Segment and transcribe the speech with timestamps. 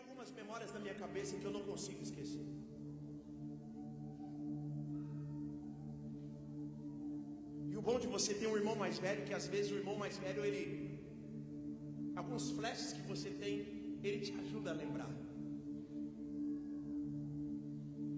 [0.00, 2.46] algumas memórias na minha cabeça que eu não consigo esquecer.
[7.70, 9.96] E o bom de você ter um irmão mais velho, que às vezes o irmão
[10.04, 10.64] mais velho, ele.
[12.20, 13.54] Alguns flashes que você tem,
[14.06, 15.10] ele te ajuda a lembrar.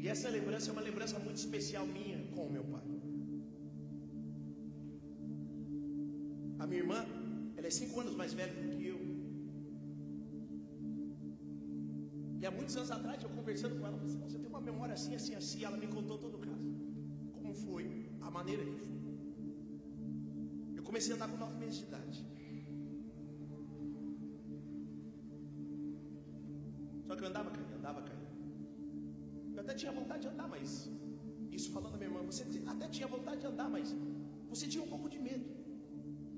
[0.02, 2.86] E essa lembrança é uma lembrança muito especial minha com o meu pai.
[6.62, 7.00] A minha irmã,
[7.56, 8.79] ela é cinco anos mais velha do que
[12.70, 15.14] muitos anos atrás, eu conversando com ela, eu falei assim, você tem uma memória assim,
[15.20, 15.64] assim, assim.
[15.68, 16.66] Ela me contou todo o caso.
[17.36, 17.84] Como foi,
[18.26, 18.98] a maneira que foi.
[20.78, 22.18] Eu comecei a andar com nove meses de idade.
[27.06, 28.28] Só que eu andava caindo, andava caindo.
[29.54, 30.68] Eu até tinha vontade de andar, mas
[31.58, 32.44] isso falando da minha irmã, você
[32.74, 33.88] até tinha vontade de andar, mas
[34.52, 35.46] você tinha um pouco de medo.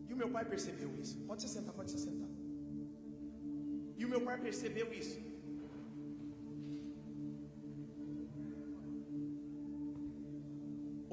[0.09, 1.19] E o meu pai percebeu isso.
[1.31, 2.31] Pode se sentar, pode se sentar.
[3.99, 5.32] E o meu pai percebeu isso.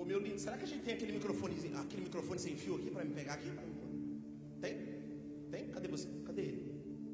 [0.09, 3.05] Meu lindo, será que a gente tem aquele microfone, aquele microfone sem fio aqui para
[3.05, 3.52] me pegar aqui?
[4.59, 4.75] Tem?
[5.52, 5.67] Tem?
[5.69, 6.07] Cadê você?
[6.25, 6.61] Cadê ele?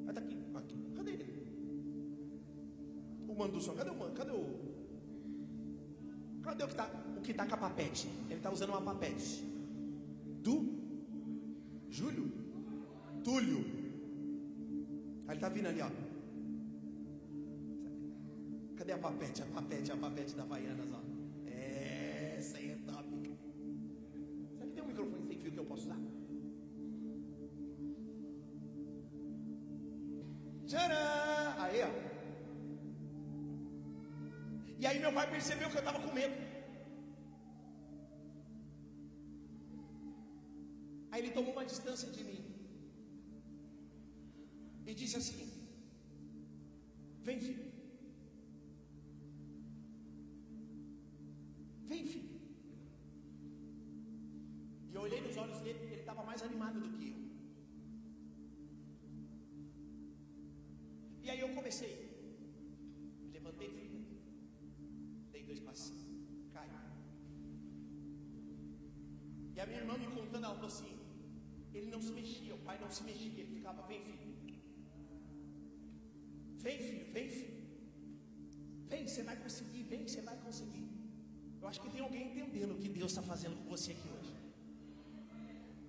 [0.07, 0.37] Ah, tá aqui.
[0.55, 0.77] aqui.
[0.95, 1.25] Cadê ele?
[3.27, 3.75] O mano do som.
[3.75, 4.13] Cadê o mano?
[4.19, 4.43] Cadê o.
[6.41, 6.89] Cadê o que tá?
[7.17, 8.07] O que tá com a papete?
[8.29, 9.43] Ele tá usando uma papete.
[10.45, 10.55] Do
[11.89, 12.31] Júlio?
[13.25, 13.59] Túlio.
[15.27, 15.91] Aí ele tá vindo ali, ó.
[18.77, 19.41] Cadê a papete?
[19.41, 20.74] A papete, a papete da Havaianas,
[30.75, 31.63] Tcharam!
[31.63, 31.91] Aí, ó.
[34.77, 36.35] E aí meu pai percebeu que eu estava com medo.
[41.11, 42.44] Aí ele tomou uma distância de mim.
[61.65, 61.93] E comecei.
[63.33, 64.01] Levantei, filho.
[65.31, 65.97] Dei dois passos.
[66.53, 66.69] Cai.
[69.55, 70.91] E a minha irmã me contando, ela falou assim:
[71.73, 74.35] ele não se mexia, o pai não se mexia, ele ficava, vem filho.
[76.65, 77.55] Vem filho, vem filho.
[78.91, 80.87] Vem, você vai conseguir, vem, você vai conseguir.
[81.59, 84.33] Eu acho que tem alguém entendendo o que Deus está fazendo com você aqui hoje.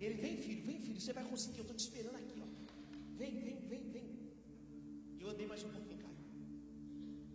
[0.00, 2.48] Ele vem, filho, vem, filho, você vai conseguir, eu estou te esperando aqui, ó.
[3.20, 4.05] Vem, vem, vem, vem.
[5.56, 6.16] Mais um pouquinho, caí.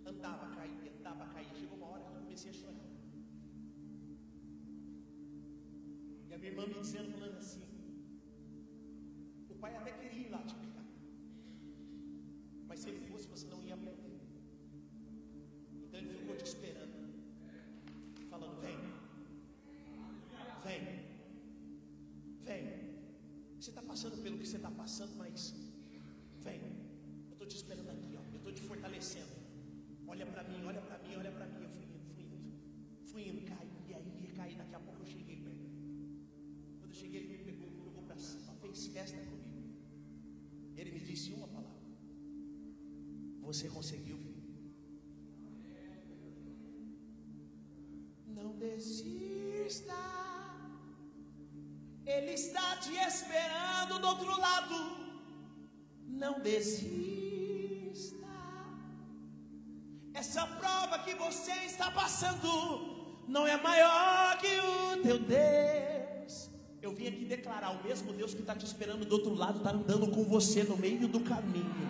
[0.05, 1.55] Andava, caía, andava, caía.
[1.59, 2.89] Chegou uma hora que eu comecei a chorar.
[6.29, 7.63] E a minha irmã me dizendo, falando assim,
[9.49, 10.85] o pai até queria ir lá te pegar.
[12.67, 14.21] Mas se ele fosse, você não ia aprender.
[15.87, 16.99] Então ele ficou te esperando.
[18.29, 18.77] Falando, vem.
[20.67, 20.83] Vem.
[22.43, 22.65] Vem.
[23.59, 25.55] Você está passando pelo que você está passando, mas
[38.93, 39.61] festa comigo.
[40.75, 41.81] Ele me disse uma palavra.
[43.47, 44.41] Você conseguiu, filho.
[48.27, 49.99] Não desista.
[52.05, 54.77] Ele está te esperando do outro lado.
[56.23, 58.27] Não desista.
[60.13, 62.49] Essa prova que você está passando
[63.27, 66.00] não é maior que o teu Deus.
[67.01, 70.07] Vim aqui declarar: o mesmo Deus que está te esperando do outro lado está andando
[70.11, 71.87] com você no meio do caminho.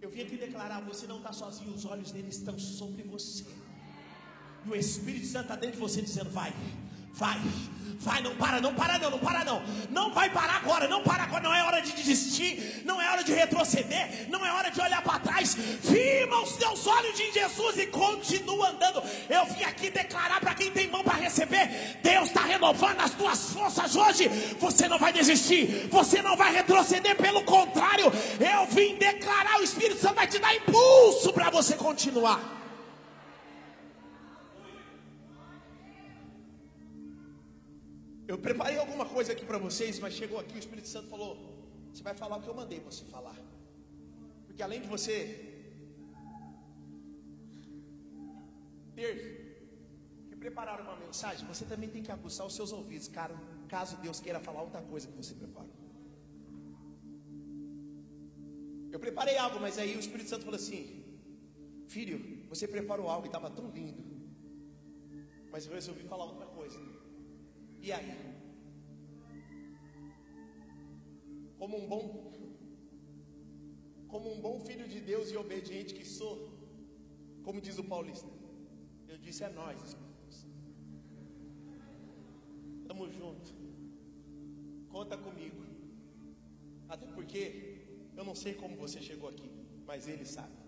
[0.00, 3.44] Eu vim aqui declarar: você não está sozinho, os olhos dele estão sobre você.
[4.64, 6.54] E o Espírito Santo está dentro de você dizendo: vai,
[7.14, 7.38] vai,
[8.00, 9.62] vai, não para, não para, não, não para, não.
[9.90, 13.22] Não vai parar agora, não para agora, não é hora de desistir, não é hora
[13.22, 15.54] de retroceder, não é hora de olhar para trás.
[15.54, 19.02] Firma os teus olhos em Jesus e continua andando.
[19.28, 23.52] Eu vim aqui declarar para quem tem mão para receber: Deus está renovando as tuas
[23.52, 24.28] forças hoje.
[24.58, 30.00] Você não vai desistir, você não vai retroceder, pelo contrário, eu vim declarar: o Espírito
[30.00, 32.61] Santo vai te dar impulso para você continuar.
[38.32, 41.32] Eu preparei alguma coisa aqui para vocês, mas chegou aqui o Espírito Santo falou:
[41.92, 43.38] Você vai falar o que eu mandei você falar.
[44.46, 45.16] Porque além de você
[48.96, 49.10] ter
[50.30, 53.34] que preparar uma mensagem, você também tem que aguçar os seus ouvidos, cara,
[53.74, 55.76] caso Deus queira falar outra coisa que você preparou.
[58.94, 60.82] Eu preparei algo, mas aí o Espírito Santo falou assim:
[61.96, 62.18] Filho,
[62.48, 64.02] você preparou algo e estava tão lindo,
[65.52, 66.51] mas eu resolvi falar outra coisa.
[67.86, 68.12] E aí?
[71.58, 72.02] Como um bom
[74.12, 76.34] como um bom filho de Deus e obediente que sou,
[77.42, 78.28] como diz o paulista,
[79.08, 79.96] eu disse é nós,
[82.86, 83.50] Tamo junto.
[84.90, 85.62] Conta comigo.
[86.90, 87.40] Até porque
[88.14, 89.50] eu não sei como você chegou aqui,
[89.86, 90.61] mas ele sabe.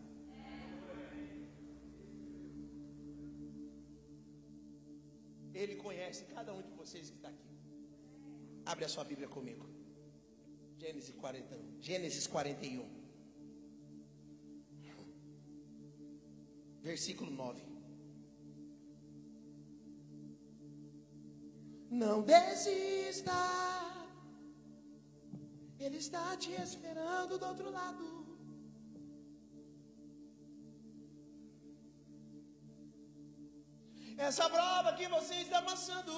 [5.55, 7.51] Ele conhece cada um de vocês que está aqui.
[8.67, 9.67] Abre a sua Bíblia comigo.
[10.79, 11.81] Gênesis 41.
[11.81, 13.05] Gênesis 41.
[16.83, 17.62] Versículo 9.
[21.91, 23.33] Não desista.
[25.79, 28.13] Ele está te esperando do outro lado.
[34.16, 36.12] Essa prova que você está passando.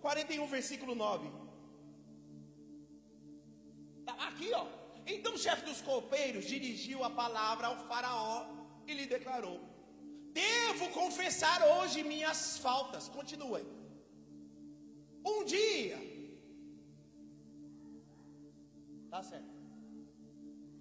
[0.00, 1.30] 41, versículo 9.
[4.04, 4.66] Tá aqui, ó.
[5.06, 8.46] Então o chefe dos copeiros dirigiu a palavra ao faraó
[8.86, 9.60] e lhe declarou:
[10.32, 13.08] Devo confessar hoje minhas faltas.
[13.08, 13.64] Continue.
[15.24, 15.98] Um dia.
[19.10, 19.54] Tá certo.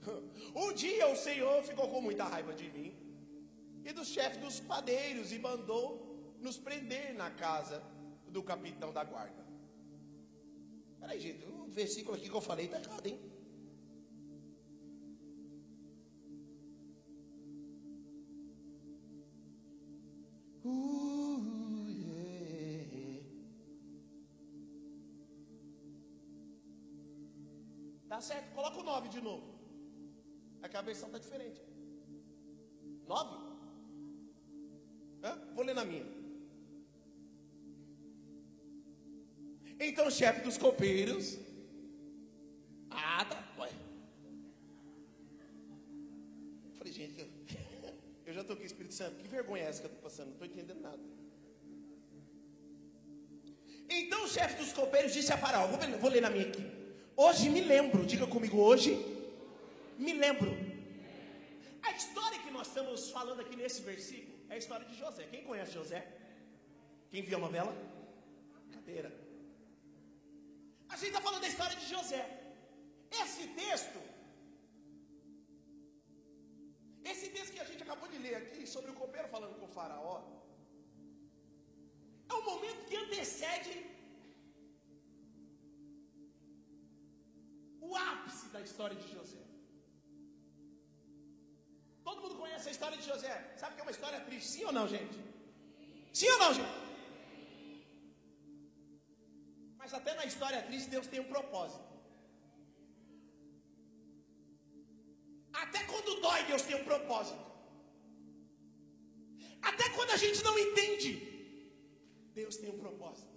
[0.56, 2.90] Um dia o Senhor ficou com muita raiva de mim
[3.84, 6.05] e dos chefes dos padeiros e mandou
[6.40, 7.82] nos prender na casa
[8.28, 9.46] do capitão da guarda.
[11.00, 13.20] Peraí, gente, o versículo aqui que eu falei está errado, hein?
[20.64, 23.24] Uh, yeah.
[28.08, 29.54] Tá certo, coloca o 9 de novo.
[30.64, 31.62] É que a versão está diferente.
[33.08, 33.45] 9?
[40.08, 41.38] O chefe dos copeiros.
[42.90, 43.38] Ah, tá.
[43.60, 43.70] Ué.
[46.78, 47.28] Falei, gente, eu,
[48.28, 49.16] eu já aqui, Espírito Santo.
[49.16, 50.28] Que vergonha é essa que eu estou passando?
[50.28, 51.00] Não estou entendendo nada.
[53.90, 56.66] Então o chefe dos copeiros disse a Faraó: vou, vou ler na minha aqui.
[57.16, 58.94] Hoje me lembro, diga comigo, hoje
[59.98, 60.52] me lembro.
[61.82, 65.28] A história que nós estamos falando aqui nesse versículo é a história de José.
[65.32, 66.06] Quem conhece José?
[67.10, 67.74] Quem viu a novela?
[68.74, 69.25] Cadeira.
[70.96, 72.22] A gente está falando da história de José.
[73.22, 74.00] Esse texto,
[77.12, 79.74] esse texto que a gente acabou de ler aqui, sobre o copeiro falando com o
[79.80, 80.16] faraó,
[82.30, 83.76] é um momento que antecede
[87.88, 89.44] o ápice da história de José.
[92.08, 93.36] Todo mundo conhece a história de José.
[93.58, 94.50] Sabe que é uma história triste?
[94.56, 95.20] Sim ou não, gente?
[96.22, 96.85] Sim ou não, gente?
[100.00, 101.84] Até na história triste, Deus tem um propósito.
[105.64, 107.44] Até quando dói, Deus tem um propósito.
[109.62, 111.12] Até quando a gente não entende,
[112.40, 113.34] Deus tem um propósito.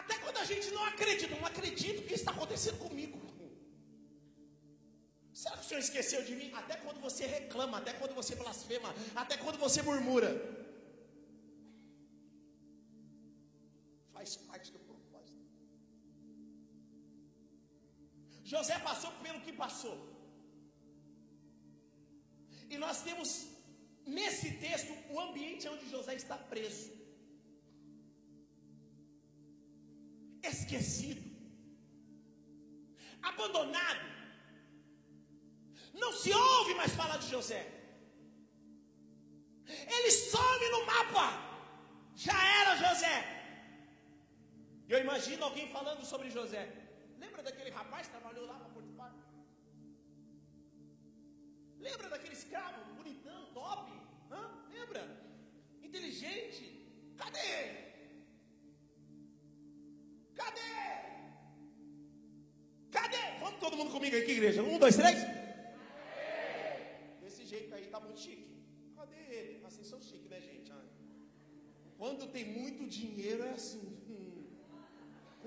[0.00, 3.18] Até quando a gente não acredita, não acredito que está acontecendo comigo.
[5.40, 6.48] Será que o Senhor esqueceu de mim?
[6.60, 10.30] Até quando você reclama, até quando você blasfema, até quando você murmura.
[14.18, 15.44] Faz parte do propósito.
[18.52, 19.96] José passou pelo que passou.
[22.72, 23.30] E nós temos
[24.18, 26.88] nesse texto o ambiente onde José está preso.
[30.50, 31.22] esquecido,
[33.22, 34.06] abandonado.
[36.02, 37.62] Não se ouve mais falar de José.
[39.94, 41.26] Ele some no mapa.
[42.14, 43.37] Já era José.
[44.92, 46.62] Eu imagino alguém falando sobre José.
[47.22, 49.12] Lembra daquele rapaz que trabalhou lá para Potifar?
[51.78, 53.92] Lembra daquele escravo bonitão, top?
[54.30, 54.42] Hã?
[54.72, 55.02] Lembra?
[55.82, 56.64] Inteligente.
[57.18, 57.78] Cadê ele?
[60.34, 60.72] Cadê?
[62.90, 63.22] Cadê?
[63.40, 64.62] Vamos todo mundo comigo aqui, igreja.
[64.62, 65.18] Um, dois, três.
[67.20, 68.48] Desse jeito aí tá muito chique.
[68.96, 69.66] Cadê ele?
[69.66, 70.72] Assim são chique, né, gente?
[71.98, 73.97] Quando tem muito dinheiro é assim.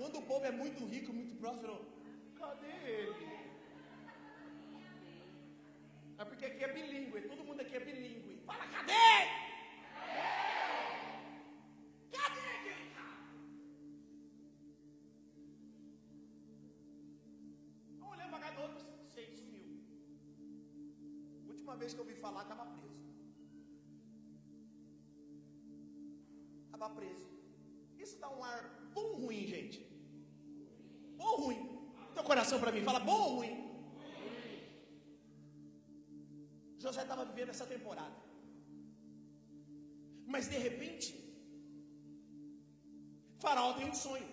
[0.02, 1.74] Quando o povo é muito rico, muito próspero,
[2.36, 3.26] cadê ele?
[6.18, 8.34] É porque aqui é bilíngue, todo mundo aqui é bilíngue.
[8.44, 9.10] Fala, cadê?
[12.16, 13.22] Cadê aquele cara?
[18.00, 19.68] Vamos olhar para cada outro, sei, sumiu.
[21.46, 23.06] última vez que eu ouvi falar, estava preso.
[26.64, 27.30] Estava preso.
[28.00, 28.62] Isso dá um ar
[28.96, 29.92] ou ruim, gente?
[31.16, 31.60] Bom ou ruim?
[32.14, 33.56] Teu coração para mim fala bom ou ruim?
[36.84, 38.16] José estava vivendo essa temporada.
[40.32, 41.08] Mas de repente,
[43.42, 44.30] Faraó tem um sonho.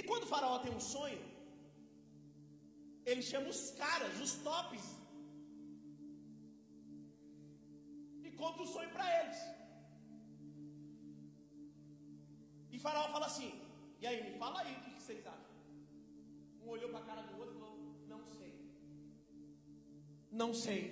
[0.00, 1.20] E quando Faraó tem um sonho,
[3.10, 4.86] ele chama os caras, os tops,
[8.26, 9.40] e conta o sonho para eles.
[12.74, 13.50] E Faraó fala assim:
[14.02, 15.56] E aí, me fala aí o que vocês acham?
[16.62, 17.78] Um olhou para a cara do outro e falou:
[18.12, 18.52] Não sei.
[20.40, 20.82] Não sei.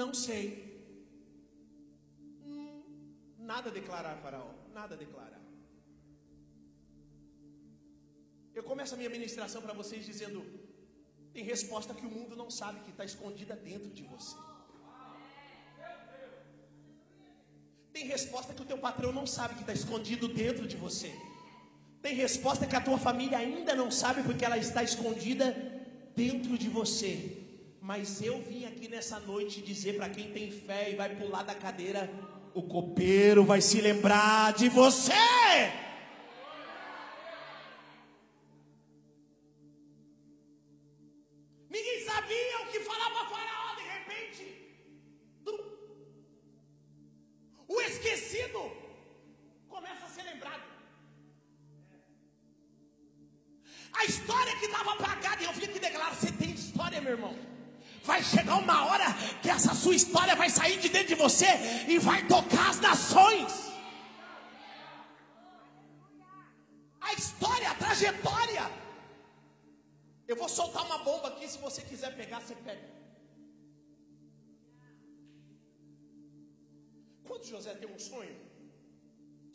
[0.00, 0.44] Não sei.
[2.44, 2.82] Hum,
[3.50, 4.52] nada declarar, Faraó.
[4.72, 5.42] Nada declarar.
[8.54, 10.42] Eu começo a minha ministração para vocês dizendo:
[11.32, 14.36] tem resposta que o mundo não sabe que está escondida dentro de você.
[17.92, 21.12] Tem resposta que o teu patrão não sabe que está escondido dentro de você.
[22.02, 25.56] Tem resposta que a tua família ainda não sabe porque ela está escondida
[26.14, 27.38] dentro de você.
[27.80, 31.54] Mas eu vim aqui nessa noite dizer para quem tem fé e vai pular da
[31.54, 32.10] cadeira:
[32.54, 35.12] o copeiro vai se lembrar de você.
[77.54, 78.36] José tem um sonho,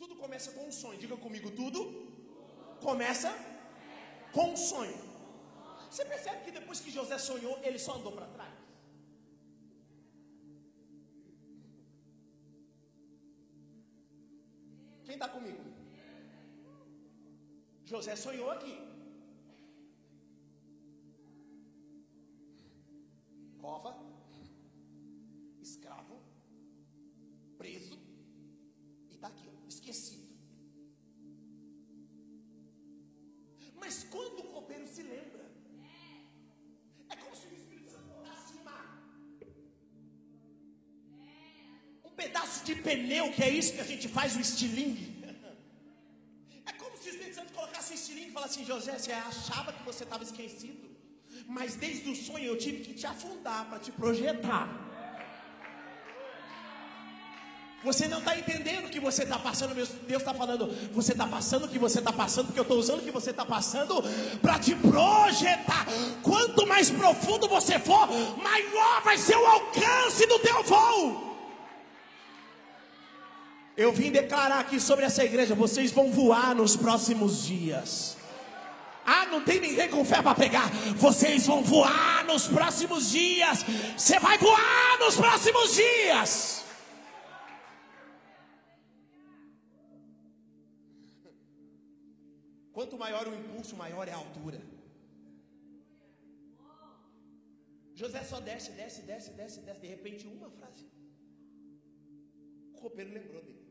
[0.00, 0.98] tudo começa com um sonho.
[1.04, 1.80] Diga comigo, tudo
[2.88, 3.30] começa
[4.36, 4.98] com um sonho.
[5.90, 8.54] Você percebe que depois que José sonhou, ele só andou para trás?
[15.04, 15.62] Quem está comigo?
[17.92, 18.74] José sonhou aqui.
[42.34, 45.06] Pedaço de pneu, que é isso que a gente faz o estilingue.
[46.70, 49.72] É como se o Espírito Santo colocasse um estilingue e falasse assim: José, você achava
[49.72, 50.84] que você estava esquecido,
[51.46, 54.66] mas desde o sonho eu tive que te afundar para te projetar.
[57.84, 61.64] Você não está entendendo o que você está passando, Deus está falando, você está passando
[61.66, 64.02] o que você está passando, porque eu estou usando o que você está passando
[64.40, 65.86] para te projetar.
[66.22, 68.08] Quanto mais profundo você for,
[68.42, 70.93] maior vai ser o alcance do teu voo.
[73.76, 78.16] Eu vim declarar aqui sobre essa igreja: vocês vão voar nos próximos dias.
[79.04, 80.70] Ah, não tem ninguém com fé para pegar.
[80.96, 83.64] Vocês vão voar nos próximos dias.
[83.96, 86.64] Você vai voar nos próximos dias.
[92.72, 94.60] Quanto maior o impulso, maior é a altura.
[97.94, 99.80] José só desce, desce, desce, desce, desce.
[99.80, 100.86] De repente, uma frase.
[102.72, 103.63] O copeiro lembrou dele.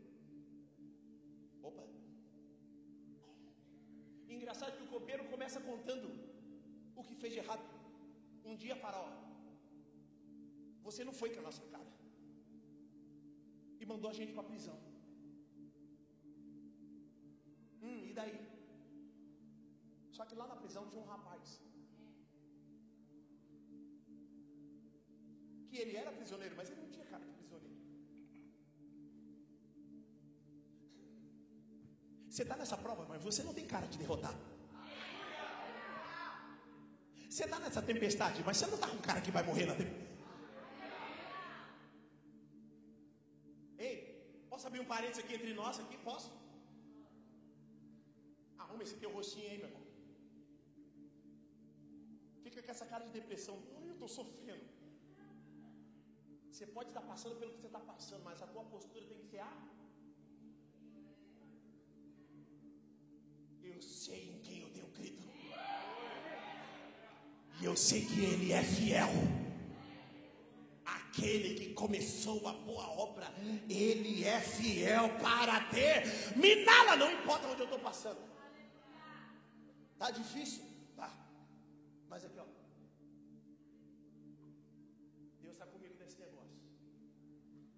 [4.35, 6.07] Engraçado que o copeiro começa contando
[6.99, 7.65] o que fez de errado.
[8.49, 9.09] Um dia, Faraó,
[10.87, 11.91] você não foi com a nossa cara.
[13.81, 14.77] E mandou a gente para a prisão.
[17.83, 18.37] Hum, e daí?
[20.17, 21.61] Só que lá na prisão tinha um rapaz.
[25.69, 27.32] Que ele era prisioneiro, mas ele não tinha cara
[32.33, 34.35] Você está nessa prova, mas você não tem cara de derrotar.
[37.29, 40.07] Você está nessa tempestade, mas você não está com cara que vai morrer na tempestade.
[43.87, 43.93] Ei,
[44.49, 45.95] posso abrir um parênteses aqui entre nós aqui?
[46.09, 46.31] Posso?
[48.57, 49.85] Arruma esse teu rostinho aí, meu irmão.
[52.45, 53.55] Fica com essa cara de depressão.
[53.77, 54.65] Ai, eu estou sofrendo.
[56.49, 59.29] Você pode estar passando pelo que você está passando, mas a tua postura tem que
[59.35, 59.53] ser a.
[63.83, 65.23] sei em quem eu tenho crido.
[67.59, 69.09] E eu sei que Ele é fiel.
[70.85, 73.27] Aquele que começou a boa obra,
[73.69, 76.95] Ele é fiel para terminá-la.
[76.95, 78.21] Não importa onde eu estou passando.
[79.97, 80.63] Tá difícil?
[80.95, 81.11] Tá.
[82.09, 82.45] Mas aqui, ó.
[85.39, 86.57] Deus está comigo nesse negócio.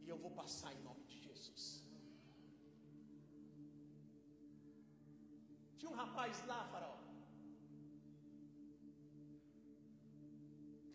[0.01, 0.94] E eu vou passar em nome
[6.15, 6.97] rapaz lá, Faraó.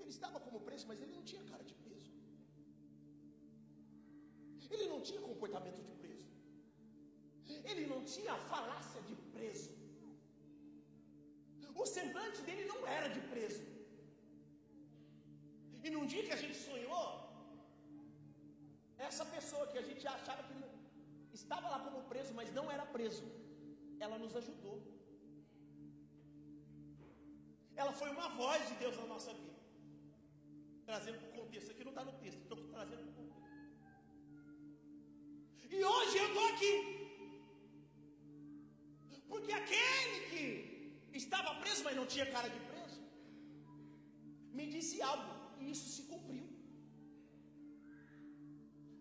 [0.01, 2.11] Ele estava como preso, mas ele não tinha cara de preso.
[4.75, 6.31] Ele não tinha comportamento de preso.
[7.71, 9.73] Ele não tinha falácia de preso.
[11.83, 13.65] O semblante dele não era de preso.
[15.85, 17.07] E num dia que a gente sonhou,
[19.09, 20.57] essa pessoa que a gente achava que
[21.43, 23.27] estava lá como preso, mas não era preso,
[24.07, 24.79] ela nos ajudou.
[27.83, 29.59] Ela foi uma voz de Deus na nossa vida.
[30.89, 33.41] Trazendo para o contexto, aqui não está no texto, estou trazendo para o contexto.
[35.77, 36.75] E hoje eu estou aqui.
[39.33, 43.01] Porque aquele que estava preso, mas não tinha cara de preso,
[44.59, 46.47] me disse algo, e isso se cumpriu.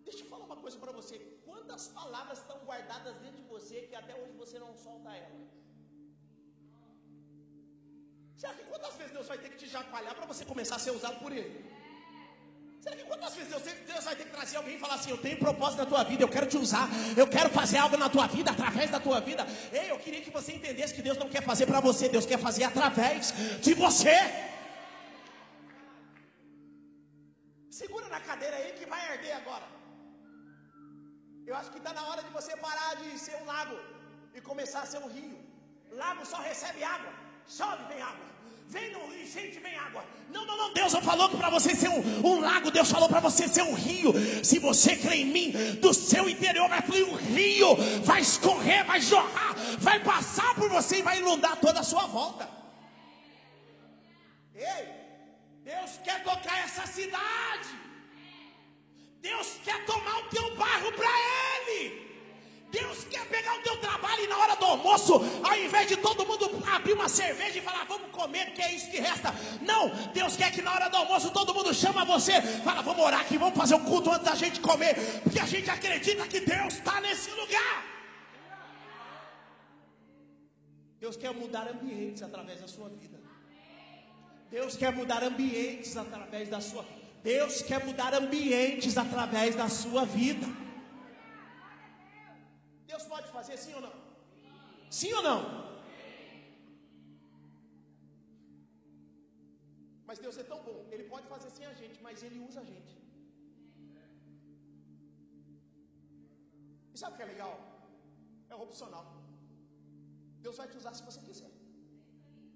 [0.08, 1.18] Deixa eu falar uma coisa para você:
[1.48, 5.59] quantas palavras estão guardadas dentro de você que até hoje você não solta elas?
[8.40, 10.92] Será que quantas vezes Deus vai ter que te chacoalhar para você começar a ser
[10.98, 11.50] usado por Ele?
[12.84, 15.18] Será que quantas vezes Deus, Deus, vai ter que trazer alguém e falar assim: Eu
[15.24, 16.86] tenho propósito na tua vida, eu quero te usar,
[17.22, 19.46] eu quero fazer algo na tua vida, através da tua vida.
[19.80, 22.38] Ei, eu queria que você entendesse que Deus não quer fazer para você, Deus quer
[22.46, 23.34] fazer através
[23.66, 24.16] de você.
[27.82, 29.68] Segura na cadeira aí que vai arder agora.
[31.46, 33.78] Eu acho que está na hora de você parar de ser um lago
[34.34, 35.38] e começar a ser um rio.
[36.02, 37.12] Lago só recebe água,
[37.48, 38.30] chove, vem água.
[38.68, 40.04] Vem no enchente, vem água.
[40.32, 40.72] Não, não, não.
[40.72, 43.62] Deus não falou que para você ser um, um, lago, Deus falou para você ser
[43.62, 44.12] um rio.
[44.44, 49.00] Se você crê em mim, do seu interior vai fluir um rio, vai escorrer, vai
[49.00, 52.48] jorrar, vai passar por você e vai inundar toda a sua volta.
[54.54, 54.86] Ei,
[55.64, 57.68] Deus quer tocar essa cidade.
[59.20, 62.09] Deus quer tomar o teu bairro para Ele.
[62.70, 66.24] Deus quer pegar o teu trabalho e na hora do almoço, ao invés de todo
[66.24, 69.34] mundo abrir uma cerveja e falar, vamos comer, que é isso que resta.
[69.60, 73.22] Não, Deus quer que na hora do almoço todo mundo chama você, fala, vamos orar
[73.22, 76.74] aqui, vamos fazer um culto antes da gente comer, porque a gente acredita que Deus
[76.74, 77.84] está nesse lugar.
[81.00, 83.18] Deus quer mudar ambientes através da sua vida.
[84.50, 86.84] Deus quer mudar ambientes através da sua.
[87.22, 90.46] Deus quer mudar ambientes através da sua vida.
[92.90, 93.94] Deus pode fazer sim ou não?
[94.98, 95.40] Sim ou não?
[100.08, 102.68] Mas Deus é tão bom, Ele pode fazer sem a gente, mas Ele usa a
[102.72, 102.94] gente.
[106.94, 107.54] E sabe o que é legal?
[108.52, 109.06] É opcional.
[110.46, 111.52] Deus vai te usar se você quiser.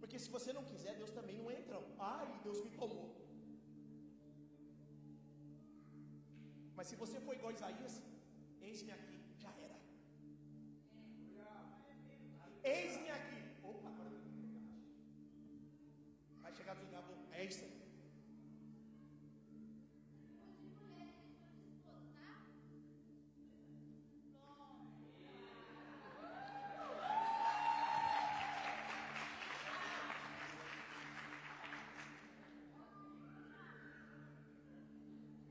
[0.01, 1.79] Porque se você não quiser, Deus também não entra.
[2.17, 3.07] Ai, Deus me tomou.
[6.77, 7.97] Mas se você for igual a Isaías,
[8.69, 9.75] eis-me aqui, já era.
[12.65, 13.41] Eis-me aqui.
[13.63, 14.11] Opa, agora
[16.43, 17.05] vai chegar do lugar.
[17.33, 17.85] É isso aí.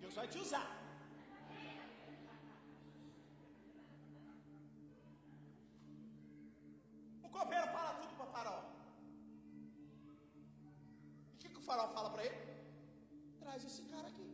[0.04, 0.68] Deus vai te usar.
[7.24, 8.64] O coveiro fala tudo para o faraó.
[11.44, 12.40] E o faraó fala para ele?
[13.42, 14.30] Traz esse cara aqui.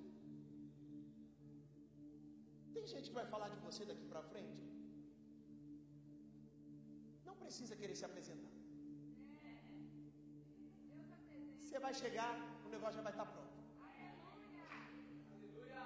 [2.75, 4.63] Tem gente que vai falar de você daqui para frente.
[7.27, 8.55] Não precisa querer se apresentar.
[11.63, 12.31] Você vai chegar,
[12.67, 13.57] o negócio já vai estar pronto.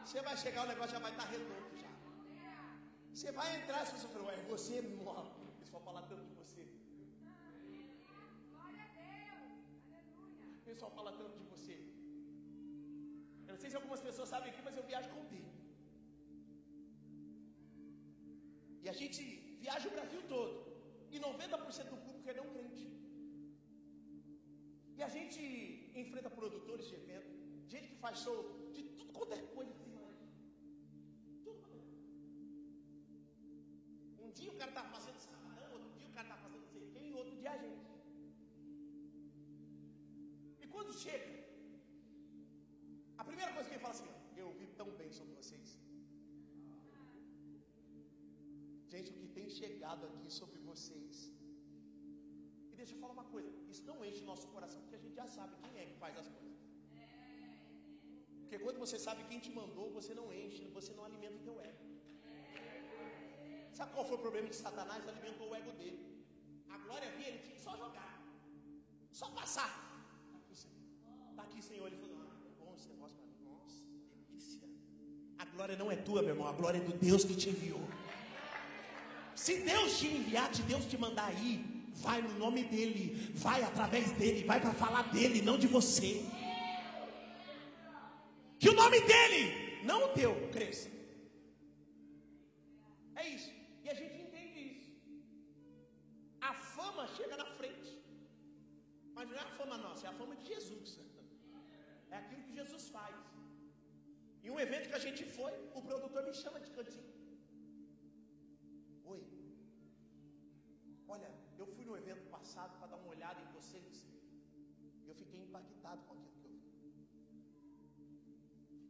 [0.05, 1.91] Você vai chegar, o negócio já vai estar redondo já.
[3.13, 5.31] Você vai entrar, se você for, é você morre.
[5.57, 6.63] Eles vão falar tanto de você.
[10.73, 11.75] Pessoal fala tanto de você.
[13.47, 15.33] Eu não sei se algumas pessoas sabem aqui, mas eu viajo com B.
[18.83, 19.21] E a gente
[19.63, 20.55] viaja o Brasil todo.
[21.13, 22.87] E 90% do público é não crente.
[24.97, 25.41] E a gente
[26.01, 27.31] enfrenta produtores de evento,
[27.73, 28.39] gente que faz show
[28.75, 29.73] de tudo quanto é coisa.
[31.45, 31.83] Tudo quanto é.
[34.25, 36.83] Um dia o cara está fazendo samarão, outro dia o cara está fazendo não sei
[36.95, 37.82] quem, outro dia a gente.
[40.73, 41.31] Quando chega,
[43.21, 45.67] a primeira coisa que ele fala assim: Eu ouvi tão bem sobre vocês.
[48.93, 51.15] Gente, o que tem chegado aqui sobre vocês.
[52.71, 55.27] E deixa eu falar uma coisa: Isso não enche nosso coração, porque a gente já
[55.37, 56.59] sabe quem é que faz as coisas.
[58.41, 61.55] Porque quando você sabe quem te mandou, você não enche, você não alimenta o teu
[61.69, 61.83] ego.
[63.77, 65.07] Sabe qual foi o problema de Satanás?
[65.07, 66.01] Alimentou o ego dele.
[66.75, 68.13] A glória dele, ele tinha que só jogar,
[69.21, 69.71] só passar
[71.53, 71.87] aqui, Senhor.
[71.87, 73.37] Ele falou: ah, é bom esse negócio para mim.
[73.45, 73.77] Nossa,
[74.27, 74.67] delícia.
[75.37, 77.83] A glória não é tua, meu irmão, a glória é do Deus que te enviou.
[79.35, 81.59] Se Deus te enviar, se Deus te mandar ir,
[81.95, 86.25] vai no nome dele, vai através dele, vai para falar dele, não de você.
[88.59, 90.89] Que o nome dele, não o teu, cresça.
[104.65, 107.13] Evento que a gente foi, o produtor me chama de cantinho.
[109.13, 109.21] Oi.
[111.15, 111.29] Olha,
[111.61, 113.95] eu fui no evento passado para dar uma olhada em vocês.
[115.03, 116.91] E eu fiquei impactado com aquilo que eu vi.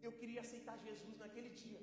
[0.08, 1.82] Eu queria aceitar Jesus naquele dia.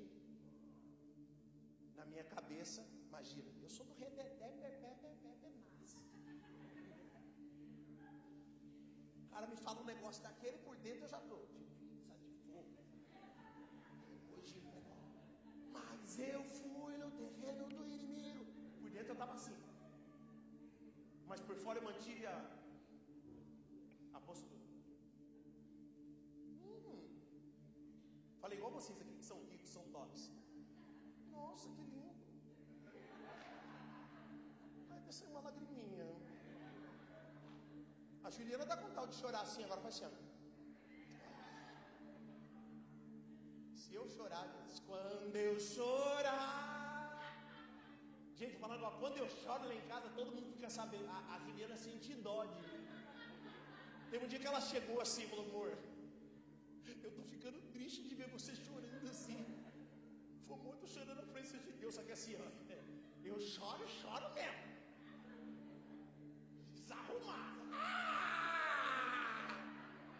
[1.99, 4.51] Na minha cabeça, imagina, eu sou do Rededé,
[9.25, 11.39] O cara me fala um negócio daquele, por dentro eu já estou.
[11.89, 12.69] Pizza de fogo.
[14.37, 14.57] Hoje,
[15.75, 18.45] mas eu fui no terreno do inimigo.
[18.79, 19.57] Por dentro eu estava assim.
[21.27, 22.35] Mas por fora eu mantive a,
[24.25, 24.65] postura.
[26.63, 27.07] Hum.
[28.41, 30.31] Falei igual vocês aqui que são ricos, são tops.
[31.29, 32.25] Nossa, que lindo.
[34.89, 36.07] Vai descer uma lagriminha.
[38.23, 40.30] A Juliana dá com tal de chorar assim, agora faz assim.
[43.91, 46.51] Se eu chorar, diz, quando eu chorar.
[48.39, 51.09] Gente, falando, ó, quando eu choro lá em casa, todo mundo fica sabendo.
[51.15, 52.85] A, a Juliana sente dó de mim.
[54.11, 55.69] Teve um dia que ela chegou assim e falou, amor,
[57.07, 59.41] eu tô ficando triste de ver você chorando assim.
[60.47, 62.47] Foi muito chorando na presença de Deus, só que assim, ó,
[63.31, 64.63] eu choro, choro mesmo.
[66.77, 67.59] Desarrumado.
[67.73, 68.11] Ah!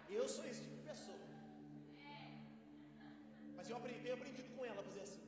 [0.10, 0.71] Eu sou esse
[3.72, 5.26] eu aprendi, eu aprendi com ela a fazer assim.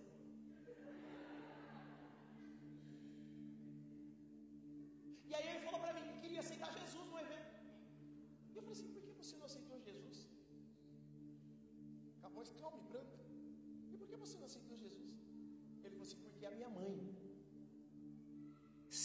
[5.30, 7.54] E aí ele falou para mim que queria aceitar Jesus no evento.
[8.52, 10.18] E eu falei assim, por que você não aceitou Jesus?
[12.20, 13.20] Com a voz calma e branca.
[13.92, 15.16] E por que você não aceitou Jesus?
[15.84, 16.96] Ele falou assim, porque a minha mãe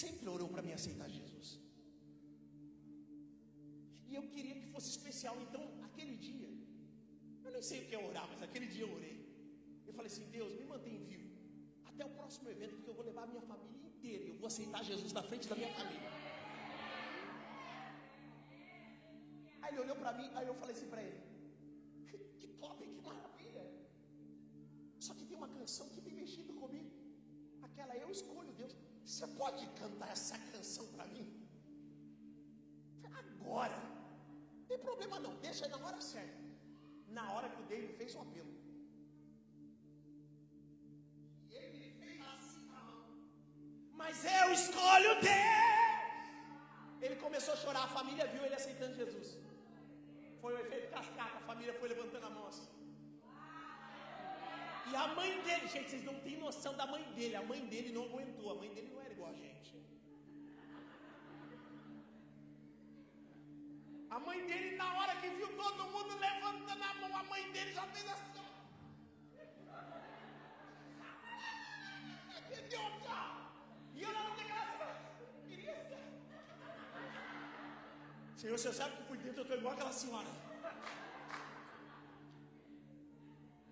[0.01, 1.48] sempre orou para mim aceitar Jesus.
[4.11, 5.37] E eu queria que fosse especial.
[5.46, 6.51] Então, aquele dia,
[7.44, 9.17] eu nem sei o que é orar, mas aquele dia eu orei.
[9.98, 11.28] Falei assim: Deus, me mantém vivo
[11.90, 14.24] até o próximo evento, porque eu vou levar a minha família inteira.
[14.32, 16.11] Eu vou aceitar Jesus na frente da minha família.
[19.62, 21.20] Aí ele olhou para mim, aí eu falei assim para ele:
[22.40, 23.64] Que top, que maravilha.
[25.06, 26.92] Só que tem uma canção que tem mexido comigo.
[27.68, 28.76] Aquela eu escolho Deus.
[29.04, 31.26] Você pode cantar essa canção para mim?
[33.22, 33.80] Agora.
[34.58, 36.40] Não tem problema não, deixa na hora certa.
[37.18, 38.57] Na hora que o David fez um apelo.
[44.08, 45.88] Mas eu escolho Deus.
[47.04, 49.28] Ele começou a chorar, a família viu ele aceitando Jesus.
[50.42, 52.70] Foi o efeito cascata, a família foi levantando a mão assim.
[54.90, 57.36] E a mãe dele, gente, vocês não têm noção da mãe dele.
[57.36, 58.50] A mãe dele não aguentou.
[58.52, 59.74] A mãe dele não era igual a gente.
[64.16, 67.74] A mãe dele, na hora que viu todo mundo levantando a mão, a mãe dele
[67.74, 68.38] já fez assim.
[78.38, 80.29] Senhor, você sabe que por dentro eu estou igual aquela senhora.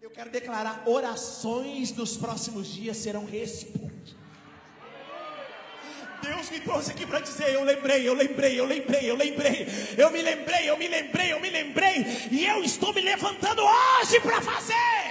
[0.03, 4.17] Eu quero declarar: orações dos próximos dias serão respondidas.
[6.21, 10.11] Deus me trouxe aqui para dizer: eu lembrei, eu lembrei, eu lembrei, eu lembrei, eu
[10.11, 11.97] me lembrei, eu me lembrei, eu me lembrei,
[12.33, 15.07] e eu estou me levantando hoje para fazer.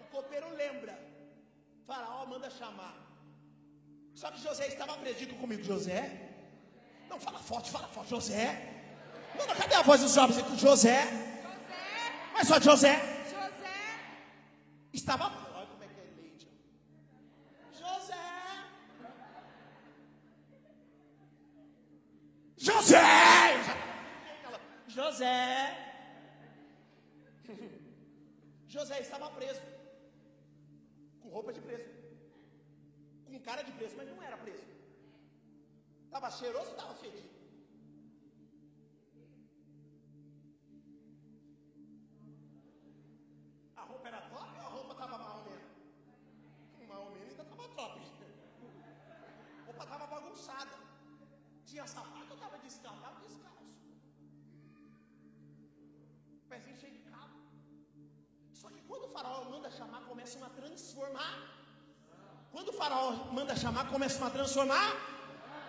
[0.00, 0.96] O copeiro lembra,
[1.88, 2.94] Faraó manda chamar.
[4.14, 6.35] Só que José estava preso comigo, José.
[7.08, 8.46] Não, fala forte, fala forte, José.
[9.36, 10.36] Não, não, cadê a voz dos jovens?
[10.60, 11.02] José.
[11.02, 11.72] José.
[12.32, 12.96] Mas só José.
[13.30, 13.78] José.
[14.92, 16.48] Estava Olha como é que é leite.
[17.72, 18.14] José.
[22.56, 23.02] José.
[24.88, 25.76] José.
[28.68, 29.60] José estava preso.
[33.46, 34.66] cara de preso, mas não era preso.
[36.06, 37.30] Estava cheiroso ou estava fedido?
[43.76, 45.70] A roupa era top ou a roupa estava mal mesmo?
[46.88, 48.00] Mal mesmo ainda estava top.
[49.60, 50.76] A roupa estava bagunçada.
[51.64, 52.98] Tinha sapato ou estava descalço?
[52.98, 53.74] Estava descalço.
[56.50, 57.34] Pezinho cheio de cabo.
[58.52, 61.34] Só que quando o faraó manda chamar, começam a transformar.
[62.52, 65.15] Quando o faraó manda chamar, começam a transformar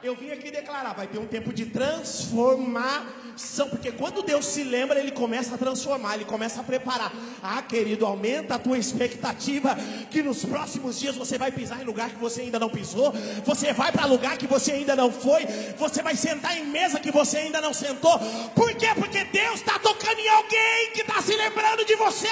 [0.04, 5.00] eu vim aqui declarar, vai ter um tempo de transformação, porque quando Deus se lembra,
[5.00, 7.12] Ele começa a transformar, Ele começa a preparar.
[7.42, 9.76] Ah, querido, aumenta a tua expectativa,
[10.12, 13.12] que nos próximos dias você vai pisar em lugar que você ainda não pisou,
[13.44, 15.46] você vai para lugar que você ainda não foi,
[15.78, 18.20] você vai sentar em mesa que você ainda não sentou.
[18.56, 18.90] Por quê?
[18.96, 22.28] Porque Deus está tocando em alguém que está se lembrando de você,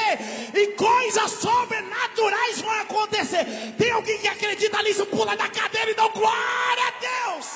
[0.54, 3.74] e coisas sobrenaturais vão acontecer.
[3.76, 7.55] Tem alguém que acredita nisso, pula da cadeira e dá glória a Deus.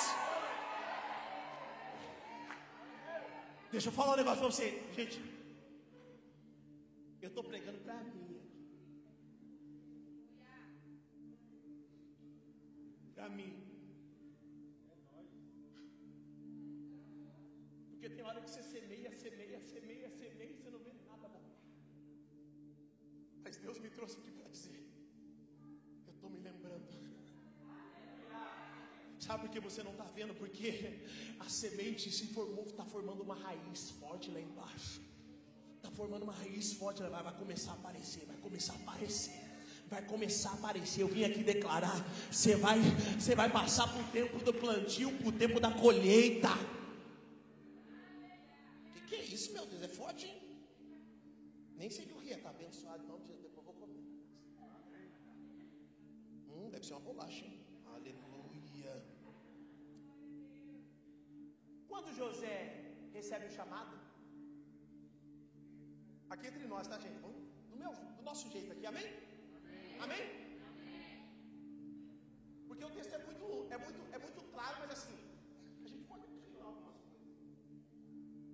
[3.71, 5.17] Deixa eu falar um negócio para você, gente.
[7.21, 8.29] Eu estou pregando para mim.
[13.13, 13.51] Para mim.
[17.89, 21.45] Porque tem hora que você semeia, semeia, semeia, semeia e você não vê nada bom.
[23.43, 24.81] Mas Deus me trouxe aqui para dizer:
[26.07, 26.89] Eu estou me lembrando.
[29.19, 30.33] Sabe por que você não está vendo?
[30.33, 30.69] Porque
[31.39, 35.01] a semente se formou, está formando uma raiz forte lá embaixo.
[35.77, 39.49] Está formando uma raiz forte, vai, vai começar a aparecer, vai começar a aparecer.
[39.87, 41.01] Vai começar a aparecer.
[41.01, 41.97] Eu vim aqui declarar.
[42.31, 42.77] Você vai,
[43.19, 46.49] você vai passar por tempo do plantio, por tempo da colheita.
[48.85, 49.81] O que, que, é isso, meu Deus?
[49.81, 50.37] É forte, hein?
[51.75, 53.03] Nem sei o que é, está abençoado.
[53.07, 54.03] Não, depois eu vou comer.
[56.49, 57.58] Hum, deve ser uma bolacha, hein?
[62.19, 62.55] José
[63.17, 63.93] recebe o chamado,
[66.33, 67.19] aqui entre nós, tá, gente?
[67.25, 69.07] Vamos, do, meu, do nosso jeito aqui, amém?
[69.67, 70.01] Amém?
[70.05, 70.25] amém?
[72.67, 75.17] Porque o texto é muito, é muito, é muito claro, mas assim,
[75.85, 77.29] a gente pode tirar algumas coisas.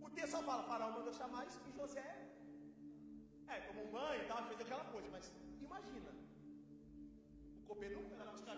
[0.07, 2.09] O texto só fala, faraó manda chamar e José,
[3.53, 5.31] é, tomou um banho e tal, fez aquela coisa, mas
[5.67, 6.11] imagina,
[7.61, 8.55] o copeiro não foi lá buscar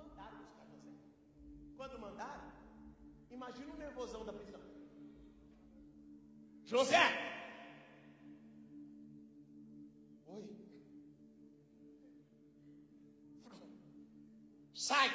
[0.00, 0.94] mandaram buscar José.
[1.78, 2.48] Quando mandaram,
[3.32, 4.60] Imagina o nervosão da prisão.
[6.64, 7.04] José!
[10.26, 10.44] Oi.
[14.74, 15.10] Sai!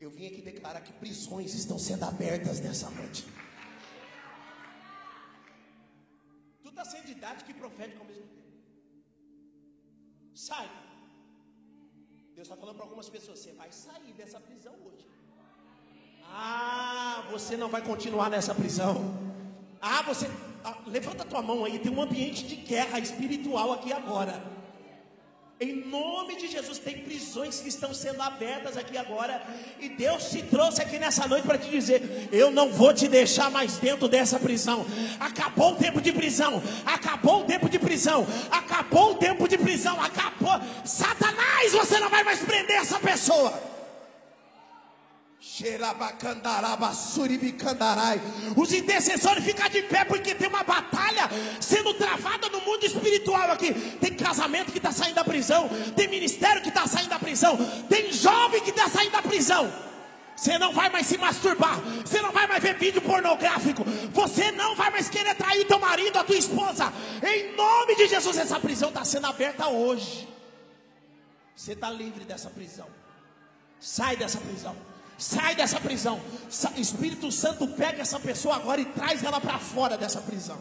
[0.00, 3.24] Eu vim aqui declarar que prisões estão sendo abertas nessa noite.
[6.62, 8.45] Tu está sendo didático e profético ao mesmo tempo.
[12.46, 15.04] Deus está falando para algumas pessoas: você vai sair dessa prisão hoje.
[16.28, 18.94] Ah, você não vai continuar nessa prisão.
[19.80, 20.30] Ah, você.
[20.64, 24.40] Ah, levanta tua mão aí, tem um ambiente de guerra espiritual aqui agora.
[25.58, 29.42] Em nome de Jesus, tem prisões que estão sendo abertas aqui agora.
[29.80, 33.50] E Deus te trouxe aqui nessa noite para te dizer: Eu não vou te deixar
[33.50, 34.84] mais dentro dessa prisão.
[35.18, 36.62] Acabou o tempo de prisão.
[36.84, 38.26] Acabou o tempo de prisão.
[38.50, 39.98] Acabou o tempo de prisão.
[39.98, 40.60] Acabou.
[40.84, 43.75] Satanás, você não vai mais prender essa pessoa.
[48.54, 53.72] Os intercessores ficam de pé porque tem uma batalha sendo travada no mundo espiritual aqui.
[53.98, 57.56] Tem casamento que está saindo da prisão, tem ministério que está saindo da prisão,
[57.88, 59.72] tem jovem que está saindo da prisão.
[60.36, 64.76] Você não vai mais se masturbar, você não vai mais ver vídeo pornográfico, você não
[64.76, 66.92] vai mais querer trair teu marido, a tua esposa.
[67.22, 70.28] Em nome de Jesus, essa prisão está sendo aberta hoje.
[71.54, 72.86] Você está livre dessa prisão.
[73.80, 74.76] Sai dessa prisão.
[75.18, 76.20] Sai dessa prisão.
[76.76, 80.58] Espírito Santo pega essa pessoa agora e traz ela para fora dessa prisão.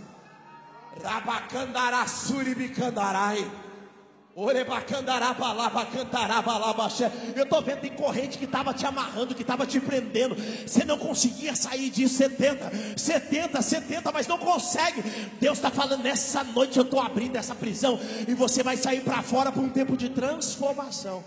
[7.35, 10.35] Eu estou vendo tem corrente que estava te amarrando, que estava te prendendo.
[10.35, 12.15] Você não conseguia sair disso.
[12.15, 15.01] 70, 70, 70, mas não consegue.
[15.39, 16.77] Deus está falando nessa noite.
[16.77, 17.97] Eu estou abrindo essa prisão.
[18.27, 21.23] E você vai sair para fora por um tempo de transformação.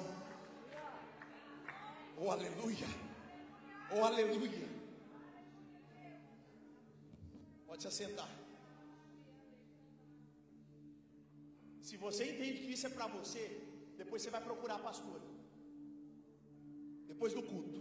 [2.19, 2.98] Oh, aleluia.
[3.95, 4.69] Oh, aleluia.
[7.67, 8.29] Pode se assentar.
[11.89, 13.43] Se você entende que isso é para você,
[13.97, 15.27] depois você vai procurar a pastora.
[17.07, 17.81] Depois do culto.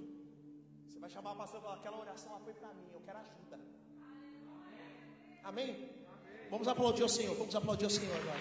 [0.85, 3.19] Você vai chamar a pastora e falar: aquela oração lá foi para mim, eu quero
[3.19, 3.59] ajuda.
[5.43, 5.69] Amém?
[5.71, 6.49] Amém?
[6.49, 8.39] Vamos aplaudir o Senhor, vamos aplaudir o Senhor agora.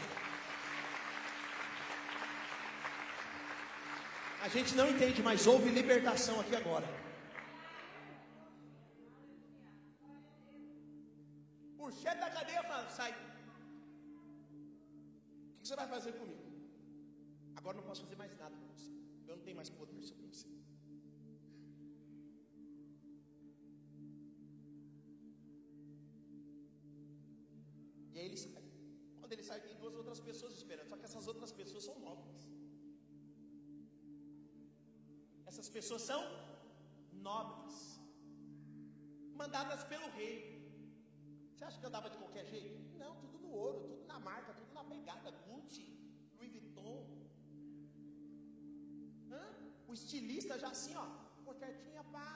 [4.47, 6.87] A gente não entende, mas houve libertação aqui agora.
[11.87, 13.13] O chefe da cadeia fala: sai.
[13.13, 13.15] O
[15.59, 16.45] que você vai fazer comigo?
[17.57, 18.93] Agora não posso fazer mais nada com você.
[19.27, 20.49] Eu não tenho mais poder sobre você.
[28.13, 28.65] E aí ele sai.
[29.21, 30.89] Quando ele sai, tem duas outras pessoas esperando.
[30.89, 32.43] Só que essas outras pessoas são nobres.
[35.51, 36.23] Essas pessoas são
[37.29, 37.77] nobres.
[39.43, 40.37] Mandadas pelo rei.
[41.53, 42.97] Você acha que andava de qualquer jeito?
[43.03, 45.31] Não, tudo no ouro, tudo na marca, tudo na pegada.
[45.47, 45.87] Gucci,
[49.89, 51.07] O estilista já assim, ó,
[51.45, 52.29] cortetinha pá.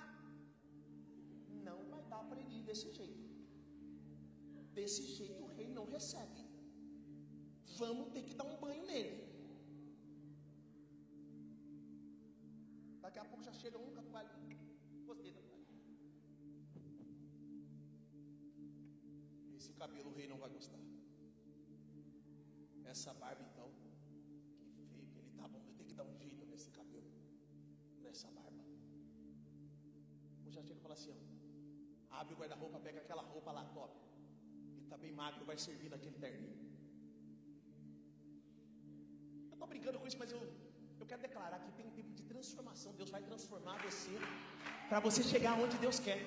[1.69, 3.29] Não vai dar para ele ir desse jeito.
[4.79, 6.43] Desse jeito o rei não recebe.
[7.83, 9.15] Vamos ter que dar um banho nele.
[13.05, 14.25] Daqui a pouco já chega um com a.
[15.07, 15.41] Gostei da.
[19.57, 20.83] Esse cabelo o rei não vai gostar.
[22.93, 23.69] Essa barba então,
[24.75, 27.11] que feio que ele tá, vamos ter que dar um jeito nesse cabelo,
[28.11, 28.63] nessa barba.
[30.47, 31.19] Um já chega e fala assim, ó,
[32.21, 33.95] abre o guarda-roupa, pega aquela roupa lá top.
[34.77, 36.59] Ele tá bem magro, vai servir naquele terninho.
[39.53, 40.43] Eu tô brincando com isso, mas eu,
[41.01, 42.93] eu quero declarar que tem um tempo de transformação.
[43.01, 44.17] Deus vai transformar você
[44.89, 46.21] para você chegar onde Deus quer.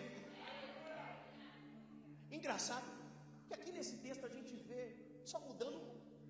[2.37, 2.89] Engraçado
[3.47, 4.81] que aqui nesse texto a gente vê
[5.31, 5.79] só mudando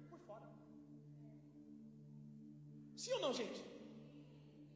[0.09, 0.49] por fora.
[3.03, 3.72] Sim ou não, gente?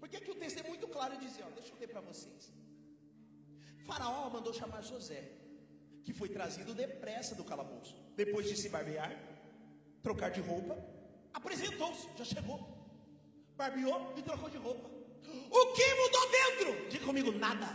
[0.08, 2.50] Porque aqui o texto é muito claro e dizer, ó, deixa eu ler para vocês.
[3.86, 5.22] Faraó mandou chamar José,
[6.06, 7.94] que foi trazido depressa do calabouço.
[8.16, 9.12] Depois de se barbear,
[10.02, 10.78] trocar de roupa,
[11.34, 12.58] apresentou-se, já chegou.
[13.58, 14.90] Barbeou e trocou de roupa.
[15.52, 16.90] O que mudou dentro?
[16.90, 17.68] Diga comigo, nada.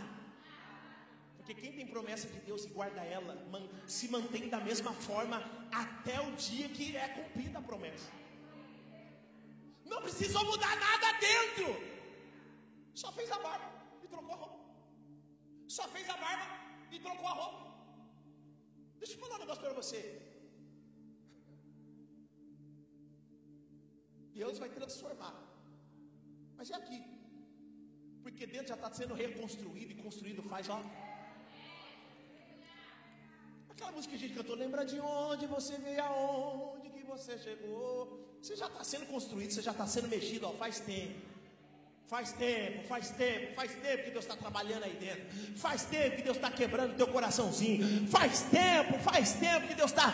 [1.37, 5.37] Porque quem tem promessa de Deus e guarda ela, man, se mantém da mesma forma
[5.71, 8.09] até o dia que é cumprida a promessa.
[9.85, 11.92] Não precisou mudar nada dentro.
[13.01, 13.69] Só fez a barba
[14.03, 14.59] e trocou a roupa.
[15.67, 16.47] Só fez a barba
[16.91, 17.63] e trocou a roupa.
[18.99, 20.01] Deixa eu falar um negócio para você.
[24.33, 25.35] Deus vai transformar.
[26.57, 26.99] Mas é aqui.
[28.23, 30.79] Porque dentro já está sendo reconstruído e construído faz, ó.
[33.69, 37.97] Aquela música que a gente cantou, lembra de onde você veio, aonde que você chegou.
[38.41, 41.32] Você já está sendo construído, você já está sendo mexido, ó, faz tempo.
[42.13, 45.25] Faz tempo, faz tempo, faz tempo que Deus está trabalhando aí dentro.
[45.57, 48.07] Faz tempo que Deus está quebrando teu coraçãozinho.
[48.07, 50.13] Faz tempo, faz tempo que Deus está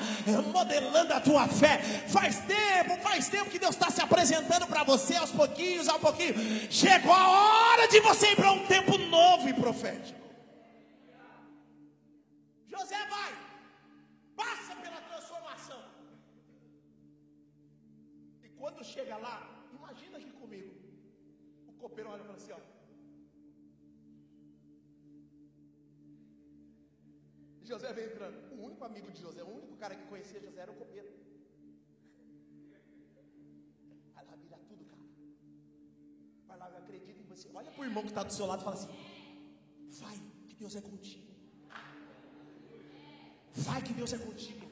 [0.54, 1.78] modelando a tua fé.
[2.08, 6.38] Faz tempo, faz tempo que Deus está se apresentando para você aos pouquinhos, aos pouquinhos.
[6.74, 10.22] Chegou a hora de você ir para um tempo novo e profético.
[12.70, 13.34] José vai,
[14.38, 15.84] passa pela transformação.
[18.42, 20.88] E quando chega lá, imagina aqui comigo.
[21.80, 22.60] Copeiro olha e fala assim: ó.
[27.70, 28.38] José vem entrando.
[28.56, 31.10] O único amigo de José, o único cara que conhecia José era o copeiro.
[34.15, 35.04] Vai lá, vira tudo, cara.
[36.48, 37.48] Vai lá, eu acredito em você.
[37.54, 38.94] Olha pro irmão que está do seu lado e fala assim:
[40.02, 41.28] Vai, que Deus é contigo.
[43.68, 44.65] Vai que Deus é contigo.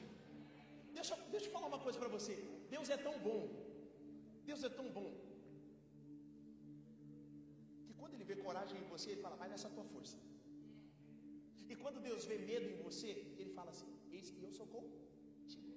[0.92, 2.34] Deixa, deixa eu falar uma coisa para você.
[2.68, 3.42] Deus é tão bom.
[4.44, 5.27] Deus é tão bom.
[8.18, 10.16] Ele vê coragem em você, Ele fala, vai nessa tua força.
[11.70, 15.72] E quando Deus vê medo em você, Ele fala assim, eis que eu sou contigo.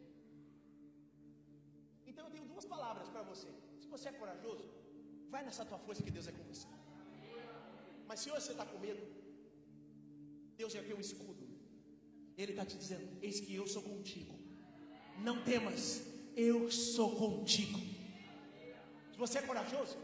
[2.10, 3.50] Então eu tenho duas palavras para você.
[3.82, 4.66] Se você é corajoso,
[5.30, 6.68] vai nessa tua força que Deus é com você.
[8.08, 9.04] Mas se hoje você está com medo,
[10.58, 11.44] Deus vê um escudo.
[12.38, 14.34] Ele está te dizendo: Eis que eu sou contigo.
[15.28, 15.84] Não temas,
[16.36, 17.80] eu sou contigo.
[19.12, 19.96] Se você é corajoso,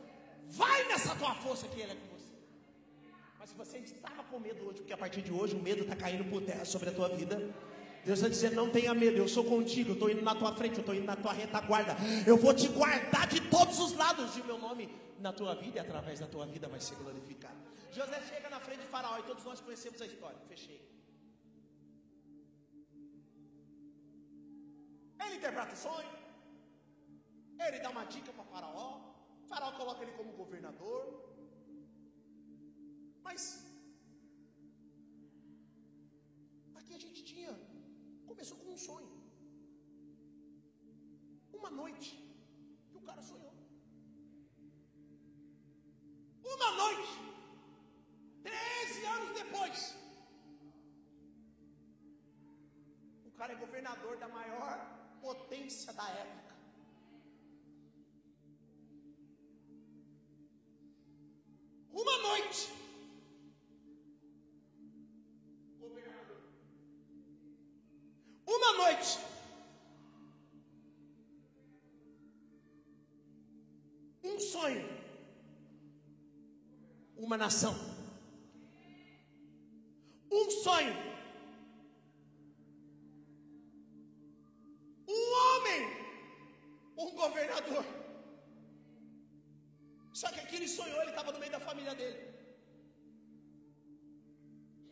[0.61, 2.07] vai nessa tua força que Ele é você.
[3.47, 5.95] Mas se você estava com medo hoje, porque a partir de hoje o medo está
[5.95, 7.35] caindo por terra sobre a tua vida.
[8.03, 10.75] Deus está dizendo: não tenha medo, eu sou contigo, eu estou indo na tua frente,
[10.75, 11.95] eu estou indo na tua retaguarda.
[12.25, 14.89] Eu vou te guardar de todos os lados, e o meu nome
[15.19, 17.55] na tua vida e através da tua vida vai ser glorificado.
[17.91, 20.37] José chega na frente de Faraó e todos nós conhecemos a história.
[20.47, 20.81] Fechei.
[25.25, 26.09] Ele interpreta o sonho.
[27.67, 28.99] Ele dá uma dica para Faraó.
[29.47, 31.26] Faraó coloca ele como governador.
[33.28, 33.45] Mas
[36.80, 37.53] aqui a gente tinha,
[38.25, 39.09] começou com um sonho.
[41.57, 42.11] Uma noite
[42.89, 43.53] que o cara sonhou.
[46.53, 47.17] Uma noite,
[48.43, 49.78] 13 anos depois,
[53.25, 54.73] o cara é governador da maior
[55.28, 56.55] potência da época.
[61.91, 62.86] Uma noite.
[74.68, 74.86] Sonho,
[77.15, 77.74] uma nação.
[80.32, 80.93] Um sonho.
[85.07, 85.82] Um homem,
[86.97, 87.86] um governador.
[90.13, 92.20] Só que aqui ele sonhou, ele estava no meio da família dele.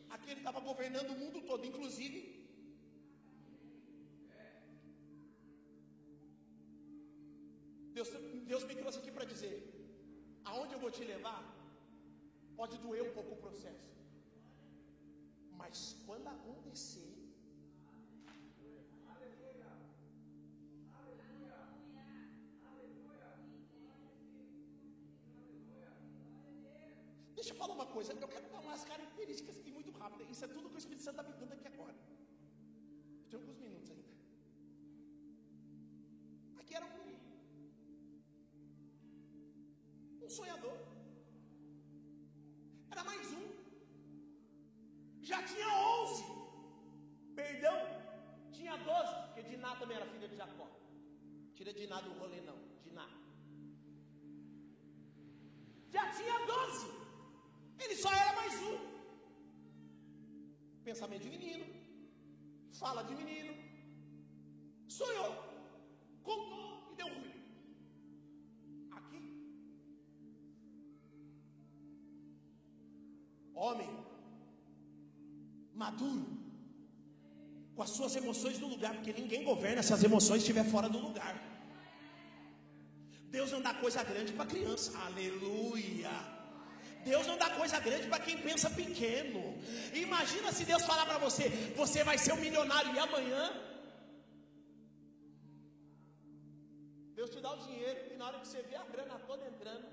[0.10, 2.35] Aqui ele estava governando o mundo todo, inclusive.
[11.26, 11.44] Levar,
[12.60, 13.92] pode doer um pouco o processo.
[15.62, 17.12] Mas quando acontecer,
[27.38, 30.30] Deixa eu falar uma coisa, eu quero dar umas características aqui muito rápidas.
[30.34, 31.96] Isso é tudo que o Espírito Santo está me dando aqui agora.
[33.24, 34.14] Eu tenho alguns minutos ainda.
[36.62, 37.06] Aqui era um
[40.26, 40.78] um sonhador.
[42.92, 43.46] Era mais um.
[45.30, 45.70] Já tinha
[46.00, 46.24] onze.
[47.40, 47.78] Perdão,
[48.58, 50.68] tinha doze, porque Diná também era filha de Jacó.
[51.56, 53.08] Tira Diná do rolê não, Diná.
[55.96, 56.88] Já tinha doze.
[57.84, 58.78] Ele só era mais um.
[60.90, 61.66] Pensamento de menino,
[62.80, 63.54] fala de menino,
[64.88, 65.32] sonhou,
[75.86, 76.26] maduro,
[77.76, 81.02] com as suas emoções no lugar, porque ninguém governa se as emoções estiver fora do
[81.08, 81.36] lugar.
[83.36, 86.16] Deus não dá coisa grande para criança, aleluia.
[87.10, 89.42] Deus não dá coisa grande para quem pensa pequeno.
[90.06, 91.46] Imagina se Deus falar para você:
[91.82, 93.44] você vai ser um milionário e amanhã.
[97.20, 99.88] Deus te dá o dinheiro e na hora que você vê a grana toda entrando,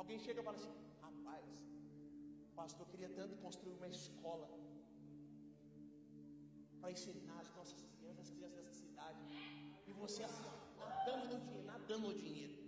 [0.00, 0.74] alguém chega e fala assim:
[2.62, 4.48] pastor queria tanto construir uma escola
[6.80, 9.22] para ensinar as nossas crianças, as crianças dessa cidade.
[9.88, 10.44] E você assim,
[10.78, 12.62] nadando no dinheiro, nadando no dinheiro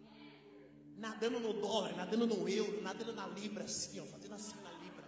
[0.96, 5.06] nadando no dólar, nadando no euro, nadando na libra, assim, ó, fazendo assim na libra,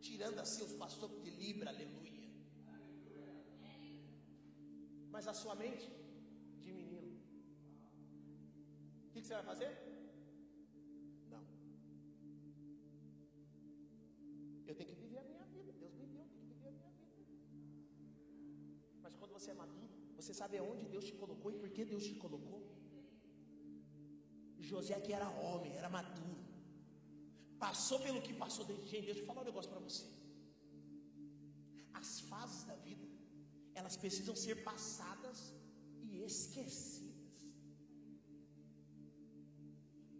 [0.00, 2.12] tirando assim os pastores de libra, aleluia.
[5.14, 5.88] Mas a sua mente
[6.64, 7.08] de menino,
[9.06, 9.85] o que, que você vai fazer?
[14.68, 15.72] Eu tenho que viver a minha vida.
[15.82, 17.32] Deus me deu, eu tenho que viver a minha vida.
[19.04, 22.04] Mas quando você é maduro, você sabe aonde Deus te colocou e por que Deus
[22.08, 22.60] te colocou.
[24.72, 26.44] José que era homem, era maduro.
[27.66, 29.06] Passou pelo que passou desde gente.
[29.10, 30.06] Deixa eu falar um negócio para você.
[32.00, 33.06] As fases da vida,
[33.74, 35.38] elas precisam ser passadas
[36.02, 37.16] e esquecidas.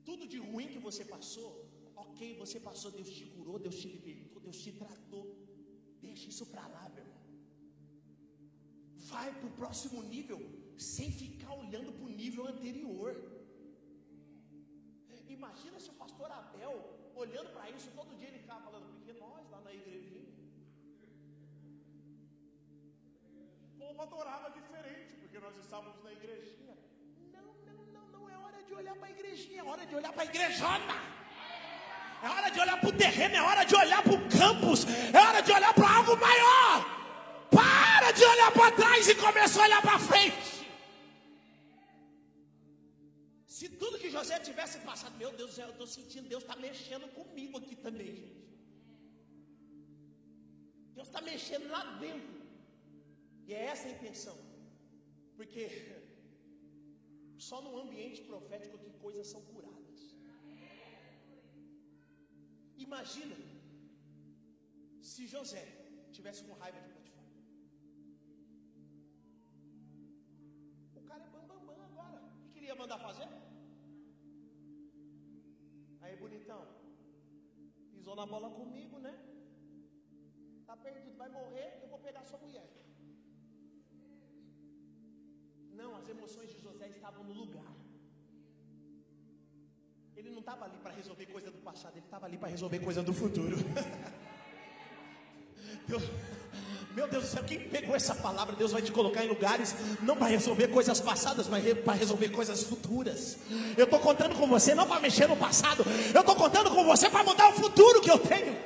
[0.08, 1.50] Tudo de ruim que você passou,
[1.96, 5.24] ok, você passou, Deus te curou, Deus te libertou, Deus te tratou.
[6.00, 7.24] Deixa isso para lá, meu irmão.
[9.12, 10.40] Vai para o próximo nível,
[10.76, 13.12] sem ficar olhando para o nível anterior.
[15.28, 16.74] Imagina se o pastor Abel,
[17.14, 20.32] olhando para isso, todo dia ele ficava falando, porque nós lá na igrejinha,
[23.66, 26.76] o povo adorava diferente, porque nós estávamos na igrejinha.
[27.32, 30.12] Não, não, não, não é hora de olhar para a igrejinha, é hora de olhar
[30.12, 31.15] para a igrejona.
[32.22, 35.18] É hora de olhar para o terreno, é hora de olhar para o campus, é
[35.18, 36.96] hora de olhar para algo maior.
[37.50, 40.56] Para de olhar para trás e começa a olhar para frente.
[43.46, 47.58] Se tudo que José tivesse passado, meu Deus eu estou sentindo, Deus está mexendo comigo
[47.58, 48.46] aqui também, gente.
[50.96, 52.36] Deus está mexendo lá dentro.
[53.46, 54.36] E é essa a intenção.
[55.36, 55.64] Porque
[57.38, 59.42] só no ambiente profético que coisas são
[62.78, 63.36] Imagina
[65.10, 65.64] se José
[66.16, 67.24] tivesse com raiva de Potifar.
[71.00, 72.20] O cara é bambambam bam, bam agora.
[72.46, 73.28] O que, ele ia mandar fazer?
[76.02, 76.62] Aí, bonitão,
[77.92, 79.14] pisou na bola comigo, né?
[80.66, 82.68] Tá perdido, vai morrer, eu vou pegar sua mulher.
[85.80, 87.72] Não, as emoções de José estavam no lugar.
[90.26, 93.00] Ele não estava ali para resolver coisa do passado, ele estava ali para resolver coisa
[93.00, 93.56] do futuro.
[95.86, 96.02] Deus,
[96.96, 100.16] meu Deus do céu, quem pegou essa palavra, Deus vai te colocar em lugares, não
[100.16, 103.38] para resolver coisas passadas, mas para resolver coisas futuras.
[103.76, 107.08] Eu estou contando com você não para mexer no passado, eu estou contando com você
[107.08, 108.58] para mudar o futuro que eu tenho.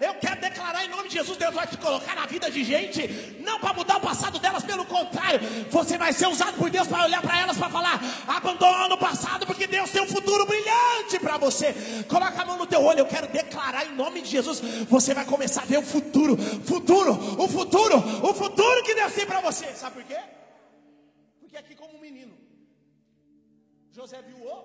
[0.00, 3.08] Eu quero declarar em nome de Jesus, Deus vai te colocar na vida de gente,
[3.40, 7.04] não para mudar o passado delas, pelo contrário, você vai ser usado por Deus para
[7.04, 11.36] olhar para elas para falar: abandona o passado, porque Deus tem um futuro brilhante para
[11.36, 11.74] você.
[12.08, 15.24] Coloca a mão no teu olho, eu quero declarar em nome de Jesus, você vai
[15.24, 19.66] começar a ver o futuro, futuro, o futuro, o futuro que Deus tem para você.
[19.74, 20.20] Sabe por quê?
[21.40, 22.34] Porque aqui como um menino,
[23.90, 24.64] José viu o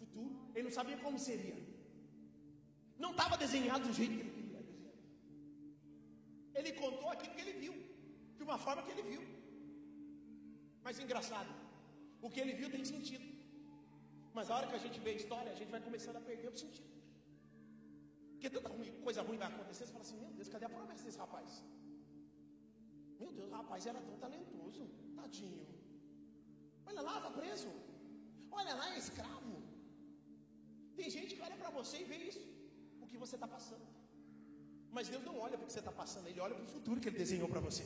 [0.00, 1.54] futuro, ele não sabia como seria.
[2.98, 4.41] Não estava desenhado do jeito que ele.
[6.58, 7.74] Ele contou aquilo que ele viu,
[8.38, 9.22] de uma forma que ele viu.
[10.84, 11.52] Mas engraçado,
[12.26, 13.26] o que ele viu tem sentido.
[14.36, 16.48] Mas a hora que a gente vê a história, a gente vai começando a perder
[16.52, 16.90] o sentido.
[18.32, 18.70] Porque tanta
[19.06, 21.50] coisa ruim vai acontecer, você fala assim, meu Deus, cadê a promessa desse rapaz?
[23.20, 24.84] Meu Deus, o rapaz era tão talentoso,
[25.18, 25.66] tadinho.
[26.88, 27.70] Olha lá, está preso.
[28.50, 29.54] Olha lá, é escravo.
[30.96, 32.42] Tem gente que olha para você e vê isso
[33.12, 33.86] que você está passando.
[34.96, 37.00] Mas Deus não olha para o que você está passando, Ele olha para o futuro
[37.00, 37.84] que Ele desenhou para você.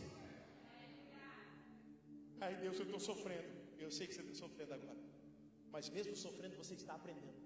[2.41, 3.51] Ai Deus, eu estou sofrendo.
[3.79, 4.99] Eu sei que você está sofrendo agora.
[5.71, 7.41] Mas mesmo sofrendo, você está aprendendo.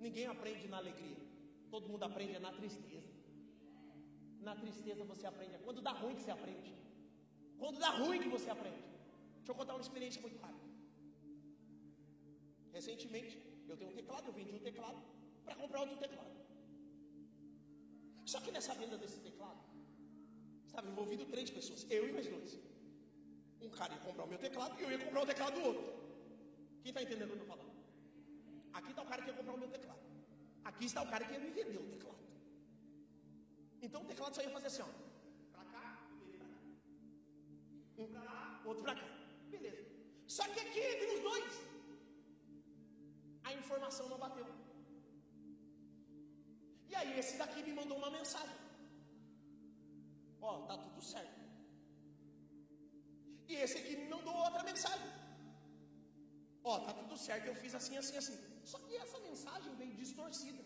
[0.00, 1.16] Ninguém aprende na alegria.
[1.70, 3.12] Todo mundo aprende na tristeza.
[4.40, 5.54] Na tristeza você aprende.
[5.54, 6.74] É quando dá ruim que você aprende.
[7.58, 8.82] Quando dá ruim que você aprende.
[9.36, 10.66] Deixa eu contar uma experiência muito rápida.
[12.72, 15.00] Recentemente, eu tenho um teclado, eu vendi um teclado
[15.44, 16.45] para comprar outro teclado.
[18.32, 19.60] Só que nessa venda desse teclado,
[20.68, 22.52] estava envolvido três pessoas, eu e mais dois.
[23.66, 25.84] Um cara ia comprar o meu teclado e eu ia comprar o teclado do outro.
[26.82, 27.72] Quem está entendendo o que eu estou falando?
[28.78, 30.00] Aqui está o cara que ia comprar o meu teclado.
[30.70, 32.24] Aqui está o cara que ia me vender o teclado.
[33.80, 34.90] Então o teclado só ia fazer assim, ó.
[35.54, 35.86] Para cá.
[37.98, 39.08] Um para lá, outro para cá.
[39.54, 39.84] Beleza.
[40.26, 41.52] Só que aqui entre os dois,
[43.44, 44.46] a informação não bateu.
[46.90, 48.56] E aí esse daqui me mandou uma mensagem.
[50.40, 51.40] Ó, tá tudo certo.
[53.48, 55.08] E esse aqui me mandou outra mensagem.
[56.70, 58.38] Ó, tá tudo certo, eu fiz assim, assim, assim.
[58.70, 60.62] Só que essa mensagem veio distorcida.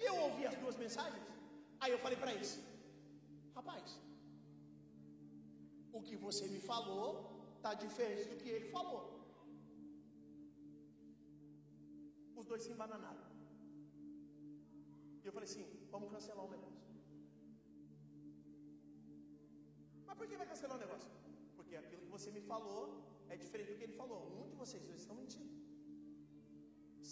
[0.00, 1.24] E eu ouvi as duas mensagens.
[1.80, 2.52] Aí eu falei para eles:
[3.58, 3.98] Rapaz,
[5.92, 7.06] o que você me falou
[7.64, 9.17] tá diferente do que ele falou.
[12.50, 13.24] Dois se embananaram.
[15.22, 16.86] E eu falei assim: vamos cancelar o negócio.
[20.06, 21.10] Mas por que vai cancelar o negócio?
[21.56, 22.82] Porque aquilo que você me falou
[23.32, 24.22] é diferente do que ele falou.
[24.40, 25.54] Um de vocês dois estão mentindo.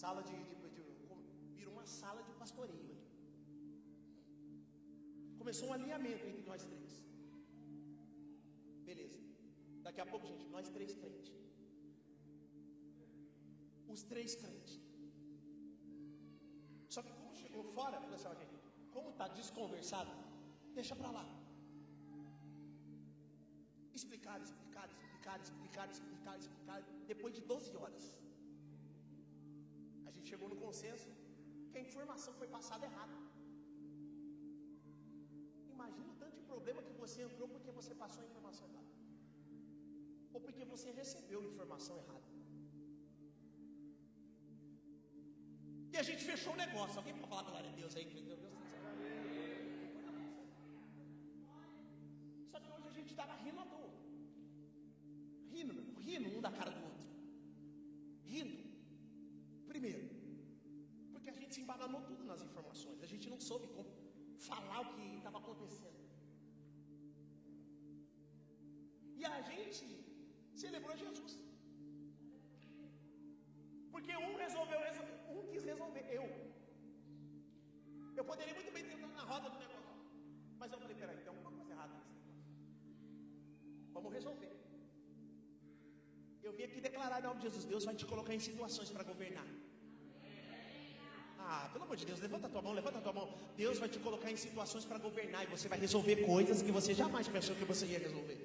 [0.03, 2.97] Sala de, de, de, de virou uma sala de pastoreio ali.
[5.41, 6.93] Começou um alinhamento entre nós três.
[8.89, 9.21] Beleza.
[9.87, 11.33] Daqui a pouco, gente, nós três crentes.
[13.95, 14.86] Os três crentes.
[17.57, 18.57] Chegou fora, falou assim, gente,
[18.95, 20.11] como está desconversado,
[20.79, 21.23] deixa para lá.
[23.99, 26.79] Explicar, explicar, explicar, explicar, explicar, explicar.
[27.13, 28.05] Depois de 12 horas,
[30.09, 31.09] a gente chegou no consenso
[31.71, 33.17] que a informação foi passada errada.
[35.77, 38.93] Imagina o tanto de problema que você entrou porque você passou a informação errada.
[40.35, 42.36] Ou porque você recebeu a informação errada.
[45.97, 46.97] E a gente fechou o negócio.
[47.01, 48.05] Alguém pode falar glória a Deus aí?
[48.15, 48.41] Deus, Deus,
[52.51, 53.93] Só que hoje a gente estava rindo à toa.
[55.55, 55.77] Rindo,
[56.09, 57.07] rindo um da cara do outro.
[58.33, 58.59] Rindo.
[59.73, 60.05] Primeiro,
[61.15, 63.07] porque a gente se embananou tudo nas informações.
[63.09, 63.91] A gente não soube como
[64.51, 66.03] falar o que estava acontecendo.
[69.21, 69.87] E a gente
[70.65, 71.35] celebrou Jesus.
[73.95, 74.81] Porque um resolveu,
[75.77, 76.25] resolver, eu.
[78.19, 79.95] Eu poderia muito bem ter entrado na roda do negócio.
[80.61, 82.45] Mas eu falei, peraí, tem alguma coisa errada nesse negócio.
[83.97, 84.53] Vamos resolver.
[86.47, 89.05] Eu vim aqui declarar em nome de Jesus, Deus vai te colocar em situações para
[89.13, 89.49] governar.
[91.49, 93.29] Ah, pelo amor de Deus, levanta a tua mão, levanta a tua mão.
[93.57, 96.95] Deus vai te colocar em situações para governar e você vai resolver coisas que você
[97.03, 98.39] jamais pensou que você ia resolver.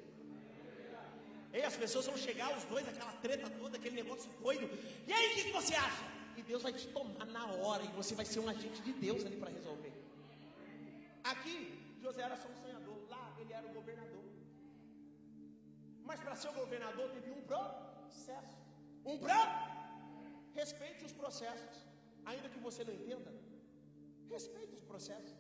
[1.53, 4.69] E as pessoas vão chegar, os dois, aquela treta toda, aquele negócio doido.
[5.07, 6.20] E aí, o que, que você acha?
[6.37, 9.25] E Deus vai te tomar na hora, e você vai ser um agente de Deus
[9.25, 9.93] ali para resolver.
[11.23, 11.57] Aqui,
[12.01, 14.23] José era só um sonhador, lá ele era o governador.
[16.03, 18.57] Mas para ser governador teve um processo.
[19.05, 19.71] Um processo.
[20.53, 21.77] Respeite os processos.
[22.25, 23.31] Ainda que você não entenda,
[24.29, 25.37] respeite os processos.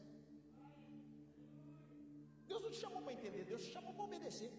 [2.47, 4.51] Deus não te chamou para entender, Deus te chamou para obedecer.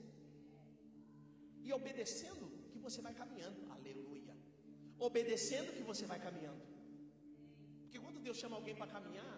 [1.67, 3.59] E obedecendo que você vai caminhando.
[3.71, 4.12] Aleluia.
[5.09, 6.63] Obedecendo que você vai caminhando.
[7.83, 9.35] Porque quando Deus chama alguém para caminhar,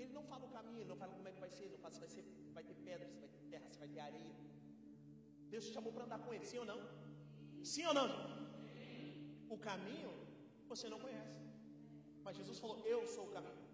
[0.00, 1.82] Ele não fala o caminho, Ele não fala como é que vai ser, Ele não
[1.84, 2.24] fala se vai, ser,
[2.56, 4.36] vai ter pedra, se vai ter terra, se vai ter areia.
[5.52, 6.80] Deus te chamou para andar com Ele, sim ou não?
[7.72, 8.08] Sim ou não?
[9.54, 10.12] O caminho
[10.72, 11.40] você não conhece.
[12.24, 13.64] Mas Jesus falou: Eu sou o caminho.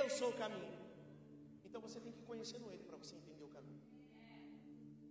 [0.00, 0.74] Eu sou o caminho.
[1.66, 3.82] Então você tem que conhecer Ele para você entender o caminho.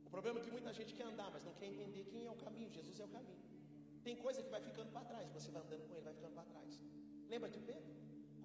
[0.08, 2.42] O problema é que muita gente quer andar, mas não quer entender quem é o
[2.46, 2.70] caminho.
[2.80, 3.47] Jesus é o caminho.
[4.08, 5.26] Tem coisa que vai ficando para trás.
[5.38, 6.74] Você vai andando com Ele, vai ficando para trás.
[7.32, 7.94] Lembra de Pedro?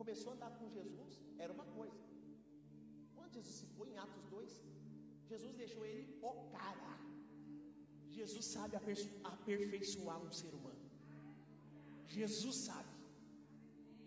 [0.01, 1.13] Começou a andar com Jesus,
[1.45, 2.01] era uma coisa.
[3.15, 4.55] Quando Jesus se foi em Atos 2,
[5.31, 6.93] Jesus deixou ele o cara.
[8.17, 8.73] Jesus sabe
[9.33, 10.87] aperfeiçoar um ser humano.
[12.17, 12.95] Jesus sabe.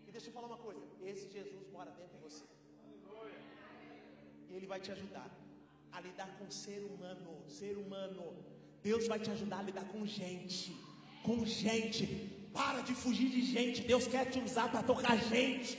[0.06, 2.44] E deixa eu falar uma coisa: esse Jesus mora dentro de você.
[4.48, 5.30] E ele vai te ajudar
[5.96, 7.32] a lidar com ser humano.
[7.60, 8.26] Ser humano.
[8.90, 10.70] Deus vai te ajudar a lidar com gente.
[11.26, 12.04] Com gente.
[12.58, 13.82] Para de fugir de gente.
[13.92, 15.72] Deus quer te usar para tocar gente.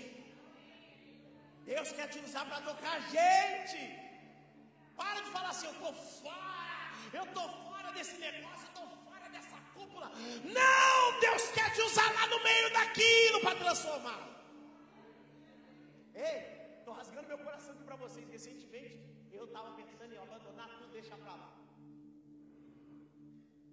[1.71, 3.79] Deus quer te usar para tocar gente.
[4.99, 9.29] Para de falar assim, eu estou fora, eu estou fora desse negócio, eu estou fora
[9.35, 10.11] dessa cúpula.
[10.59, 14.21] Não, Deus quer te usar lá no meio daquilo para transformar.
[16.15, 16.39] Ei,
[16.79, 18.27] estou rasgando meu coração aqui para vocês.
[18.29, 18.97] Recentemente,
[19.31, 21.49] eu estava pensando em abandonar tudo, deixar para lá.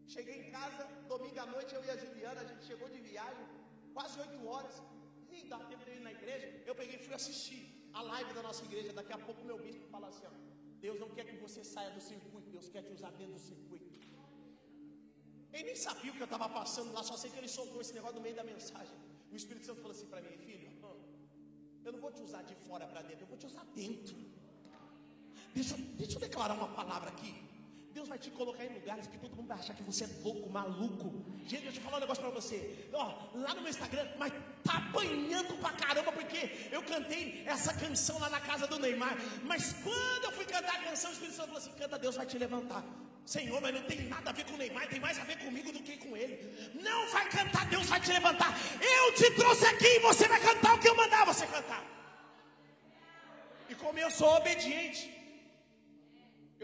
[0.06, 3.46] Cheguei em casa, domingo à noite, eu e a Juliana, a gente chegou de viagem,
[3.92, 4.82] quase oito horas.
[5.30, 6.46] Nem dava tempo de ir na igreja.
[6.66, 8.92] Eu peguei e fui assistir a live da nossa igreja.
[8.92, 10.34] Daqui a pouco meu bispo fala assim: ó,
[10.80, 13.92] Deus não quer que você saia do circuito, Deus quer te usar dentro do circuito.
[15.54, 17.94] Ele nem sabia o que eu estava passando lá, só sei que ele soltou esse
[17.94, 18.96] negócio no meio da mensagem.
[19.32, 20.68] O Espírito Santo falou assim para mim, filho,
[21.84, 24.16] eu não vou te usar de fora para dentro, eu vou te usar dentro.
[25.54, 27.32] Deixa, deixa eu declarar uma palavra aqui.
[27.94, 30.50] Deus vai te colocar em lugares que todo mundo vai achar que você é louco,
[30.50, 31.08] maluco.
[31.46, 32.88] Gente, deixa eu falar um negócio para você.
[32.92, 33.04] Ó,
[33.36, 34.32] lá no meu Instagram, mas
[34.64, 39.16] tá apanhando pra caramba, porque eu cantei essa canção lá na casa do Neymar.
[39.44, 42.26] Mas quando eu fui cantar a canção, o Espírito Santo falou assim: canta, Deus vai
[42.26, 42.84] te levantar.
[43.24, 45.70] Senhor, mas não tem nada a ver com o Neymar, tem mais a ver comigo
[45.70, 46.34] do que com ele.
[46.82, 48.52] Não vai cantar, Deus vai te levantar.
[48.80, 51.84] Eu te trouxe aqui e você vai cantar o que eu mandar você cantar.
[53.68, 55.23] E como eu sou obediente,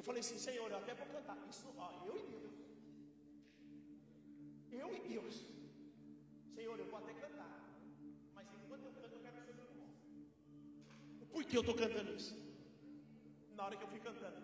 [0.00, 1.36] eu falei assim, Senhor, eu até vou cantar.
[1.52, 2.54] Isso, ó, eu e Deus.
[4.82, 5.34] Eu e Deus.
[6.54, 7.50] Senhor, eu vou até cantar.
[8.36, 9.74] Mas enquanto eu canto, eu quero que você
[11.18, 12.34] me Por que eu estou cantando isso?
[13.58, 14.40] Na hora que eu fui cantando,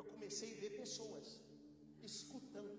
[0.00, 1.40] eu comecei a ver pessoas
[2.02, 2.76] escutando.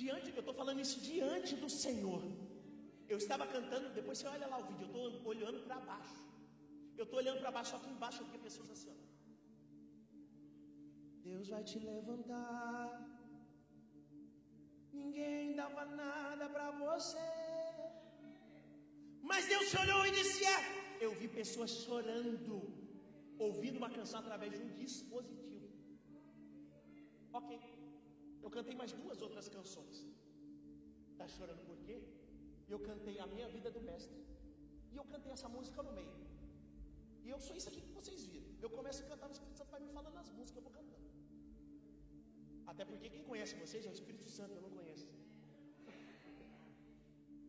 [0.00, 2.22] Diante, eu estou falando isso diante do Senhor.
[3.08, 6.27] Eu estava cantando, depois você olha lá o vídeo, eu estou olhando para baixo.
[7.00, 8.90] Eu estou olhando para baixo, só que embaixo eu vi pessoas assim.
[8.94, 8.98] Ó.
[11.28, 12.86] Deus vai te levantar.
[15.00, 17.28] Ninguém dava nada para você.
[19.30, 20.58] Mas Deus te olhou e disse: É.
[21.06, 22.54] Eu vi pessoas chorando,
[23.46, 25.68] ouvindo uma canção através de um dispositivo.
[27.40, 27.50] Ok.
[28.44, 29.96] Eu cantei mais duas outras canções.
[31.12, 31.96] Está chorando por quê?
[32.68, 34.20] Eu cantei a minha vida do mestre.
[34.92, 36.27] E eu cantei essa música no meio.
[37.24, 38.50] E eu sou isso aqui que vocês viram.
[38.64, 41.06] Eu começo a cantar, o Espírito Santo vai me falando as músicas, eu vou cantando.
[42.70, 45.08] Até porque quem conhece vocês é o Espírito Santo, eu não conheço.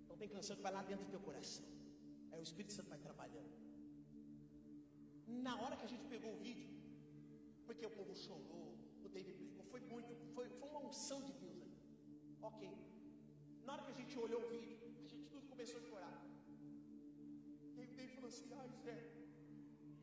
[0.03, 1.65] Então tem canção que vai lá dentro do teu coração.
[2.31, 3.53] Aí o Espírito Santo vai trabalhando.
[5.47, 6.69] Na hora que a gente pegou o vídeo,
[7.67, 8.67] porque o povo chorou,
[9.05, 11.77] o David brigou, foi muito, foi, foi uma unção de Deus ali.
[12.49, 12.61] Ok.
[13.65, 16.17] Na hora que a gente olhou o vídeo, a gente tudo começou a chorar.
[17.75, 18.97] E o David falou assim, ai Zé,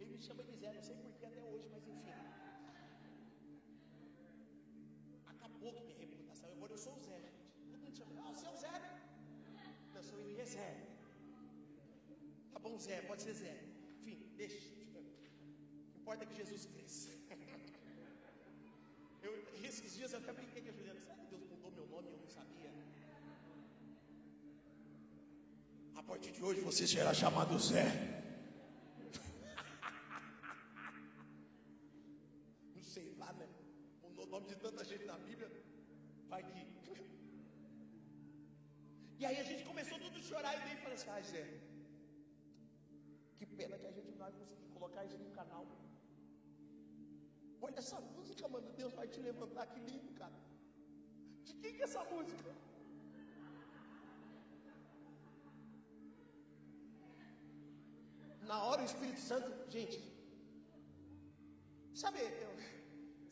[0.07, 2.13] ele me chama de Zé, não sei porquê até hoje, mas enfim.
[5.27, 6.49] Acabou com minha reputação.
[6.53, 7.43] Agora eu sou o Zé, gente.
[7.71, 8.93] Todo mundo chama, ah, é o Zé, né?
[9.95, 10.19] Não, sou
[10.55, 10.69] Zé.
[12.53, 13.55] Tá bom, Zé, pode ser Zé.
[14.01, 14.59] Enfim, deixa.
[14.59, 17.11] O que importa é que Jesus cresça.
[19.27, 19.33] Eu,
[19.65, 21.01] esses dias eu até brinquei com a Juliana.
[21.01, 22.71] Será que Deus mudou meu nome e eu não sabia?
[25.97, 28.16] A partir de hoje você será chamado Zé.
[34.37, 35.51] Nome de tanta gente na Bíblia,
[36.33, 36.63] vai que.
[39.21, 41.45] E aí a gente começou tudo a chorar e daí falei assim, ai Zé,
[43.39, 45.65] que pena que a gente não vai conseguir colocar isso no canal.
[47.67, 48.75] Olha essa música, mano.
[48.81, 49.65] Deus vai te levantar.
[49.73, 50.39] Que lindo, cara.
[51.47, 52.51] De quem que é essa música?
[58.51, 59.99] Na hora o Espírito Santo, gente,
[62.03, 62.53] sabe, eu,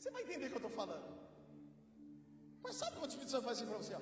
[0.05, 1.17] você vai entender o que eu estou falando.
[2.61, 3.95] Mas sabe quando o Espírito Santo faz assim para você?
[3.95, 3.97] Ó?
[3.97, 4.01] O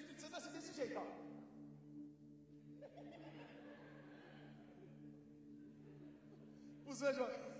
[0.00, 0.98] Espírito Santo assim desse jeito.
[6.90, 7.53] Os anjos,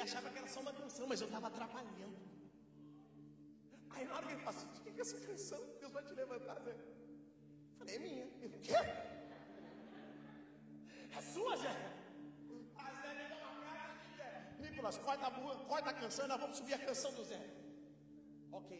[0.00, 2.18] Ele achava que era só uma canção, mas eu estava atrapalhando.
[3.90, 5.60] Aí na hora que ele passou, o que é essa canção?
[5.78, 6.74] Deus vai te levantar, Zé.
[7.78, 8.24] Falei, é minha.
[8.44, 8.78] Ele, o quê?
[11.18, 11.74] É sua, Zé?
[12.84, 14.30] A Zé me uma cara de Zé.
[14.62, 15.30] Nicolas, corta a,
[15.74, 17.42] corta a canção, nós vamos subir a canção do Zé.
[18.52, 18.70] Ok.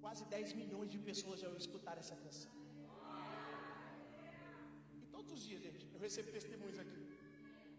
[0.00, 2.52] Quase 10 milhões de pessoas já escutaram essa canção.
[5.02, 7.07] E todos os dias, gente, eu recebo testemunhos aqui.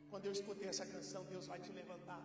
[0.10, 2.22] Quando eu escutei essa canção, Deus vai te levantar.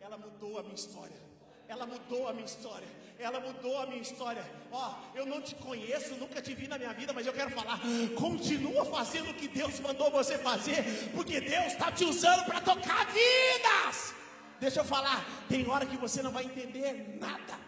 [0.00, 1.20] Ela mudou a minha história.
[1.66, 2.88] Ela mudou a minha história.
[3.18, 4.44] Ela mudou a minha história.
[4.70, 7.50] Ó, oh, eu não te conheço, nunca te vi na minha vida, mas eu quero
[7.50, 7.80] falar.
[8.16, 10.82] Continua fazendo o que Deus mandou você fazer,
[11.14, 14.14] porque Deus está te usando para tocar vidas.
[14.60, 15.24] Deixa eu falar.
[15.48, 17.58] Tem hora que você não vai entender nada,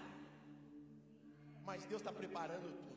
[1.64, 2.96] mas Deus está preparando tudo.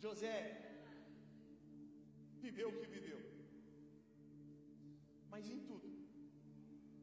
[0.00, 0.36] José
[2.40, 3.20] viveu o que viveu,
[5.30, 5.88] mas em tudo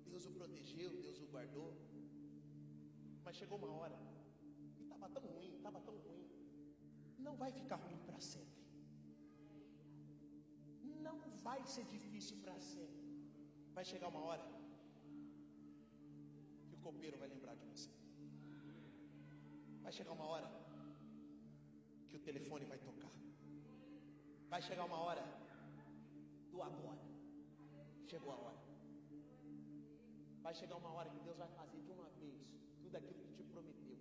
[0.06, 1.70] Deus o protegeu, Deus o guardou.
[3.26, 3.98] Mas chegou uma hora
[4.80, 6.26] e estava tão ruim, estava tão ruim.
[7.26, 8.62] Não vai ficar ruim para sempre.
[11.08, 11.18] Não
[11.48, 13.06] vai ser difícil para sempre.
[13.78, 14.46] Vai chegar uma hora
[16.68, 17.92] que o copeiro vai lembrar de você.
[19.86, 20.50] Vai chegar uma hora
[22.10, 23.14] que o telefone vai tocar.
[24.54, 25.24] Vai chegar uma hora
[26.52, 27.04] do agora.
[28.12, 28.61] Chegou a hora.
[30.46, 32.40] Vai chegar uma hora que Deus vai fazer de uma vez
[32.84, 34.00] tudo aquilo que te prometeu.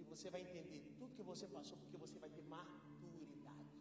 [0.00, 3.78] E você vai entender tudo que você passou, porque você vai ter maturidade.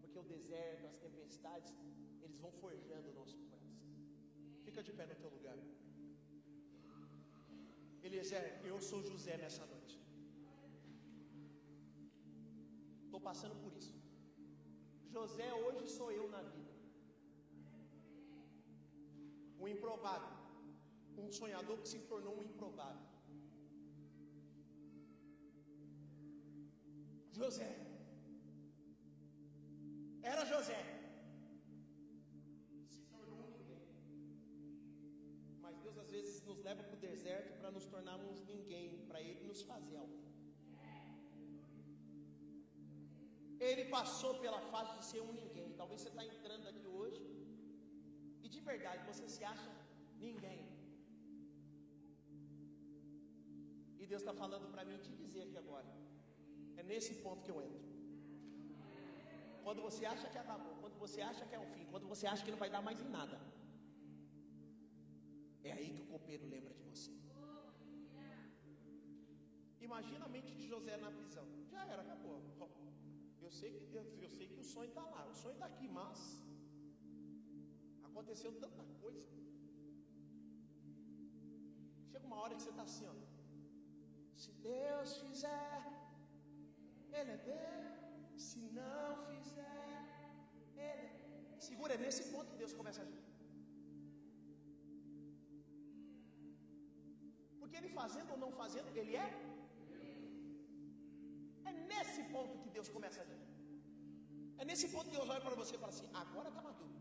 [0.00, 1.72] Porque o deserto, as tempestades,
[2.22, 3.88] eles vão forjando o nosso coração.
[4.66, 5.58] Fica de pé no teu lugar.
[8.06, 9.96] Eliezer, eu sou José nessa noite.
[13.06, 13.94] Estou passando por isso.
[15.14, 16.63] José hoje sou eu na vida.
[19.64, 20.32] Um improvável.
[21.22, 23.04] Um sonhador que se tornou um improvável.
[27.38, 27.70] José.
[30.32, 30.80] Era José.
[32.94, 33.82] Se tornou um ninguém.
[35.64, 39.44] Mas Deus às vezes nos leva para o deserto para nos tornarmos ninguém, para Ele
[39.50, 40.20] nos fazer algo.
[43.68, 45.68] Ele passou pela fase de ser um ninguém.
[45.80, 46.93] Talvez você está entrando aqui hoje
[48.72, 49.70] verdade você se acha
[50.26, 50.60] ninguém.
[54.00, 55.90] E Deus está falando para mim te dizer aqui agora.
[56.80, 57.84] É nesse ponto que eu entro.
[59.64, 62.44] Quando você acha que acabou, quando você acha que é o fim, quando você acha
[62.44, 63.38] que não vai dar mais em nada.
[65.68, 67.12] É aí que o copeiro lembra de você.
[69.88, 71.46] Imagina a mente de José na prisão.
[71.72, 72.38] Já era, acabou.
[73.46, 73.96] Eu sei que,
[74.26, 76.20] eu sei que o sonho está lá, o sonho está aqui, mas
[78.14, 79.22] aconteceu tanta coisa.
[82.10, 83.14] Chega uma hora que você está assim, ó.
[84.42, 85.80] Se Deus fizer,
[87.18, 88.42] Ele é Deus.
[88.46, 89.98] Se não fizer,
[90.60, 90.98] Ele é.
[91.68, 93.24] Segura, é nesse ponto que Deus começa a agir.
[97.60, 99.30] Porque Ele fazendo ou não fazendo, Ele é.
[101.70, 103.42] É nesse ponto que Deus começa a agir.
[104.60, 106.93] É nesse ponto que Deus olha para você e fala assim: agora está maduro.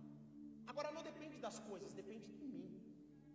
[0.74, 2.70] Agora não depende das coisas, depende de mim.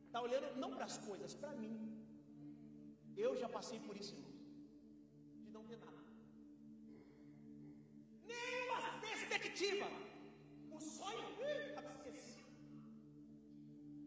[0.07, 1.75] Está olhando não para as coisas, para mim.
[3.25, 4.41] Eu já passei por isso, irmãos.
[5.45, 6.03] De não ter nada.
[8.33, 9.87] Nenhuma perspectiva.
[10.77, 11.29] O sonho,
[11.93, 12.49] esquecido.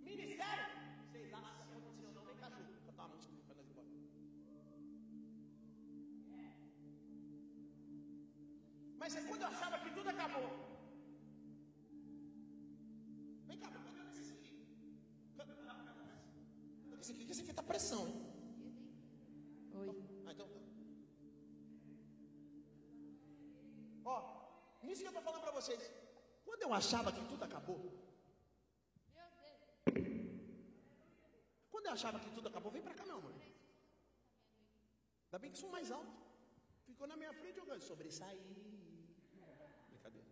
[0.09, 0.67] Ministério,
[1.13, 2.73] sei lá se aconteceu não, vem cá junto.
[2.87, 3.87] Cantar uma música para nós embora.
[8.99, 10.70] Mas é quando eu achava que tudo acabou.
[17.01, 18.17] Esse aqui, esse aqui tá pressão, hein?
[19.79, 19.87] Oi.
[20.27, 20.59] Ah, então tá.
[24.13, 24.17] Ó,
[24.83, 25.81] nisso que eu tô falando para vocês.
[26.45, 27.79] Quando eu achava que tudo acabou.
[31.71, 33.33] Quando eu achava que tudo acabou, vem pra cá, meu amor.
[35.25, 36.13] Ainda bem que sou mais alto.
[36.85, 37.81] Ficou na minha frente jogando.
[37.81, 38.43] Sobressair.
[39.89, 40.27] Brincadeira.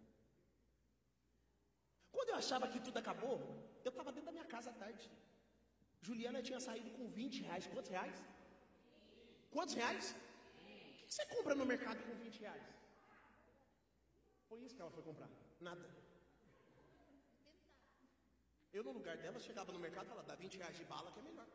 [2.11, 3.37] Quando eu achava que tudo acabou,
[3.83, 5.09] eu estava dentro da minha casa à tarde.
[6.07, 7.67] Juliana tinha saído com 20 reais.
[7.73, 8.17] Quantos reais?
[9.55, 10.15] Quantos reais?
[11.03, 12.67] O que você compra no mercado com 20 reais?
[14.47, 15.29] Foi isso que ela foi comprar.
[15.59, 15.87] Nada.
[18.71, 21.23] Eu, no lugar dela, chegava no mercado, ela dá 20 reais de bala, que é
[21.23, 21.47] melhor.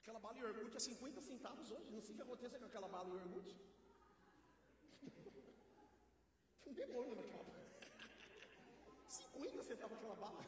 [0.00, 1.90] Aquela bala iogurte é 50 centavos hoje.
[1.90, 3.56] Não sei o que acontece com aquela bala iogurte.
[6.62, 7.64] Tem um demônio naquela bala.
[9.08, 10.44] 50 centavos aquela bala.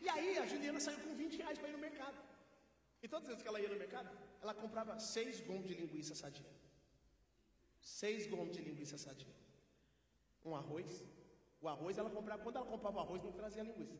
[0.00, 2.18] E aí a Juliana saiu com 20 reais para ir no mercado.
[3.02, 6.14] E todas as vezes que ela ia no mercado, ela comprava seis gomos de linguiça
[6.14, 6.52] sadia.
[7.80, 9.34] Seis gomos de linguiça sadia.
[10.44, 11.04] Um arroz.
[11.60, 13.98] O arroz ela comprava, quando ela comprava o arroz, não trazia linguiça.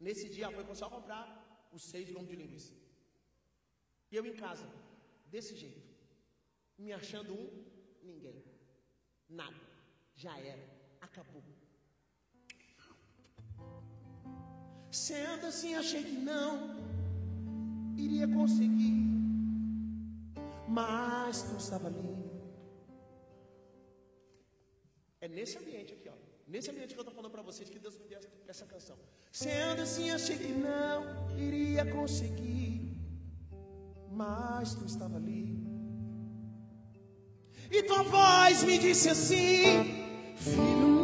[0.00, 1.24] Nesse dia foi só comprar
[1.72, 2.72] os seis gomos de linguiça.
[4.10, 4.66] E eu em casa,
[5.26, 5.82] desse jeito.
[6.78, 7.46] Me achando um,
[8.02, 8.44] ninguém.
[9.28, 9.60] Nada.
[10.14, 10.64] Já era.
[11.00, 11.42] Acabou.
[14.94, 16.52] Sendo assim, achei que não
[17.96, 19.02] iria conseguir.
[20.68, 22.14] Mas tu estava ali.
[25.20, 26.16] É nesse ambiente aqui, ó.
[26.46, 28.96] Nesse ambiente que eu estou falando para vocês que Deus me deu essa canção.
[29.32, 30.98] Sendo assim, achei que não
[31.36, 32.96] iria conseguir.
[34.12, 35.60] Mas tu estava ali.
[37.68, 39.82] E tua voz me disse assim:
[40.36, 41.03] Filho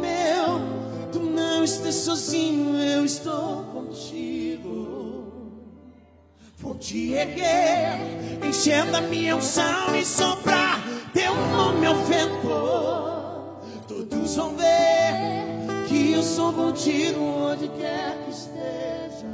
[1.61, 5.31] não estás sozinho, eu estou contigo.
[6.57, 7.99] Vou te erguer,
[8.43, 10.81] enchendo a minha unção e soprar
[11.13, 12.49] teu nome ao vento.
[13.87, 19.27] Todos vão ver que eu sou contigo onde quer que esteja.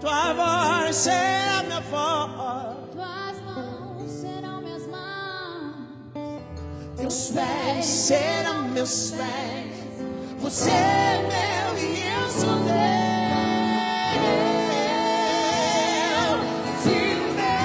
[0.00, 5.76] Tua voz será minha voz, Tuas mãos serão minhas mãos.
[6.96, 9.65] teus pés serão meus pés.
[10.46, 12.76] Você é meu e eu sou teu.
[16.84, 17.64] Filho meu,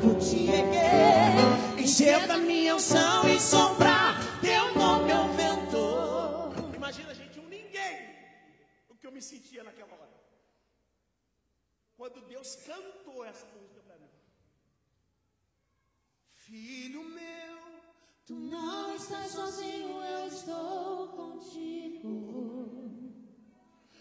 [0.00, 6.52] vou te erguer, encher da minha unção e soprar teu nome ao vento.
[6.74, 8.12] Imagina, gente, um ninguém,
[8.88, 10.20] o que eu me sentia naquela hora.
[11.96, 13.71] Quando Deus cantou essa música.
[16.52, 17.56] Filho meu,
[18.26, 22.12] Tu não estás sozinho, eu estou contigo.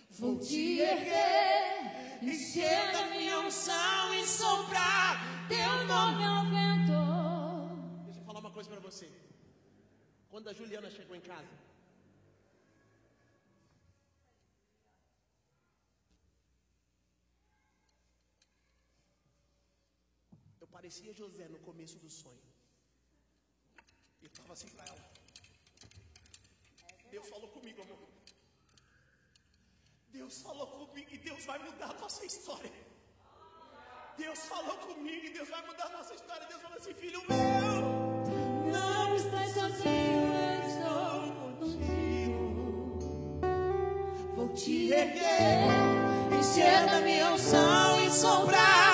[0.09, 8.03] Vou te erguer, encher da minha unção e soprar teu nome ao vento.
[8.03, 9.09] deixa eu falar uma coisa para você.
[10.29, 11.57] Quando a Juliana chegou em casa,
[20.59, 22.45] eu parecia José no começo do sonho.
[24.21, 25.11] Eu estava assim para ela.
[27.09, 28.09] Deus falou comigo, amor.
[30.09, 32.73] Deus falou comigo e Deus vai mudar a nossa história.
[34.17, 36.45] Deus falou comigo e Deus vai mudar a nossa história.
[36.47, 37.39] Deus falou assim, filho meu.
[38.77, 40.23] Não estás sozinho,
[40.71, 42.99] estou contigo.
[44.35, 45.69] Vou te erguer,
[46.37, 48.90] encher da minha unção e soprar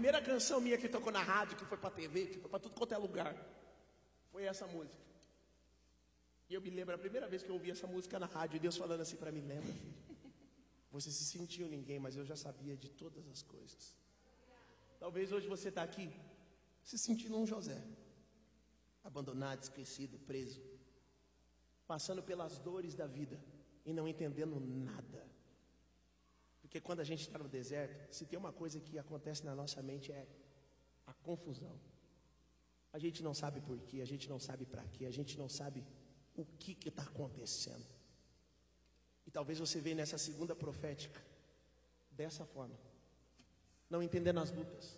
[0.00, 2.74] primeira canção minha que tocou na rádio, que foi pra TV, que foi pra tudo
[2.74, 3.32] quanto é lugar,
[4.32, 5.04] foi essa música.
[6.48, 8.78] E eu me lembro, a primeira vez que eu ouvi essa música na rádio, Deus
[8.82, 9.94] falando assim pra mim, lembra, filho?
[10.90, 13.94] Você se sentiu ninguém, mas eu já sabia de todas as coisas.
[14.98, 16.10] Talvez hoje você está aqui
[16.82, 17.78] se sentindo um José,
[19.04, 20.62] abandonado, esquecido, preso,
[21.86, 23.38] passando pelas dores da vida
[23.84, 25.29] e não entendendo nada.
[26.70, 29.82] Porque quando a gente está no deserto, se tem uma coisa que acontece na nossa
[29.82, 30.24] mente é
[31.04, 31.76] a confusão.
[32.92, 35.48] A gente não sabe por quê, a gente não sabe para quê, a gente não
[35.48, 35.84] sabe
[36.36, 37.84] o que está acontecendo.
[39.26, 41.20] E talvez você venha nessa segunda profética
[42.12, 42.78] dessa forma,
[43.88, 44.96] não entendendo as lutas,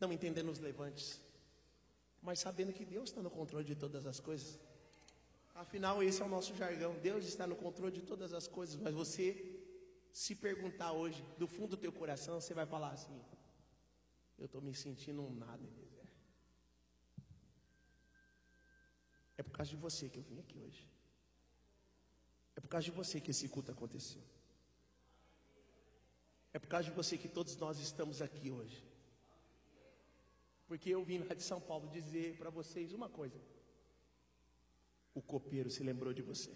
[0.00, 1.20] não entendendo os levantes,
[2.22, 4.58] mas sabendo que Deus está no controle de todas as coisas.
[5.54, 6.94] Afinal, esse é o nosso jargão.
[7.00, 9.49] Deus está no controle de todas as coisas, mas você
[10.12, 13.20] se perguntar hoje, do fundo do teu coração, você vai falar assim:
[14.38, 16.08] Eu estou me sentindo um nada, Eliezer.
[19.36, 20.86] É por causa de você que eu vim aqui hoje.
[22.56, 24.22] É por causa de você que esse culto aconteceu.
[26.52, 28.84] É por causa de você que todos nós estamos aqui hoje.
[30.66, 33.40] Porque eu vim lá de São Paulo dizer para vocês uma coisa.
[35.14, 36.52] O copeiro se lembrou de você.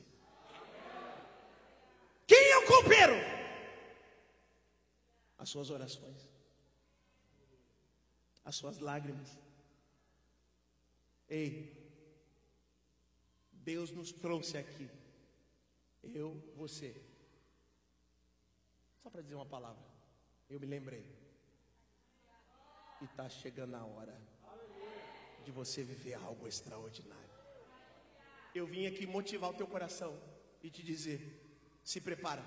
[2.27, 2.93] Quem é o copeiro?
[5.45, 6.26] As suas orações,
[8.47, 9.38] as suas lágrimas.
[11.28, 11.51] Ei,
[13.53, 14.88] Deus nos trouxe aqui,
[16.14, 16.90] eu, você,
[19.03, 19.84] só para dizer uma palavra,
[20.49, 21.05] eu me lembrei.
[23.03, 24.18] E está chegando a hora
[25.45, 27.34] de você viver algo extraordinário.
[28.55, 30.18] Eu vim aqui motivar o teu coração
[30.62, 31.20] e te dizer:
[31.82, 32.42] se prepara,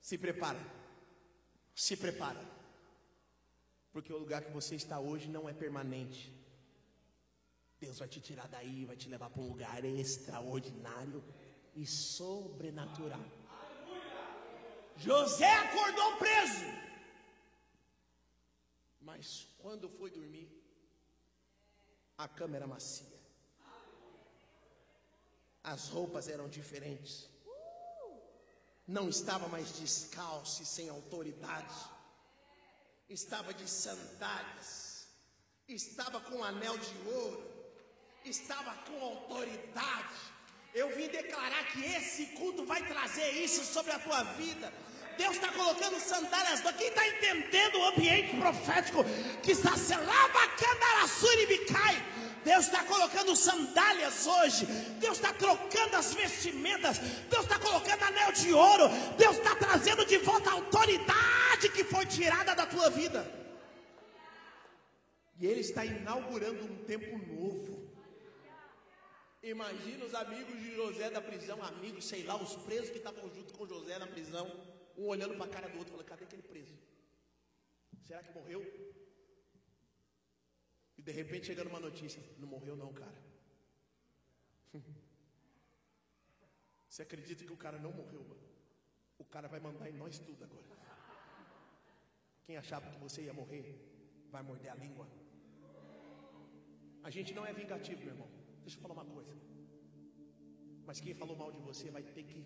[0.00, 0.58] se prepara,
[1.74, 2.40] se prepara,
[3.92, 6.32] porque o lugar que você está hoje não é permanente.
[7.80, 11.22] Deus vai te tirar daí, vai te levar para um lugar extraordinário
[11.74, 13.24] e sobrenatural.
[14.96, 16.64] José acordou preso.
[19.00, 20.48] Mas quando foi dormir,
[22.16, 23.20] a cama era macia.
[25.62, 27.28] As roupas eram diferentes.
[28.86, 31.74] Não estava mais descalço e sem autoridade.
[33.08, 35.08] Estava de sandálias.
[35.68, 37.42] Estava com um anel de ouro.
[38.24, 40.18] Estava com autoridade.
[40.74, 44.72] Eu vim declarar que esse culto vai trazer isso sobre a tua vida.
[45.16, 46.60] Deus está colocando sandálias.
[46.76, 49.04] Quem está entendendo o ambiente profético
[49.42, 50.44] que está selava
[51.74, 52.13] cai.
[52.44, 54.66] Deus está colocando sandálias hoje.
[55.04, 56.98] Deus está trocando as vestimentas.
[57.30, 58.84] Deus está colocando anel de ouro.
[59.16, 63.20] Deus está trazendo de volta a autoridade que foi tirada da tua vida.
[65.40, 67.84] E Ele está inaugurando um tempo novo.
[69.42, 73.52] Imagina os amigos de José da prisão, amigos, sei lá, os presos que estavam junto
[73.52, 74.50] com José na prisão
[74.96, 76.74] um olhando para a cara do outro, falando: cadê aquele preso?
[78.06, 78.62] Será que morreu?
[81.06, 83.18] De repente chegando uma notícia: não morreu, não, cara.
[86.88, 88.44] Você acredita que o cara não morreu, mano?
[89.18, 90.74] O cara vai mandar em nós tudo agora.
[92.46, 93.66] Quem achava que você ia morrer,
[94.30, 95.06] vai morder a língua.
[97.02, 98.28] A gente não é vingativo, meu irmão.
[98.62, 99.34] Deixa eu falar uma coisa.
[100.86, 102.40] Mas quem falou mal de você vai ter que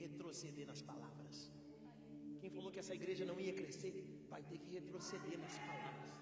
[0.00, 1.50] retroceder nas palavras.
[2.40, 3.94] Quem falou que essa igreja não ia crescer,
[4.28, 6.21] vai ter que retroceder nas palavras.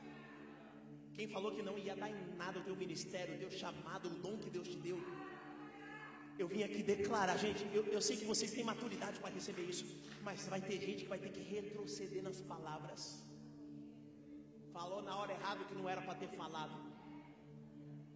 [1.20, 4.14] Quem falou que não ia dar em nada o teu ministério, o teu chamado, o
[4.24, 4.98] dom que Deus te deu.
[6.42, 9.84] Eu vim aqui declarar, gente, eu, eu sei que vocês têm maturidade para receber isso,
[10.26, 13.02] mas vai ter gente que vai ter que retroceder nas palavras.
[14.76, 16.76] Falou na hora errada que não era para ter falado,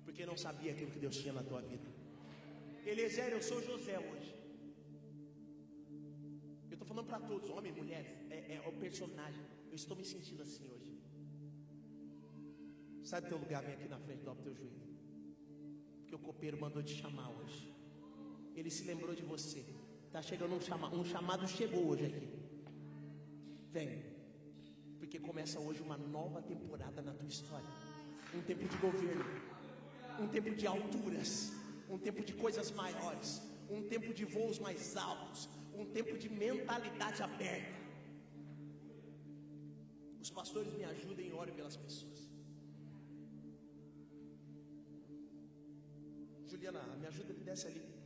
[0.06, 1.88] porque não sabia aquilo que Deus tinha na tua vida.
[2.86, 4.34] Eliezer, eu sou José hoje
[6.94, 9.44] falando para todos, homens, mulheres, é, é, o personagem.
[9.68, 10.83] Eu estou me sentindo assim hoje.
[13.10, 14.84] Sai do teu lugar, vem aqui na frente, dobra o teu joelho.
[15.98, 17.72] Porque o copeiro mandou te chamar hoje.
[18.56, 19.64] Ele se lembrou de você.
[20.06, 22.28] Está chegando um chamado, um chamado chegou hoje aqui.
[23.70, 23.90] Vem.
[24.98, 27.72] Porque começa hoje uma nova temporada na tua história.
[28.34, 29.24] Um tempo de governo.
[30.20, 31.52] Um tempo de alturas.
[31.90, 33.42] Um tempo de coisas maiores.
[33.68, 37.82] Um tempo de voos mais altos um tempo de mentalidade aberta.
[40.20, 42.23] Os pastores me ajudem e orem pelas pessoas.
[47.16, 48.03] Juliana, me ajuda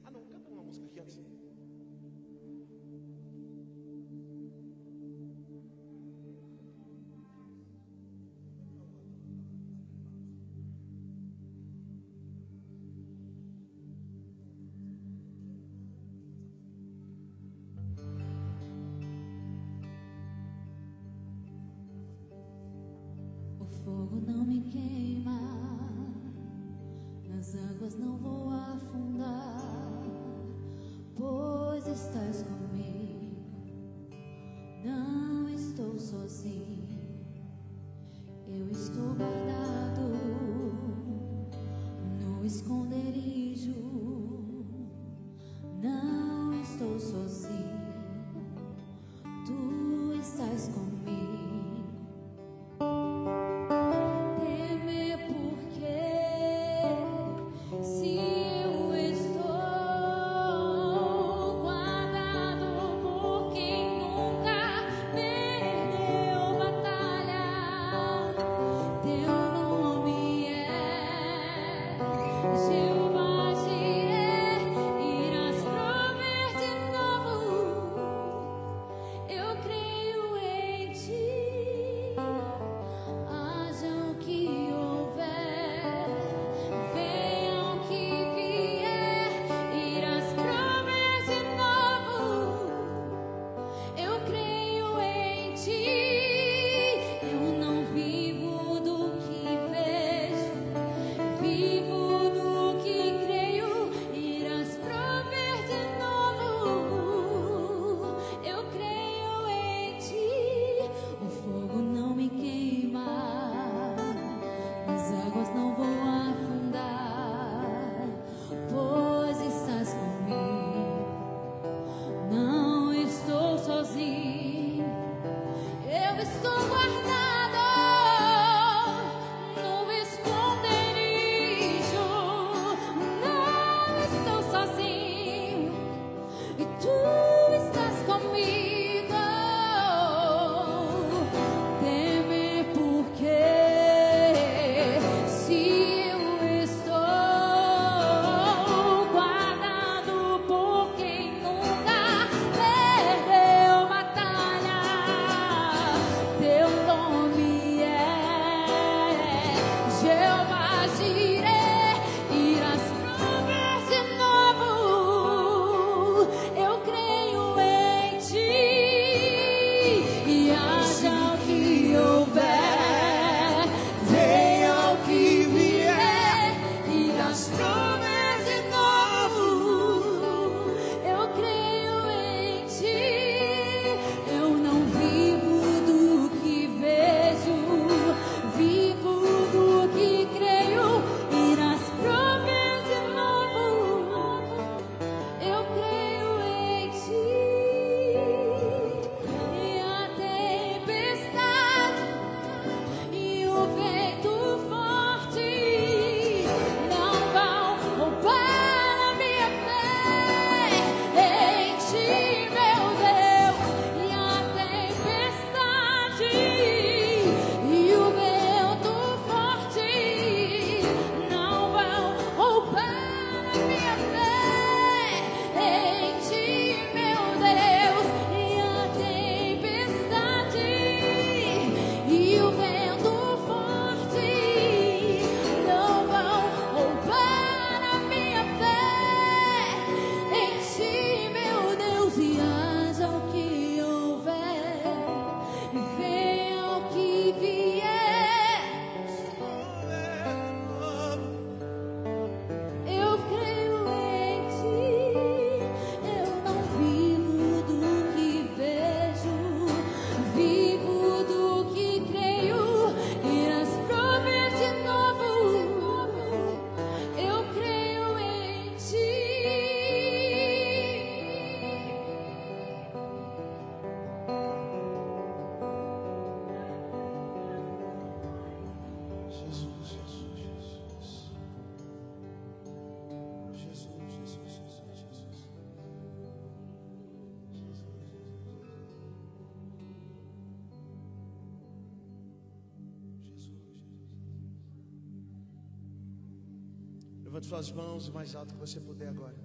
[297.38, 299.36] Levante suas mãos o mais alto que você puder agora.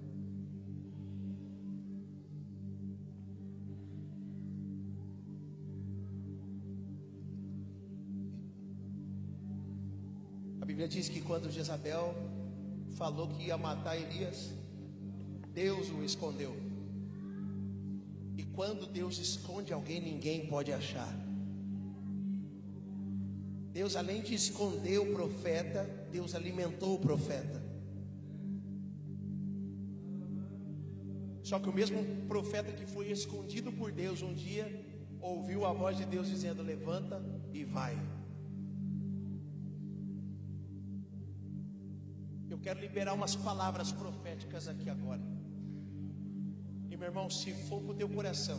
[10.60, 12.16] A Bíblia diz que quando Jezabel
[12.96, 14.52] falou que ia matar Elias,
[15.52, 16.56] Deus o escondeu.
[18.36, 21.14] E quando Deus esconde alguém, ninguém pode achar.
[23.72, 27.63] Deus, além de esconder o profeta, Deus alimentou o profeta.
[31.48, 34.66] Só que o mesmo profeta que foi escondido por Deus um dia,
[35.20, 37.16] ouviu a voz de Deus dizendo: Levanta
[37.52, 37.94] e vai.
[42.48, 45.20] Eu quero liberar umas palavras proféticas aqui agora.
[46.90, 48.58] E meu irmão, se for para o teu coração,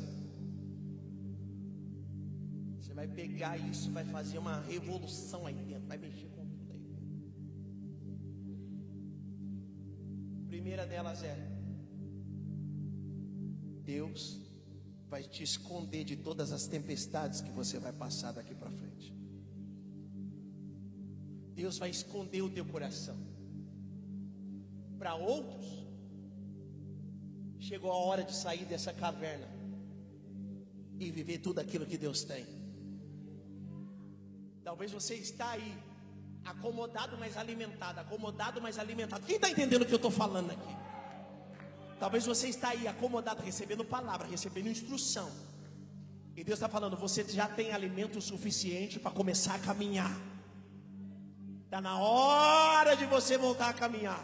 [2.78, 6.80] você vai pegar isso, vai fazer uma revolução aí dentro, vai mexer com tudo aí
[6.80, 7.10] dentro.
[10.48, 11.55] Primeira delas é:
[13.86, 14.40] Deus
[15.08, 19.14] vai te esconder de todas as tempestades que você vai passar daqui para frente.
[21.54, 23.18] Deus vai esconder o teu coração.
[24.98, 25.66] Para outros,
[27.60, 29.48] chegou a hora de sair dessa caverna
[31.00, 32.46] e viver tudo aquilo que Deus tem.
[34.64, 35.78] Talvez você está aí,
[36.44, 39.26] acomodado, mas alimentado, acomodado, mas alimentado.
[39.26, 40.85] Quem está entendendo o que eu estou falando aqui?
[42.00, 45.32] Talvez você está aí acomodado, recebendo palavra, recebendo instrução.
[46.36, 50.16] E Deus está falando, você já tem alimento suficiente para começar a caminhar.
[51.64, 54.24] Está na hora de você voltar a caminhar.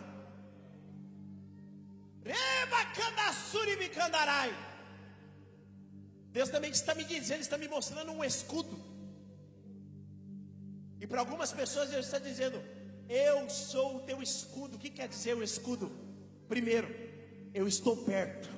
[6.31, 8.77] Deus também está me dizendo, está me mostrando um escudo.
[10.99, 12.61] E para algumas pessoas Deus está dizendo:
[13.09, 14.75] Eu sou o teu escudo.
[14.75, 15.91] O que quer dizer o escudo?
[16.47, 16.87] Primeiro,
[17.53, 18.49] eu estou perto.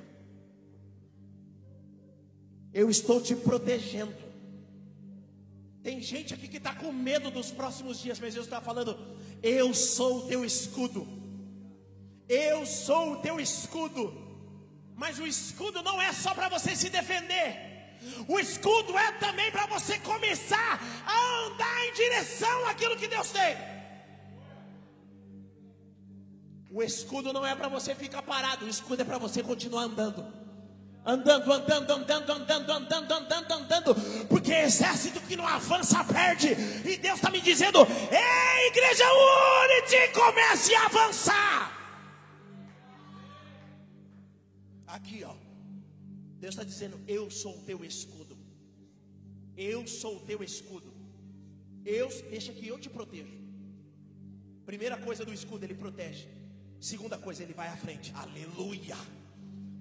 [2.72, 4.14] Eu estou te protegendo.
[5.82, 8.98] Tem gente aqui que está com medo dos próximos dias, mas Deus está falando:
[9.42, 11.06] Eu sou o teu escudo.
[12.28, 14.22] Eu sou o teu escudo.
[14.96, 17.74] Mas o escudo não é só para você se defender.
[18.28, 23.73] O escudo é também para você começar a andar em direção àquilo que Deus tem.
[26.74, 30.44] O escudo não é para você ficar parado, o escudo é para você continuar andando
[31.04, 33.94] andando, andando, andando, andando, andando, andando, andando,
[34.28, 37.80] porque exército que não avança perde, e Deus está me dizendo:
[38.10, 41.72] ei, igreja, une-te, comece a avançar.
[44.86, 45.34] Aqui, ó,
[46.40, 48.36] Deus está dizendo: eu sou o teu escudo,
[49.56, 50.92] eu sou o teu escudo,
[51.84, 53.44] eu, deixa que eu te protejo.
[54.64, 56.26] Primeira coisa do escudo, ele protege.
[56.90, 58.12] Segunda coisa, ele vai à frente.
[58.14, 58.96] Aleluia.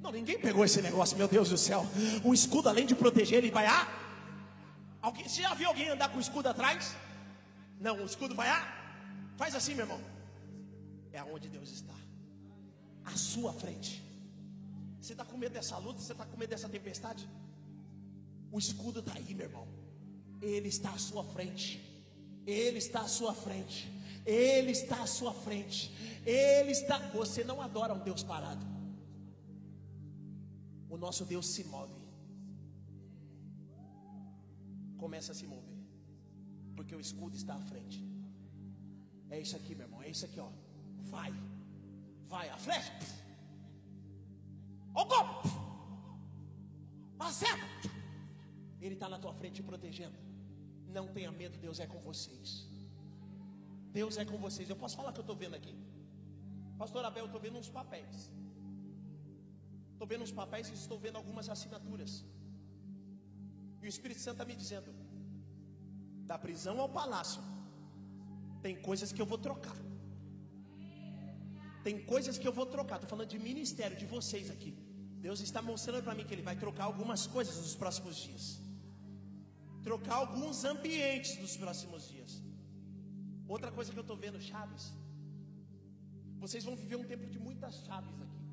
[0.02, 1.86] Não, ninguém pegou esse negócio, meu Deus do céu.
[2.24, 3.80] O escudo, além de proteger, ele vai a.
[5.02, 6.96] Alguém, você já viu alguém andar com o escudo atrás?
[7.78, 8.62] Não, o escudo vai a.
[9.36, 10.00] Faz assim, meu irmão.
[11.12, 11.98] É aonde Deus está.
[13.04, 14.02] À sua frente.
[15.02, 16.00] Você está com medo dessa luta?
[16.00, 17.28] Você está com medo dessa tempestade?
[18.50, 19.68] O escudo está aí, meu irmão.
[20.42, 21.68] Ele está à sua frente.
[22.48, 23.92] Ele está à sua frente.
[24.26, 25.92] Ele está à sua frente.
[26.26, 26.98] Ele está.
[27.10, 28.74] Você não adora um Deus parado
[30.94, 32.00] o nosso Deus se move.
[35.04, 35.80] Começa a se mover.
[36.76, 38.00] Porque o escudo está à frente.
[39.32, 40.04] É isso aqui, meu irmão.
[40.04, 40.50] É isso aqui, ó.
[41.16, 41.34] Vai.
[42.34, 42.48] Vai.
[42.50, 42.94] A flecha.
[44.94, 45.50] O golpe.
[47.20, 47.90] Acerta.
[48.80, 50.18] Ele está na tua frente te protegendo.
[50.88, 52.70] Não tenha medo, Deus é com vocês.
[53.98, 54.68] Deus é com vocês.
[54.70, 55.74] Eu posso falar que eu estou vendo aqui.
[56.82, 58.16] Pastor Abel, eu estou vendo uns papéis.
[59.94, 62.14] Estou vendo uns papéis e estou vendo algumas assinaturas.
[63.82, 64.90] E o Espírito Santo está me dizendo:
[66.32, 67.44] da prisão ao palácio,
[68.66, 69.78] tem coisas que eu vou trocar.
[71.86, 72.96] Tem coisas que eu vou trocar.
[72.96, 74.72] Estou falando de ministério, de vocês aqui.
[75.26, 78.46] Deus está mostrando para mim que Ele vai trocar algumas coisas nos próximos dias.
[79.90, 82.43] Trocar alguns ambientes nos próximos dias.
[83.56, 84.86] Outra coisa que eu estou vendo, chaves.
[86.44, 88.44] Vocês vão viver um tempo de muitas chaves aqui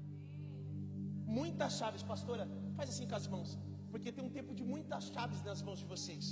[1.38, 2.44] muitas chaves, pastora.
[2.76, 3.50] Faz assim com as mãos,
[3.92, 6.24] porque tem um tempo de muitas chaves nas mãos de vocês.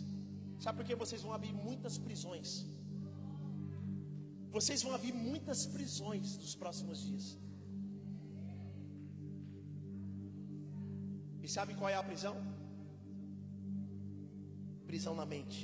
[0.64, 2.50] Sabe por que vocês vão abrir muitas prisões?
[4.56, 7.26] Vocês vão abrir muitas prisões nos próximos dias.
[11.44, 12.36] E sabe qual é a prisão?
[14.90, 15.60] Prisão na mente.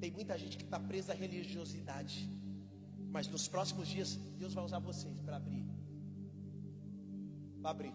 [0.00, 2.28] Tem muita gente que está presa à religiosidade.
[3.10, 5.68] Mas nos próximos dias, Deus vai usar vocês para abrir
[7.60, 7.94] para abrir.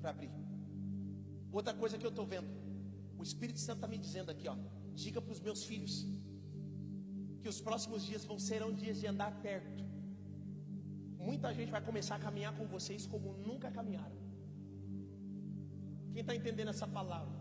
[0.00, 0.30] Para abrir.
[1.52, 2.48] Outra coisa que eu estou vendo.
[3.18, 4.56] O Espírito Santo está me dizendo aqui, ó.
[4.94, 6.06] Diga para os meus filhos
[7.40, 9.82] que os próximos dias vão serão dias de andar perto.
[11.18, 14.18] Muita gente vai começar a caminhar com vocês como nunca caminharam.
[16.12, 17.38] Quem está entendendo essa palavra?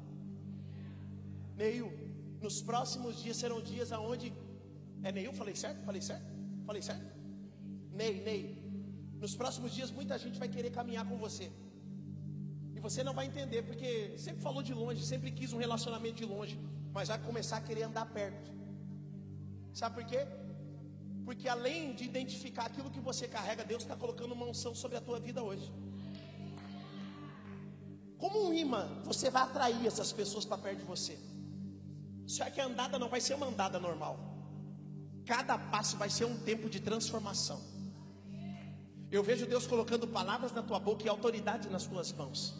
[1.55, 1.91] Neil,
[2.45, 4.27] nos próximos dias serão dias aonde.
[5.07, 5.33] É Neil?
[5.41, 5.79] Falei certo?
[5.89, 6.29] Falei certo?
[6.67, 7.07] Falei certo?
[7.99, 8.41] Ney, Ney.
[9.23, 11.47] Nos próximos dias, muita gente vai querer caminhar com você.
[12.75, 13.89] E você não vai entender, porque
[14.25, 16.55] sempre falou de longe, sempre quis um relacionamento de longe,
[16.95, 18.49] mas vai começar a querer andar perto.
[19.73, 20.21] Sabe por quê?
[21.27, 25.01] Porque além de identificar aquilo que você carrega, Deus está colocando uma unção sobre a
[25.01, 25.71] tua vida hoje.
[28.17, 31.17] Como um imã, você vai atrair essas pessoas para perto de você.
[32.27, 34.17] Só que a andada não vai ser uma andada normal.
[35.25, 37.61] Cada passo vai ser um tempo de transformação.
[39.11, 42.55] Eu vejo Deus colocando palavras na tua boca e autoridade nas tuas mãos.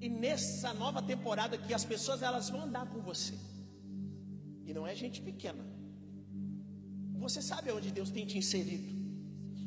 [0.00, 3.34] E nessa nova temporada que as pessoas elas vão andar com você.
[4.64, 5.64] E não é gente pequena.
[7.18, 8.98] Você sabe onde Deus tem te inserido.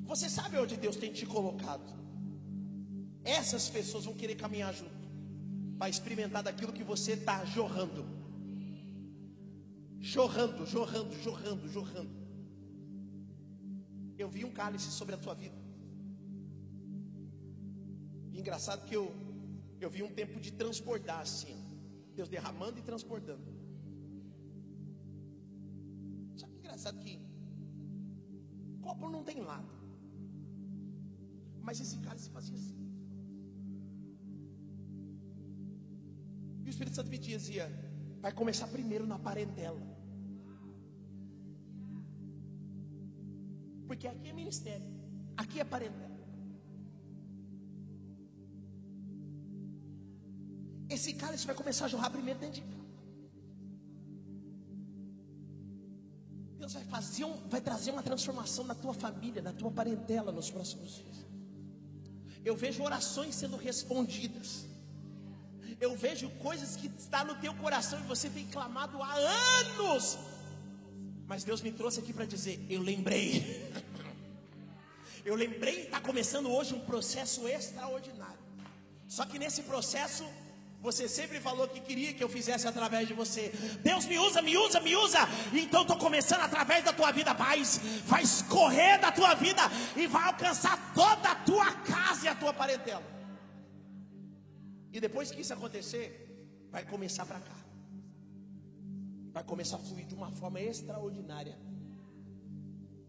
[0.05, 2.02] Você sabe onde Deus tem te colocado.
[3.23, 5.03] Essas pessoas vão querer caminhar junto.
[5.77, 8.23] Para experimentar daquilo que você está jorrando
[10.03, 12.15] jorrando, jorrando, jorrando, jorrando.
[14.17, 15.55] Eu vi um cálice sobre a tua vida.
[18.33, 19.05] E engraçado que eu,
[19.79, 21.55] eu vi um tempo de transbordar assim,
[22.13, 23.47] Deus derramando e transbordando.
[26.35, 27.13] Sabe que engraçado que
[28.81, 29.71] copo não tem lado.
[31.61, 32.77] Mas esse cálice fazia assim.
[36.63, 37.65] E o Espírito Santo me dizia:
[38.21, 39.81] vai começar primeiro na parentela.
[43.87, 44.87] Porque aqui é ministério,
[45.37, 46.13] aqui é parentela.
[50.93, 52.83] esse cálice vai começar a jorrar primeiro dentro de casa.
[56.59, 60.49] Deus vai fazer um, vai trazer uma transformação na tua família, na tua parentela nos
[60.49, 61.25] próximos dias.
[62.45, 64.65] Eu vejo orações sendo respondidas.
[65.79, 70.17] Eu vejo coisas que está no teu coração e você tem clamado há anos.
[71.25, 73.71] Mas Deus me trouxe aqui para dizer, eu lembrei.
[75.25, 78.43] Eu lembrei, está começando hoje um processo extraordinário.
[79.07, 80.25] Só que nesse processo
[80.81, 83.53] você sempre falou que queria que eu fizesse através de você.
[83.81, 85.19] Deus me usa, me usa, me usa.
[85.53, 87.79] Então estou começando através da tua vida, paz.
[88.05, 89.61] Vai escorrer da tua vida
[89.95, 93.01] e vai alcançar toda a tua casa e a tua parentela.
[94.93, 96.07] E depois que isso acontecer,
[96.71, 97.57] vai começar para cá.
[99.31, 101.57] Vai começar a fluir de uma forma extraordinária.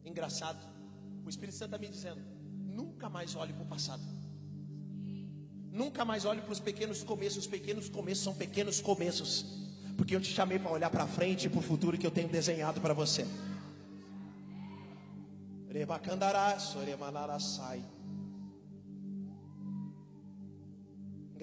[0.02, 0.66] Engraçado.
[1.26, 2.22] O Espírito Santo está me dizendo:
[2.80, 4.02] nunca mais olhe para o passado.
[5.70, 7.38] Nunca mais olhe para os pequenos começos.
[7.44, 9.44] Os pequenos começos são pequenos começos.
[9.94, 12.28] Porque eu te chamei para olhar para frente e para o futuro que eu tenho
[12.28, 13.26] desenhado para você.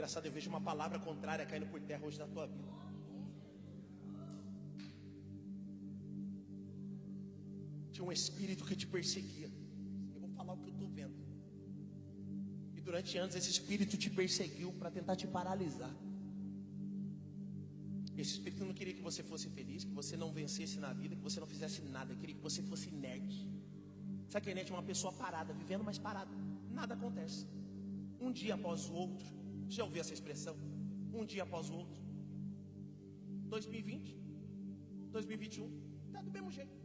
[0.02, 2.72] Engraçado, eu vejo uma palavra contrária caindo por terra hoje na tua vida.
[7.91, 9.49] Tinha um espírito que te perseguia.
[10.15, 11.22] Eu vou falar o que eu estou vendo
[12.91, 15.94] durante anos esse espírito te perseguiu para tentar te paralisar.
[18.22, 21.22] Esse espírito não queria que você fosse feliz, que você não vencesse na vida, que
[21.30, 23.36] você não fizesse nada, queria que você fosse nerd.
[24.30, 24.72] Sabe que é nerd?
[24.72, 26.34] Uma pessoa parada, vivendo, mas parada.
[26.80, 27.45] Nada acontece.
[28.19, 29.41] Um dia após o outro.
[29.76, 30.56] Já ouviu essa expressão?
[31.19, 32.02] Um dia após o outro.
[33.53, 34.18] 2020,
[35.11, 35.68] 2021,
[36.07, 36.77] está do mesmo jeito.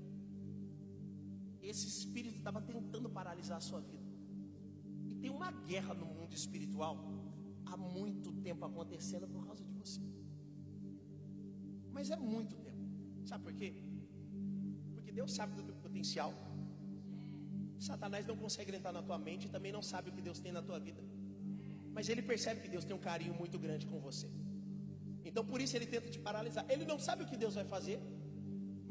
[1.70, 4.06] Esse espírito estava tentando paralisar a sua vida.
[5.20, 6.96] Tem uma guerra no mundo espiritual
[7.70, 10.00] há muito tempo acontecendo por causa de você.
[11.96, 12.84] Mas é muito tempo.
[13.30, 13.70] Sabe por quê?
[14.94, 16.32] Porque Deus sabe do teu potencial.
[17.90, 20.52] Satanás não consegue entrar na tua mente e também não sabe o que Deus tem
[20.52, 21.02] na tua vida.
[21.97, 24.28] Mas ele percebe que Deus tem um carinho muito grande com você.
[25.28, 26.64] Então por isso ele tenta te paralisar.
[26.74, 27.98] Ele não sabe o que Deus vai fazer.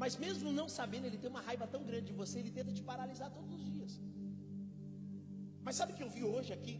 [0.02, 2.82] Mas mesmo não sabendo, ele tem uma raiva tão grande de você, ele tenta te
[2.90, 3.92] paralisar todos os dias.
[5.66, 6.74] Mas sabe o que eu vi hoje aqui?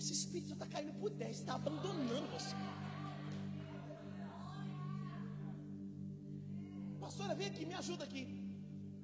[0.00, 2.54] Esse espírito está caindo por terra, está abandonando você.
[7.04, 8.24] Pastora, vem aqui, me ajuda aqui.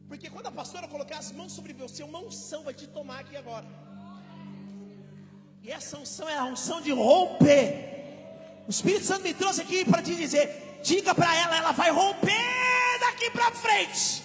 [0.09, 3.36] Porque quando a pastora colocar as mãos sobre você, uma unção vai te tomar aqui
[3.44, 3.69] agora.
[5.66, 8.62] E essa unção é a unção de romper.
[8.68, 13.01] O Espírito Santo me trouxe aqui para te dizer: diga para ela, ela vai romper
[13.01, 14.22] daqui para frente.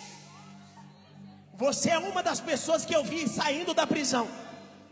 [1.56, 4.28] Você é uma das pessoas que eu vi saindo da prisão.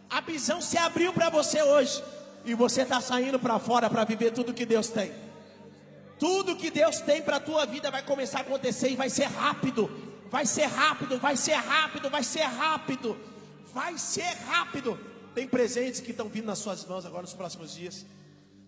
[0.09, 2.03] A visão se abriu para você hoje.
[2.43, 5.13] E você está saindo para fora para viver tudo que Deus tem.
[6.17, 9.26] Tudo que Deus tem para a tua vida vai começar a acontecer e vai ser
[9.26, 9.88] rápido.
[10.31, 13.15] Vai ser rápido, vai ser rápido, vai ser rápido.
[13.71, 15.09] Vai ser rápido.
[15.40, 18.06] Tem presentes que estão vindo nas suas mãos agora nos próximos dias.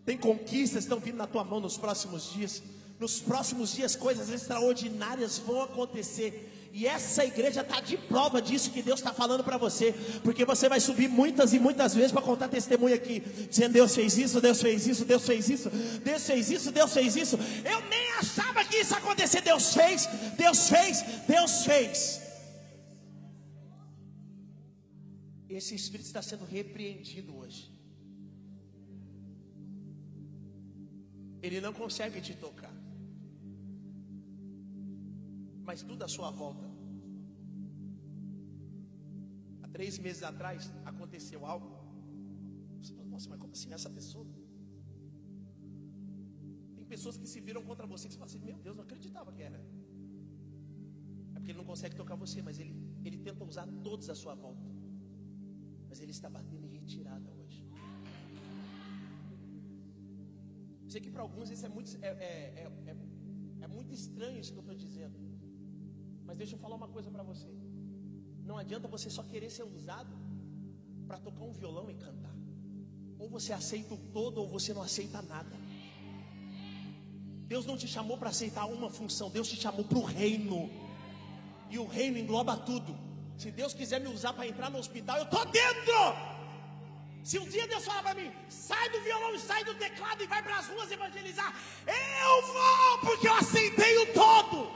[0.06, 2.64] Tem conquistas que estão vindo na tua mão nos próximos dias.
[2.98, 6.70] Nos próximos dias, coisas extraordinárias vão acontecer.
[6.72, 9.94] E essa igreja está de prova disso que Deus está falando para você,
[10.24, 13.20] porque você vai subir muitas e muitas vezes para contar testemunho aqui,
[13.50, 17.16] dizendo: Deus fez isso, Deus fez isso, Deus fez isso, Deus fez isso, Deus fez
[17.18, 17.38] isso.
[17.66, 19.42] Eu nem achava que isso ia acontecer.
[19.42, 20.08] Deus fez,
[20.38, 22.31] Deus fez, Deus fez.
[25.60, 27.64] Esse espírito está sendo repreendido hoje.
[31.42, 32.74] Ele não consegue te tocar
[35.72, 36.66] mas tudo à sua volta.
[39.64, 41.70] Há três meses atrás aconteceu algo.
[42.80, 44.26] Você fala, nossa, mas como assim essa pessoa?
[46.76, 49.32] Tem pessoas que se viram contra você que você fala assim, meu Deus, não acreditava
[49.32, 49.60] que era.
[51.34, 52.76] É porque ele não consegue tocar você, mas ele,
[53.06, 54.71] ele tenta usar todos à sua volta.
[56.02, 57.62] Ele está batendo em retirada hoje.
[60.92, 62.96] sei que para alguns isso é muito, é, é, é,
[63.62, 65.18] é muito estranho isso que eu estou dizendo.
[66.26, 67.48] Mas deixa eu falar uma coisa para você.
[68.44, 70.14] Não adianta você só querer ser usado
[71.08, 72.36] para tocar um violão e cantar.
[73.18, 75.56] Ou você aceita o todo ou você não aceita nada.
[77.48, 80.70] Deus não te chamou para aceitar uma função, Deus te chamou para o reino.
[81.70, 82.94] E o reino engloba tudo.
[83.42, 86.00] Se Deus quiser me usar para entrar no hospital, eu estou dentro.
[87.24, 90.44] Se um dia Deus falar para mim, sai do violão, sai do teclado e vai
[90.44, 91.52] para as ruas evangelizar,
[91.88, 94.72] eu vou, porque eu aceitei o todo.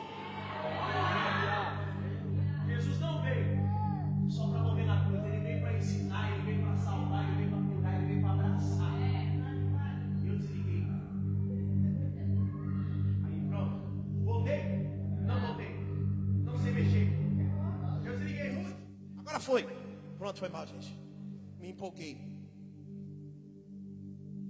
[20.39, 20.91] Foi mal, gente.
[21.59, 22.13] Me empolguei.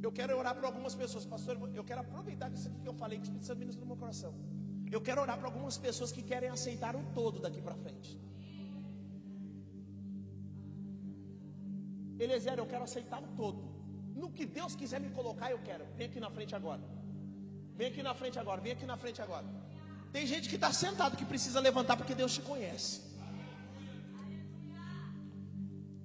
[0.06, 1.58] Eu quero orar para algumas pessoas, pastor.
[1.74, 4.34] Eu quero aproveitar isso aqui que eu falei que o Espírito Santo no meu coração.
[4.96, 8.12] Eu quero orar para algumas pessoas que querem aceitar o todo daqui para frente.
[12.20, 13.62] Eliezer, eu quero aceitar o todo.
[14.16, 15.86] No que Deus quiser me colocar, eu quero.
[15.98, 16.82] Vem aqui na frente agora.
[17.76, 18.62] Vem aqui na frente agora.
[18.62, 19.46] Vem aqui na frente agora.
[20.14, 23.05] Tem gente que está sentado que precisa levantar porque Deus te conhece.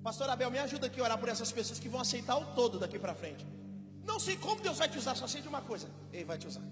[0.02, 2.78] Pastor Abel, me ajuda aqui a orar por essas pessoas que vão aceitar o todo
[2.78, 3.46] daqui para frente.
[4.04, 6.46] Não sei como Deus vai te usar, só sei de uma coisa: Ele vai te
[6.46, 6.62] usar.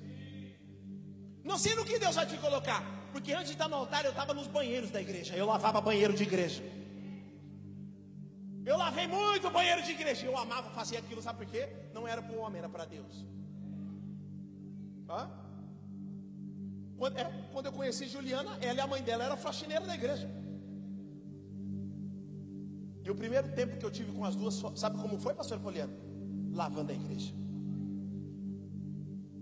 [1.44, 2.82] Não sei no que Deus vai te colocar,
[3.12, 5.34] porque antes de estar no altar eu estava nos banheiros da igreja.
[5.36, 6.62] Eu lavava banheiro de igreja.
[8.64, 10.26] Eu lavei muito banheiro de igreja.
[10.26, 11.68] Eu amava fazer aquilo, sabe por quê?
[11.94, 13.24] Não era para o homem, era para Deus.
[15.08, 15.30] Hã?
[16.98, 20.28] Quando, é, quando eu conheci Juliana, ela e a mãe dela era faxineira da igreja.
[23.08, 25.94] E o primeiro tempo que eu tive com as duas, sabe como foi, pastor Poliano?
[26.52, 27.32] Lavando a igreja.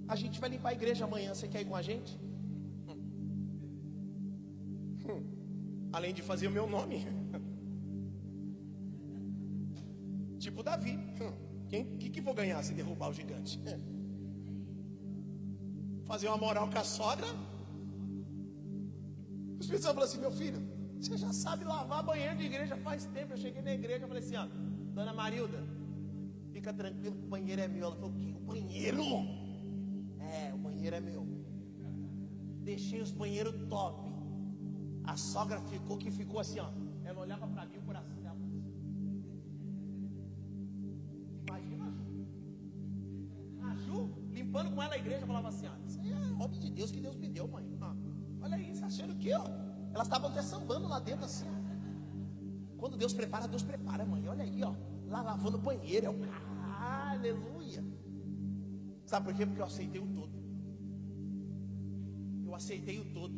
[0.06, 2.16] A gente vai limpar a igreja amanhã, você quer ir com a gente?
[2.86, 2.94] Hum.
[5.09, 5.88] Hum.
[5.93, 6.98] Além de fazer o meu nome.
[10.38, 10.97] tipo Davi.
[11.20, 11.32] Hum.
[11.68, 13.60] Quem que, que vou ganhar se derrubar o gigante?
[16.05, 17.26] Fazer uma moral com a sogra.
[19.56, 20.62] O Espírito Santo falou assim: meu filho,
[21.07, 23.33] você já sabe lavar banheiro de igreja faz tempo.
[23.35, 24.47] Eu cheguei na igreja e falei assim: ó,
[24.95, 25.61] dona Marilda,
[26.53, 27.87] fica tranquilo que o banheiro é meu.
[27.87, 28.31] Ela falou: o que?
[28.33, 29.05] O banheiro?
[30.19, 31.23] É, o banheiro é meu.
[32.70, 34.05] Deixei os banheiros top.
[35.05, 36.70] A sogra ficou que ficou assim, ó.
[37.05, 38.37] Ela olhava para mim, o coração dela.
[41.47, 41.87] Imagina
[43.62, 45.87] a Ju, limpando com ela a igreja, falava assim, ó.
[45.87, 47.65] Isso aí é obra de Deus que Deus me deu, mãe.
[47.81, 47.95] Ah,
[48.41, 49.76] olha aí, você achando o quê, ó?
[49.97, 51.47] Elas estavam até sambando lá dentro assim.
[52.77, 54.28] Quando Deus prepara, Deus prepara, mãe.
[54.28, 54.74] Olha aí, ó.
[55.09, 56.09] Lá lavando o banheiro.
[56.09, 56.14] Eu,
[56.78, 57.82] aleluia.
[59.06, 59.47] Sabe por quê?
[59.47, 60.36] Porque eu aceitei o todo.
[62.44, 63.35] Eu aceitei o todo.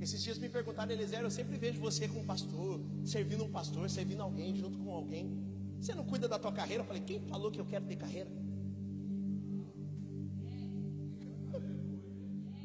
[0.00, 3.90] Esses dias me perguntaram, Eliezer, eu sempre vejo você com um pastor, servindo um pastor,
[3.90, 5.38] servindo alguém, junto com alguém.
[5.78, 6.82] Você não cuida da tua carreira?
[6.82, 8.30] Eu falei, quem falou que eu quero ter carreira?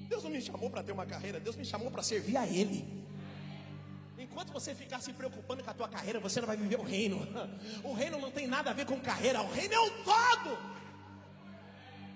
[0.07, 2.99] Deus não me chamou para ter uma carreira, Deus me chamou para servir a Ele.
[4.31, 7.27] Enquanto você ficar se preocupando com a tua carreira, você não vai viver o reino.
[7.83, 10.57] O reino não tem nada a ver com carreira, o reino é um todo.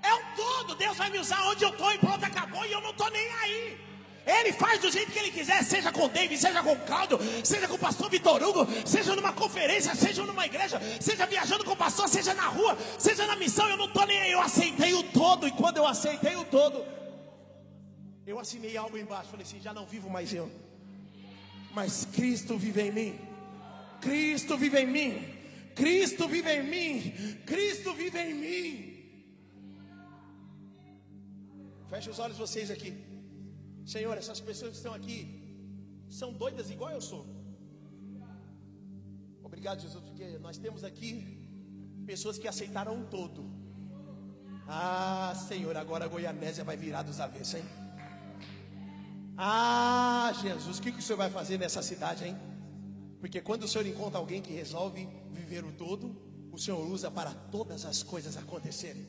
[0.01, 0.75] É um todo.
[0.75, 2.65] Deus vai me usar onde eu estou e pronto, acabou.
[2.65, 3.93] E eu não estou nem aí.
[4.25, 7.19] Ele faz do jeito que ele quiser, seja com o David, seja com o Caldo,
[7.43, 11.71] seja com o pastor Vitor Hugo, seja numa conferência, seja numa igreja, seja viajando com
[11.71, 14.93] o pastor, seja na rua, seja na missão, eu não estou nem aí, eu aceitei
[14.93, 16.85] o todo, e quando eu aceitei o todo,
[18.25, 20.49] eu assinei algo embaixo, falei assim, já não vivo mais eu,
[21.73, 23.19] mas Cristo vive em mim,
[23.99, 25.13] Cristo vive em mim,
[25.75, 27.13] Cristo vive em mim,
[27.45, 28.93] Cristo vive em mim.
[31.89, 32.91] Feche os olhos vocês aqui.
[33.85, 35.19] Senhor, essas pessoas que estão aqui
[36.09, 37.25] são doidas igual eu sou.
[39.43, 41.11] Obrigado, Jesus, porque nós temos aqui
[42.05, 43.43] pessoas que aceitaram um todo.
[44.67, 47.82] Ah, Senhor, agora a Goianésia vai virar dos avessos, hein?
[49.37, 52.37] Ah, Jesus, o que, que o Senhor vai fazer nessa cidade, hein?
[53.19, 56.15] Porque quando o Senhor encontra alguém que resolve viver o todo,
[56.51, 59.07] o Senhor usa para todas as coisas acontecerem.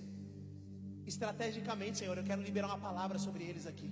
[1.07, 3.91] Estrategicamente, Senhor, eu quero liberar uma palavra sobre eles aqui.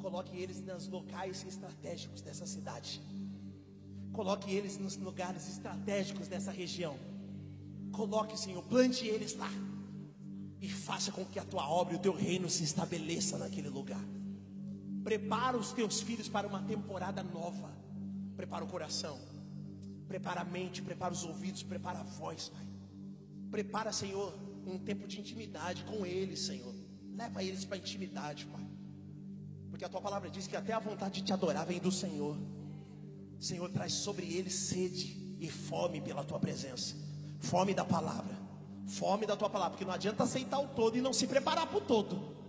[0.00, 3.00] Coloque eles nos locais estratégicos dessa cidade.
[4.12, 6.96] Coloque eles nos lugares estratégicos dessa região.
[7.92, 9.50] Coloque, Senhor, plante eles lá.
[10.60, 14.02] E faça com que a tua obra e o teu reino se estabeleça naquele lugar.
[15.02, 17.70] Prepara os teus filhos para uma temporada nova.
[18.36, 19.18] Prepara o coração.
[20.06, 22.66] Prepara a mente, prepara os ouvidos, prepara a voz, Pai.
[23.50, 24.34] Prepara, Senhor,
[24.66, 26.74] um tempo de intimidade com eles, Senhor.
[27.14, 28.66] Leva eles para a intimidade, Pai.
[29.70, 32.36] Porque a tua palavra diz que até a vontade de te adorar vem do Senhor.
[33.40, 36.94] Senhor, traz sobre eles sede e fome pela tua presença.
[37.40, 38.36] Fome da palavra.
[38.86, 39.72] Fome da tua palavra.
[39.72, 42.41] Porque não adianta aceitar o todo e não se preparar para o todo.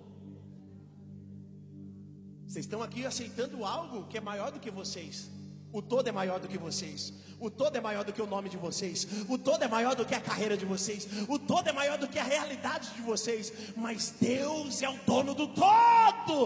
[2.54, 5.28] Vocês estão aqui aceitando algo que é maior do que vocês.
[5.72, 7.12] O todo é maior do que vocês.
[7.40, 9.08] O todo é maior do que o nome de vocês.
[9.28, 11.08] O todo é maior do que a carreira de vocês.
[11.28, 13.74] O todo é maior do que a realidade de vocês.
[13.76, 16.38] Mas Deus é o dono do todo.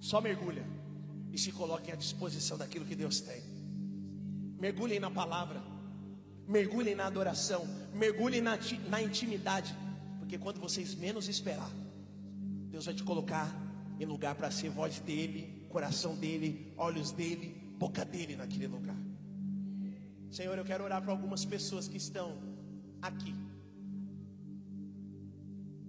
[0.00, 0.66] Só mergulha
[1.30, 3.42] e se coloque à disposição daquilo que Deus tem.
[4.58, 5.62] Mergulhem na palavra.
[6.48, 7.68] Mergulhem na adoração.
[7.92, 8.58] Mergulhem na,
[8.88, 9.76] na intimidade.
[10.20, 11.70] Porque quando vocês menos esperar,
[12.70, 13.68] Deus vai te colocar
[14.00, 17.48] em lugar para ser voz dele, coração dele, olhos dele,
[17.78, 18.96] boca dele naquele lugar.
[20.30, 22.28] Senhor, eu quero orar para algumas pessoas que estão
[23.02, 23.34] aqui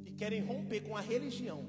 [0.06, 1.60] e querem romper com a religião.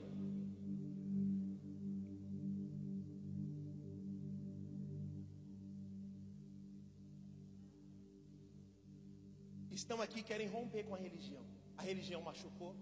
[9.71, 11.45] Estão aqui querem romper com a religião.
[11.77, 12.75] A religião machucou,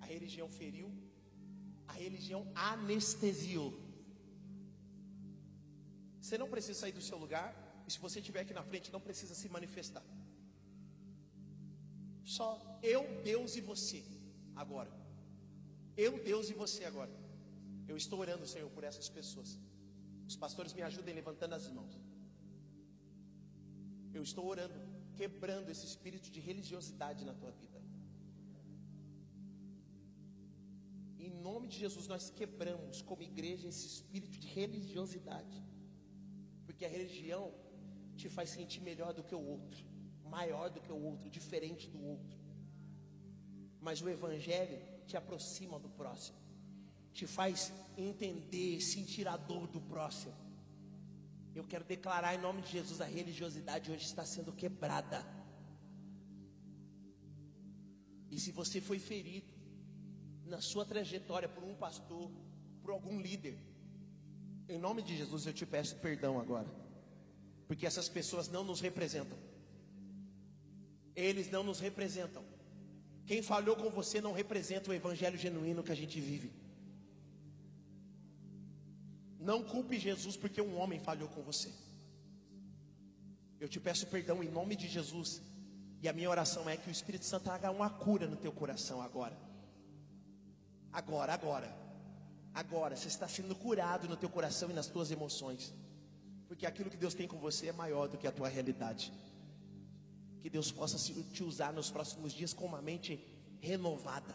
[0.00, 0.90] a religião feriu,
[1.90, 3.70] a religião anestesiou.
[6.20, 7.48] Você não precisa sair do seu lugar,
[7.86, 10.04] e se você estiver aqui na frente, não precisa se manifestar.
[12.36, 12.48] Só
[12.94, 14.00] eu, Deus e você,
[14.62, 14.92] agora.
[15.96, 17.12] Eu, Deus e você agora.
[17.90, 19.50] Eu estou orando, Senhor, por essas pessoas.
[20.30, 21.94] Os pastores me ajudem levantando as mãos.
[24.18, 24.78] Eu estou orando,
[25.18, 27.79] quebrando esse espírito de religiosidade na tua vida.
[31.70, 35.62] De Jesus, nós quebramos como igreja esse espírito de religiosidade.
[36.66, 37.52] Porque a religião
[38.16, 39.84] te faz sentir melhor do que o outro,
[40.24, 42.38] maior do que o outro, diferente do outro.
[43.80, 46.38] Mas o Evangelho te aproxima do próximo,
[47.12, 50.34] te faz entender, sentir a dor do próximo.
[51.54, 55.24] Eu quero declarar em nome de Jesus: a religiosidade hoje está sendo quebrada.
[58.30, 59.59] E se você foi ferido
[60.50, 62.30] na sua trajetória por um pastor,
[62.82, 63.56] por algum líder,
[64.68, 66.68] em nome de Jesus eu te peço perdão agora,
[67.68, 69.38] porque essas pessoas não nos representam,
[71.14, 72.44] eles não nos representam.
[73.26, 76.52] Quem falhou com você não representa o evangelho genuíno que a gente vive.
[79.38, 81.72] Não culpe Jesus porque um homem falhou com você.
[83.60, 85.40] Eu te peço perdão em nome de Jesus.
[86.02, 89.00] E a minha oração é que o Espírito Santo haga uma cura no teu coração
[89.00, 89.49] agora.
[90.92, 91.76] Agora, agora.
[92.52, 95.72] Agora, você está sendo curado no teu coração e nas tuas emoções.
[96.48, 99.12] Porque aquilo que Deus tem com você é maior do que a tua realidade.
[100.40, 103.24] Que Deus possa te usar nos próximos dias com uma mente
[103.60, 104.34] renovada.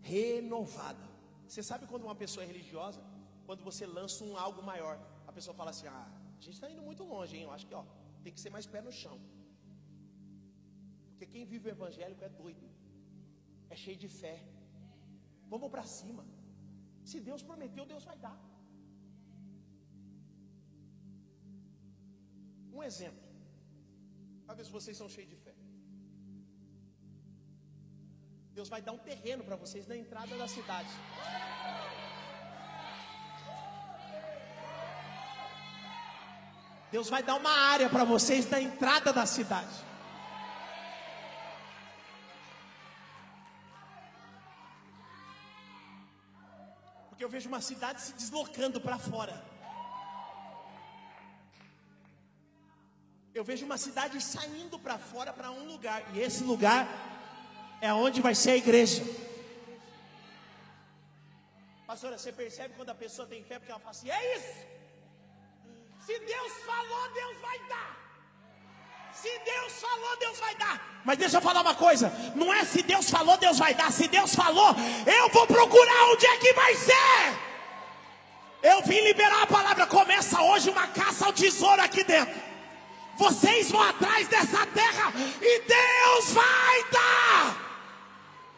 [0.00, 1.06] Renovada.
[1.46, 3.00] Você sabe quando uma pessoa é religiosa?
[3.46, 6.82] Quando você lança um algo maior, a pessoa fala assim: Ah, a gente está indo
[6.82, 7.44] muito longe, hein?
[7.44, 7.84] Eu acho que ó,
[8.22, 9.18] tem que ser mais pé no chão.
[11.10, 12.68] Porque quem vive o evangélico é doido,
[13.70, 14.36] é cheio de fé.
[15.52, 16.24] Vamos para cima.
[17.10, 18.38] Se Deus prometeu, Deus vai dar.
[22.72, 23.26] Um exemplo.
[24.46, 25.54] Para ver se vocês são cheios de fé.
[28.58, 30.88] Deus vai dar um terreno para vocês na entrada da cidade.
[36.90, 39.87] Deus vai dar uma área para vocês na entrada da cidade.
[47.28, 49.34] Eu vejo uma cidade se deslocando para fora.
[53.34, 56.00] Eu vejo uma cidade saindo para fora para um lugar.
[56.14, 56.88] E esse lugar
[57.82, 59.02] é onde vai ser a igreja.
[61.86, 64.54] Pastora, você percebe quando a pessoa tem fé porque ela fala assim: é isso.
[66.06, 68.07] Se Deus falou, Deus vai dar.
[69.12, 70.80] Se Deus falou, Deus vai dar.
[71.04, 73.90] Mas deixa eu falar uma coisa: não é se Deus falou, Deus vai dar.
[73.90, 74.74] Se Deus falou,
[75.06, 77.38] eu vou procurar onde é que vai ser.
[78.62, 79.86] Eu vim liberar a palavra.
[79.86, 82.34] Começa hoje uma caça ao tesouro aqui dentro.
[83.16, 87.68] Vocês vão atrás dessa terra e Deus vai dar.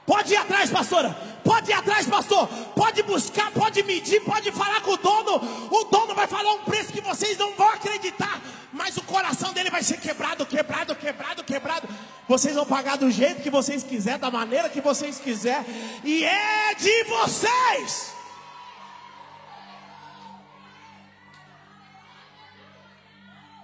[0.06, 1.10] Pode ir atrás, pastora.
[1.44, 2.48] Pode ir atrás, pastor.
[2.74, 5.68] Pode buscar, pode medir, pode falar com o dono.
[5.70, 8.40] O dono vai falar um preço que vocês não vão acreditar.
[8.80, 11.86] Mas o coração dele vai ser quebrado, quebrado, quebrado, quebrado.
[12.26, 15.66] Vocês vão pagar do jeito que vocês quiserem, da maneira que vocês quiserem.
[16.02, 18.14] E é de vocês.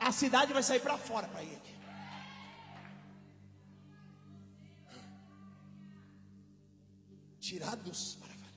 [0.09, 1.77] A cidade vai sair para fora para ele.
[7.47, 8.55] tirados para fora.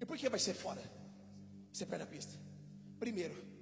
[0.00, 0.82] E por que vai ser fora?
[1.72, 2.38] Você perde a pista.
[3.00, 3.53] Primeiro,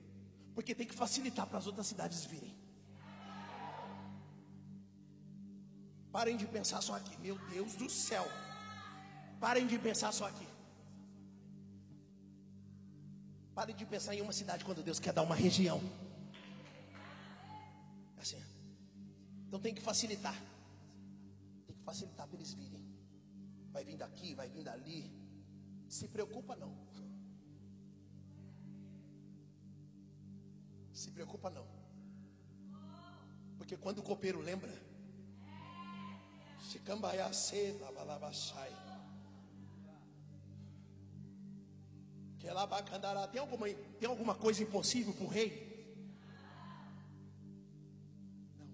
[0.54, 2.54] porque tem que facilitar para as outras cidades virem.
[6.10, 8.24] Parem de pensar só aqui, meu Deus do céu.
[9.40, 10.46] Parem de pensar só aqui.
[13.54, 15.80] Parem de pensar em uma cidade quando Deus quer dar uma região.
[18.18, 18.42] Assim.
[19.46, 20.38] Então tem que facilitar.
[21.66, 22.92] Tem que facilitar para eles virem
[23.72, 25.10] vai vir daqui, vai vir dali.
[25.88, 26.76] Se preocupa não.
[31.12, 31.66] Preocupa não.
[33.58, 34.72] Porque quando o copeiro lembra,
[43.28, 45.50] Tem alguma, tem alguma coisa impossível para o rei?
[48.58, 48.68] Não.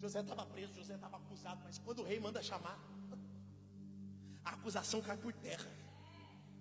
[0.00, 2.78] José estava preso, José estava acusado, mas quando o rei manda chamar,
[4.44, 5.68] a acusação cai por terra.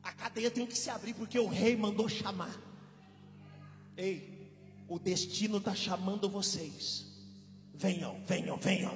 [0.02, 2.60] A cadeia tem que se abrir porque o rei mandou chamar.
[3.96, 4.33] Ei,
[4.94, 7.08] o destino está chamando vocês.
[7.74, 8.96] Venham, venham, venham.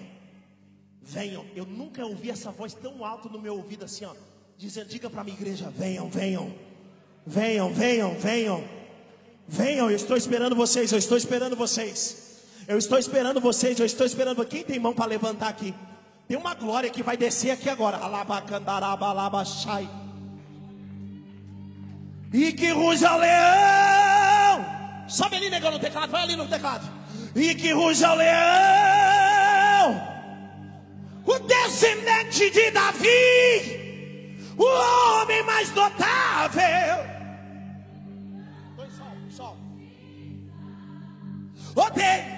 [1.02, 1.44] Venham.
[1.56, 4.14] Eu nunca ouvi essa voz tão alta no meu ouvido assim, ó.
[4.60, 6.54] Dizendo, diga para a minha igreja: venham, venham.
[7.26, 8.64] Venham, venham, venham.
[9.48, 12.44] Venham, eu estou esperando vocês, eu estou esperando vocês.
[12.68, 14.46] Eu estou esperando vocês, eu estou esperando.
[14.46, 15.74] Quem tem mão para levantar aqui?
[16.28, 17.98] Tem uma glória que vai descer aqui agora.
[17.98, 19.90] Alabacandarabalabachai.
[22.32, 23.87] E que ruja leão.
[25.08, 26.12] Sobe ali, negão, no teclado.
[26.12, 26.88] Vai ali no teclado.
[27.36, 30.02] E que ruja leão.
[31.26, 34.56] O descendente de Davi.
[34.58, 37.18] O homem mais notável.
[41.76, 42.38] Odeio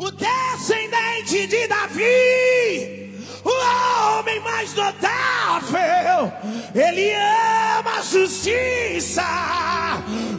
[0.00, 3.09] o descendente de Davi,
[3.44, 6.32] o homem mais notável,
[6.74, 9.24] ele ama a justiça,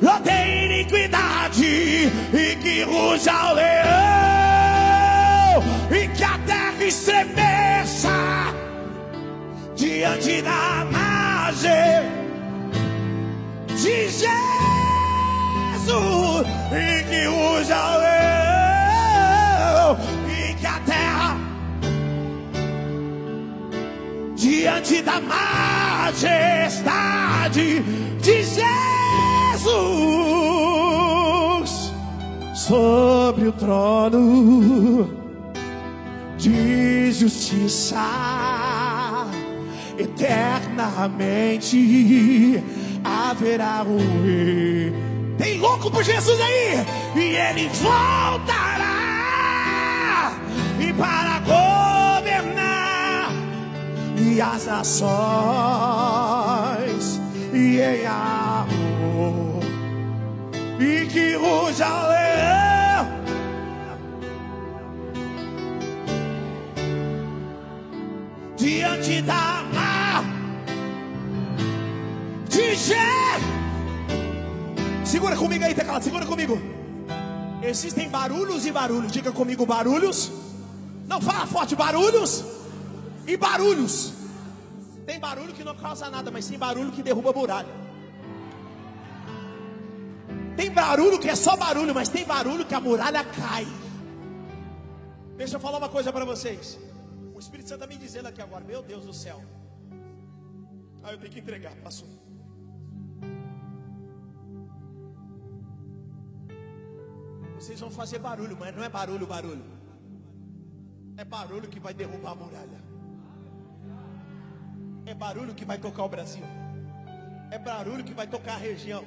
[0.02, 3.72] odeia iniquidade e que ruja o leão
[5.92, 8.10] e que a terra estremeça
[9.76, 12.10] diante da margem
[13.68, 14.28] de Jesus
[16.72, 18.41] e que ruja o leão
[24.42, 26.26] diante da majestade
[28.20, 28.58] de Jesus
[32.56, 35.08] sobre o trono
[36.40, 38.04] de justiça
[39.96, 42.64] eternamente
[43.04, 44.92] haverá um rei.
[45.38, 46.84] Tem louco por Jesus aí?
[47.16, 48.82] E ele voltará
[50.80, 52.11] e para governar
[54.32, 55.12] e as nações
[57.54, 59.60] e em amor
[60.80, 63.08] e que ruja leão
[68.56, 70.24] diante da mar
[72.48, 72.78] de
[75.04, 76.58] Segura comigo aí, teclado, segura comigo.
[77.62, 79.12] Existem barulhos e barulhos.
[79.12, 80.32] Diga comigo, barulhos
[81.06, 82.46] não fala forte, barulhos
[83.28, 84.21] e barulhos.
[85.12, 87.74] Tem barulho que não causa nada, mas tem barulho que derruba muralha.
[90.56, 93.68] Tem barulho que é só barulho, mas tem barulho que a muralha cai.
[95.36, 96.80] Deixa eu falar uma coisa para vocês.
[97.36, 99.44] O Espírito Santo está me dizendo aqui agora, meu Deus do céu.
[101.04, 102.08] Ah, eu tenho que entregar, passou.
[107.58, 109.66] Vocês vão fazer barulho, mas não é barulho, barulho.
[111.18, 112.91] É barulho que vai derrubar a muralha.
[115.06, 116.44] É barulho que vai tocar o Brasil.
[117.50, 119.04] É barulho que vai tocar a região.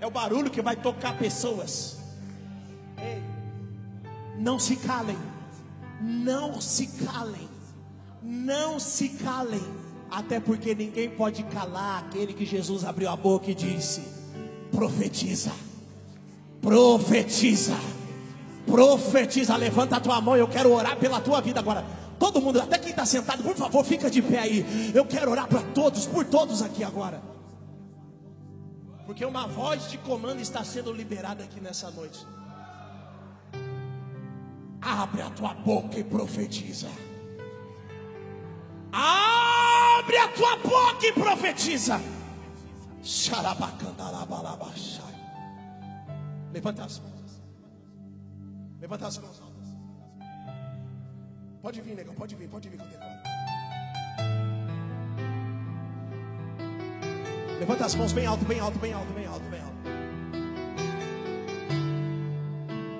[0.00, 1.98] É o barulho que vai tocar pessoas.
[2.98, 3.22] Ei,
[4.38, 5.18] não se calem.
[6.00, 7.48] Não se calem.
[8.22, 9.62] Não se calem.
[10.10, 14.02] Até porque ninguém pode calar aquele que Jesus abriu a boca e disse:
[14.70, 15.52] profetiza.
[16.60, 17.76] Profetiza
[18.66, 20.36] Profetiza, levanta a tua mão.
[20.36, 21.84] Eu quero orar pela tua vida agora.
[22.20, 24.92] Todo mundo, até quem está sentado, por favor, fica de pé aí.
[24.94, 27.18] Eu quero orar para todos, por todos aqui agora.
[29.06, 32.26] Porque uma voz de comando está sendo liberada aqui nessa noite.
[34.82, 36.88] Abre a tua boca e profetiza.
[38.92, 41.98] Abre a tua boca e profetiza.
[46.52, 47.42] Levanta as mãos.
[48.78, 49.39] Levanta as mãos.
[51.62, 52.88] Pode vir, negão, pode vir, pode vir com o.
[57.60, 59.74] Levanta as mãos bem alto, bem alto, bem alto, bem alto, bem alto.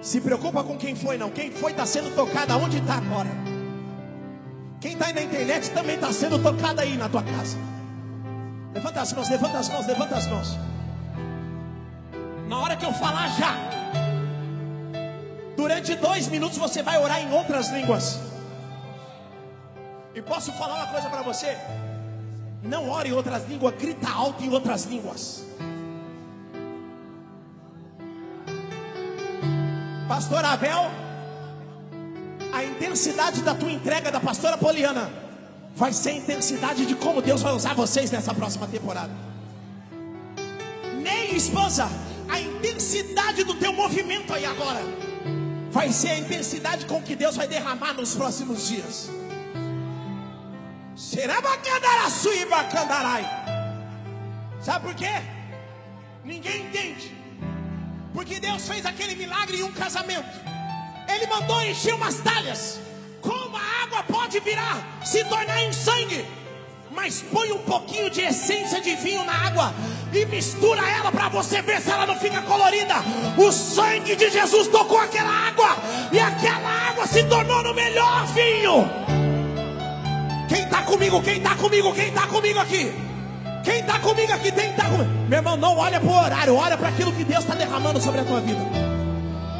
[0.03, 1.31] Se preocupa com quem foi, não.
[1.31, 3.31] Quem foi está sendo tocado aonde está agora.
[4.78, 7.57] Quem está aí na internet também está sendo tocado aí na tua casa.
[8.74, 10.59] Levanta as mãos, levanta as mãos, levanta as mãos.
[12.47, 13.57] Na hora que eu falar já.
[15.57, 18.30] Durante dois minutos você vai orar em outras línguas.
[20.15, 21.57] E posso falar uma coisa para você?
[22.62, 25.45] Não ore em outras línguas, grita alto em outras línguas.
[30.09, 30.91] Pastor Abel,
[32.53, 35.11] a intensidade da tua entrega da pastora Poliana
[35.74, 39.12] vai ser a intensidade de como Deus vai usar vocês nessa próxima temporada.
[41.01, 41.89] Nem esposa,
[42.28, 44.81] a intensidade do teu movimento aí agora
[45.70, 49.20] vai ser a intensidade com que Deus vai derramar nos próximos dias.
[54.61, 55.23] Sabe por quê?
[56.23, 57.17] Ninguém entende.
[58.13, 60.29] Porque Deus fez aquele milagre em um casamento.
[61.09, 62.81] Ele mandou encher umas talhas.
[63.23, 66.23] Como a água pode virar, se tornar em sangue?
[66.91, 69.73] Mas põe um pouquinho de essência de vinho na água
[70.13, 72.97] e mistura ela para você ver se ela não fica colorida.
[73.39, 75.79] O sangue de Jesus tocou aquela água
[76.13, 79.20] e aquela água se tornou no melhor vinho.
[80.91, 81.23] Quem está comigo?
[81.23, 81.95] Quem está comigo?
[81.95, 82.93] Quem está comigo aqui?
[83.62, 85.11] Quem está comigo aqui tem que estar tá comigo.
[85.29, 88.21] Meu irmão, não olha para o horário, olha para aquilo que Deus está derramando sobre
[88.21, 88.61] a tua vida.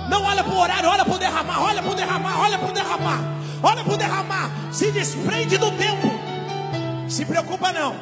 [0.09, 2.69] Não olha para o horário, olha para o derramar, olha para o derramar, olha para
[2.69, 3.21] o derramar,
[3.63, 4.51] olha para o derramar.
[4.73, 6.11] Se desprende do tempo.
[7.09, 7.95] Se preocupa não.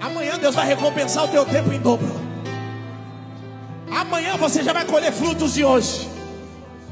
[0.00, 2.20] Amanhã Deus vai recompensar o teu tempo em dobro.
[3.90, 6.08] Amanhã você já vai colher frutos de hoje.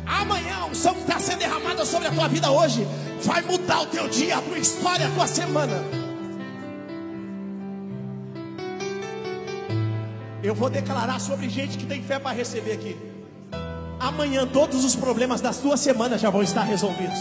[0.06, 2.86] Amanhã unção que está sendo derramada sobre a tua vida hoje
[3.22, 5.82] vai mudar o teu dia, a tua história, a tua semana.
[10.42, 12.96] Eu vou declarar sobre gente que tem fé para receber aqui.
[14.00, 17.18] Amanhã todos os problemas das duas semanas já vão estar resolvidos.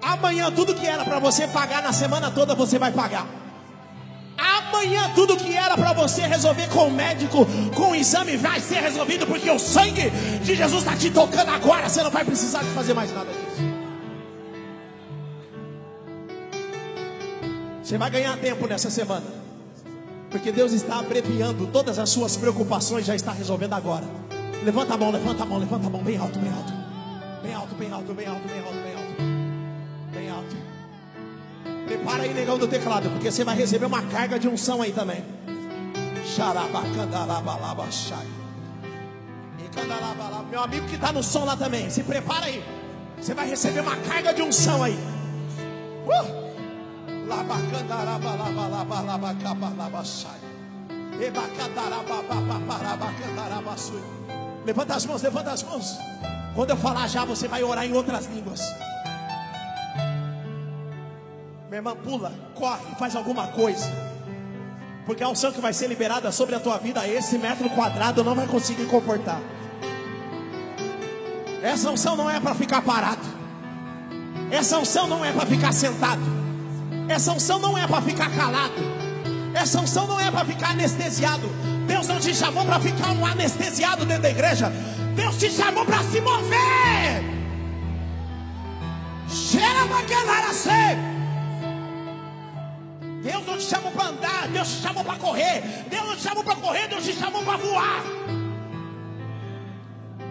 [0.00, 3.26] Amanhã tudo que era para você pagar na semana toda você vai pagar.
[4.38, 7.44] Amanhã tudo que era para você resolver com o médico,
[7.74, 10.10] com o exame, vai ser resolvido porque o sangue
[10.44, 11.88] de Jesus está te tocando agora.
[11.88, 13.57] Você não vai precisar de fazer mais nada disso.
[17.88, 19.24] Você vai ganhar tempo nessa semana.
[20.28, 24.04] Porque Deus está abreviando todas as suas preocupações, já está resolvendo agora.
[24.62, 26.72] Levanta a mão, levanta a mão, levanta a mão, bem alto, bem alto.
[27.42, 29.22] Bem alto, bem alto, bem alto, bem alto, bem alto.
[30.12, 30.56] Bem alto.
[31.86, 35.24] Prepara aí, negão do teclado, porque você vai receber uma carga de unção aí também.
[40.50, 42.62] Meu amigo que está no som lá também, se prepara aí.
[43.18, 44.98] Você vai receber uma carga de unção aí.
[46.04, 46.47] Uh!
[54.64, 55.98] Levanta as mãos, levanta as mãos.
[56.54, 58.60] Quando eu falar já, você vai orar em outras línguas.
[61.68, 63.86] Minha irmã, pula, corre, faz alguma coisa.
[65.04, 68.34] Porque a unção que vai ser liberada sobre a tua vida, esse metro quadrado não
[68.34, 69.40] vai conseguir comportar.
[71.62, 73.26] Essa unção não é para ficar parado.
[74.50, 76.37] Essa unção não é para ficar sentado.
[77.08, 78.74] Essa unção não é para ficar calado.
[79.54, 81.48] Essa unção não é para ficar anestesiado.
[81.86, 84.70] Deus não te chamou para ficar um anestesiado dentro da igreja.
[85.16, 87.38] Deus te chamou para se mover.
[89.28, 89.86] Cheira
[93.22, 95.62] Deus não te chamou para andar, Deus te chamou para correr.
[95.90, 98.04] Deus não te chamou para correr, Deus te chamou para voar.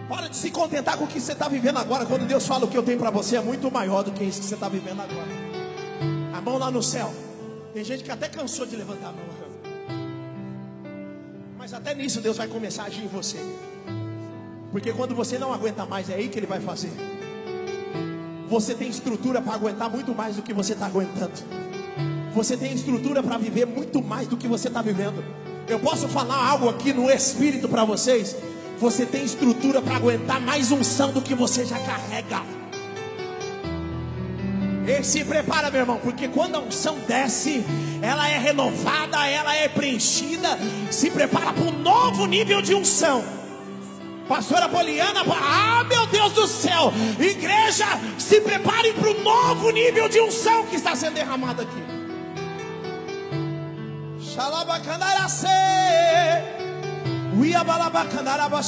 [0.08, 2.06] Para de se contentar com o que você está vivendo agora.
[2.06, 4.40] Quando Deus fala o que eu tenho para você é muito maior do que isso
[4.40, 5.47] que você está vivendo agora
[6.38, 7.12] a mão lá no céu.
[7.74, 9.24] Tem gente que até cansou de levantar a mão.
[11.58, 13.38] Mas até nisso Deus vai começar a agir em você.
[14.70, 16.92] Porque quando você não aguenta mais, é aí que Ele vai fazer.
[18.48, 21.32] Você tem estrutura para aguentar muito mais do que você está aguentando.
[22.32, 25.22] Você tem estrutura para viver muito mais do que você está vivendo.
[25.66, 28.36] Eu posso falar algo aqui no Espírito para vocês.
[28.78, 32.57] Você tem estrutura para aguentar mais unção do que você já carrega.
[34.88, 37.62] E se prepara, meu irmão, porque quando a unção desce,
[38.00, 40.58] ela é renovada, ela é preenchida.
[40.90, 43.22] Se prepara para um novo nível de unção.
[44.26, 47.86] Pastora Poliana, ah meu Deus do céu, igreja,
[48.18, 51.82] se preparem para o novo nível de unção que está sendo derramado aqui.
[54.20, 55.48] Xalabacanaracê,
[57.38, 58.62] Uiabalabacanaraba,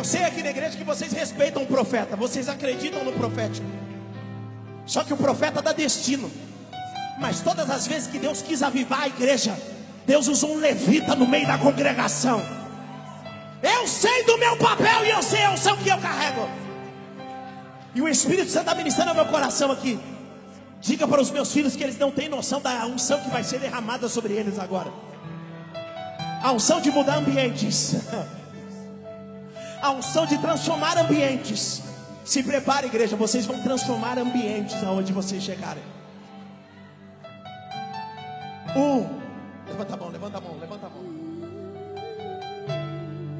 [0.00, 3.66] Eu sei aqui na igreja que vocês respeitam o profeta, vocês acreditam no profético.
[4.86, 6.30] Só que o profeta dá destino.
[7.18, 9.54] Mas todas as vezes que Deus quis avivar a igreja,
[10.06, 12.42] Deus usou um levita no meio da congregação.
[13.62, 16.48] Eu sei do meu papel e eu sei a unção que eu carrego.
[17.94, 20.00] E o Espírito Santo está ministrando ao meu coração aqui.
[20.80, 23.60] Diga para os meus filhos que eles não têm noção da unção que vai ser
[23.60, 24.90] derramada sobre eles agora.
[26.42, 27.96] A unção de mudar ambientes.
[29.80, 31.82] a unção de transformar ambientes.
[32.24, 35.82] Se prepare, igreja, vocês vão transformar ambientes aonde vocês chegarem.
[38.76, 39.08] Um.
[39.66, 41.02] Levanta a mão, levanta a mão, levanta a mão.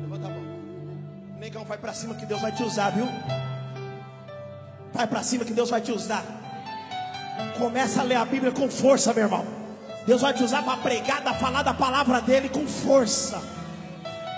[0.02, 0.42] Levanta a mão.
[1.38, 3.06] Negão, vai para cima que Deus vai te usar, viu?
[4.92, 6.24] Vai para cima que Deus vai te usar.
[7.58, 9.46] Começa a ler a Bíblia com força, meu irmão.
[10.06, 13.59] Deus vai te usar para pregar, para falar da palavra dele com força.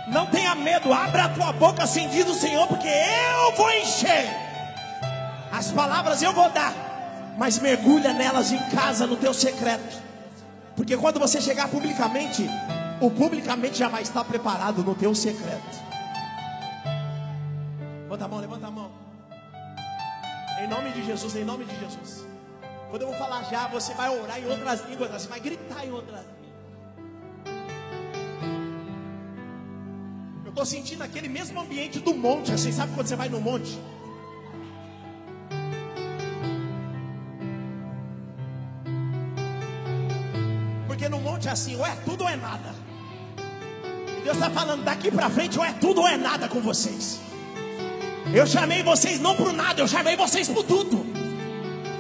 [0.08, 4.28] Não tenha medo, abra a tua boca, assim diz o Senhor, porque eu vou encher.
[5.52, 6.74] As palavras eu vou dar,
[7.38, 10.02] mas mergulha nelas em casa, no teu secreto.
[10.74, 12.48] Porque quando você chegar publicamente,
[13.00, 15.82] o publicamente já vai estar preparado no teu secreto.
[18.02, 18.90] Levanta a mão, levanta a mão.
[20.62, 22.26] Em nome de Jesus, em nome de Jesus.
[22.90, 25.90] Quando eu vou falar já, você vai orar em outras línguas, você vai gritar em
[25.90, 26.41] outras línguas.
[30.52, 33.78] Estou sentindo aquele mesmo ambiente do monte, assim, sabe quando você vai no monte?
[40.86, 42.74] Porque no monte é assim, ou é tudo ou é nada.
[44.18, 47.18] E Deus está falando daqui para frente, ou é tudo ou é nada com vocês.
[48.34, 51.04] Eu chamei vocês não para nada, eu chamei vocês para tudo.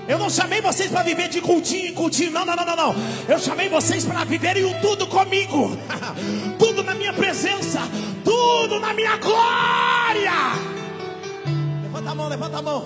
[0.06, 2.94] Eu não chamei vocês para viver de cultinho em cultinho, não, não, não, não, não.
[3.28, 5.76] Eu chamei vocês para viverem o tudo comigo,
[6.58, 7.80] tudo na minha presença,
[8.42, 10.38] tudo na minha glória.
[11.82, 12.82] Levanta a mão, levanta a mão,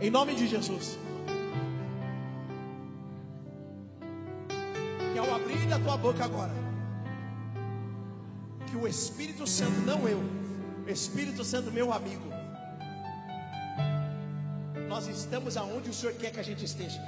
[0.00, 0.98] em nome de Jesus.
[5.12, 6.54] Que ao abrir a tua boca agora,
[8.68, 10.20] que o Espírito Santo, não eu,
[10.86, 12.28] Espírito Santo, meu amigo,
[14.88, 17.02] nós estamos aonde o Senhor quer que a gente esteja.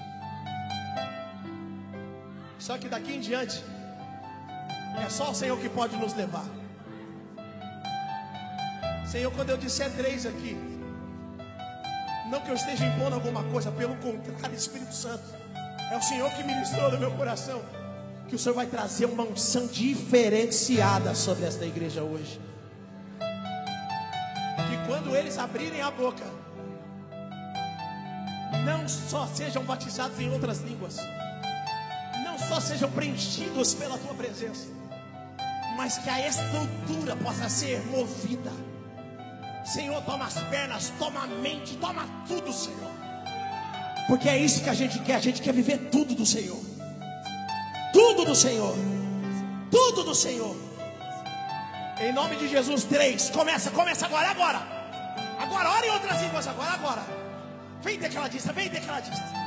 [2.58, 3.62] Só que daqui em diante,
[5.04, 6.46] é só o Senhor que pode nos levar.
[9.06, 10.56] Senhor, quando eu disser três aqui,
[12.30, 15.22] não que eu esteja impondo alguma coisa, pelo contrário, Espírito Santo,
[15.90, 17.62] é o Senhor que ministrou no meu coração,
[18.28, 22.40] que o Senhor vai trazer uma unção diferenciada sobre esta igreja hoje.
[24.56, 26.24] Que quando eles abrirem a boca,
[28.64, 30.96] não só sejam batizados em outras línguas,
[32.24, 34.68] não só sejam preenchidos pela tua presença,
[35.76, 38.50] mas que a estrutura possa ser movida.
[39.64, 42.90] Senhor, toma as pernas, toma a mente, toma tudo, Senhor.
[44.06, 46.60] Porque é isso que a gente quer, a gente quer viver tudo do Senhor.
[47.92, 48.76] Tudo do Senhor.
[49.70, 50.54] Tudo do Senhor.
[52.00, 53.30] Em nome de Jesus, três.
[53.30, 54.62] Começa, começa agora, agora.
[55.38, 57.02] Agora, ora em outras línguas agora, agora.
[57.82, 59.43] Vem tecladista, vem tecladista.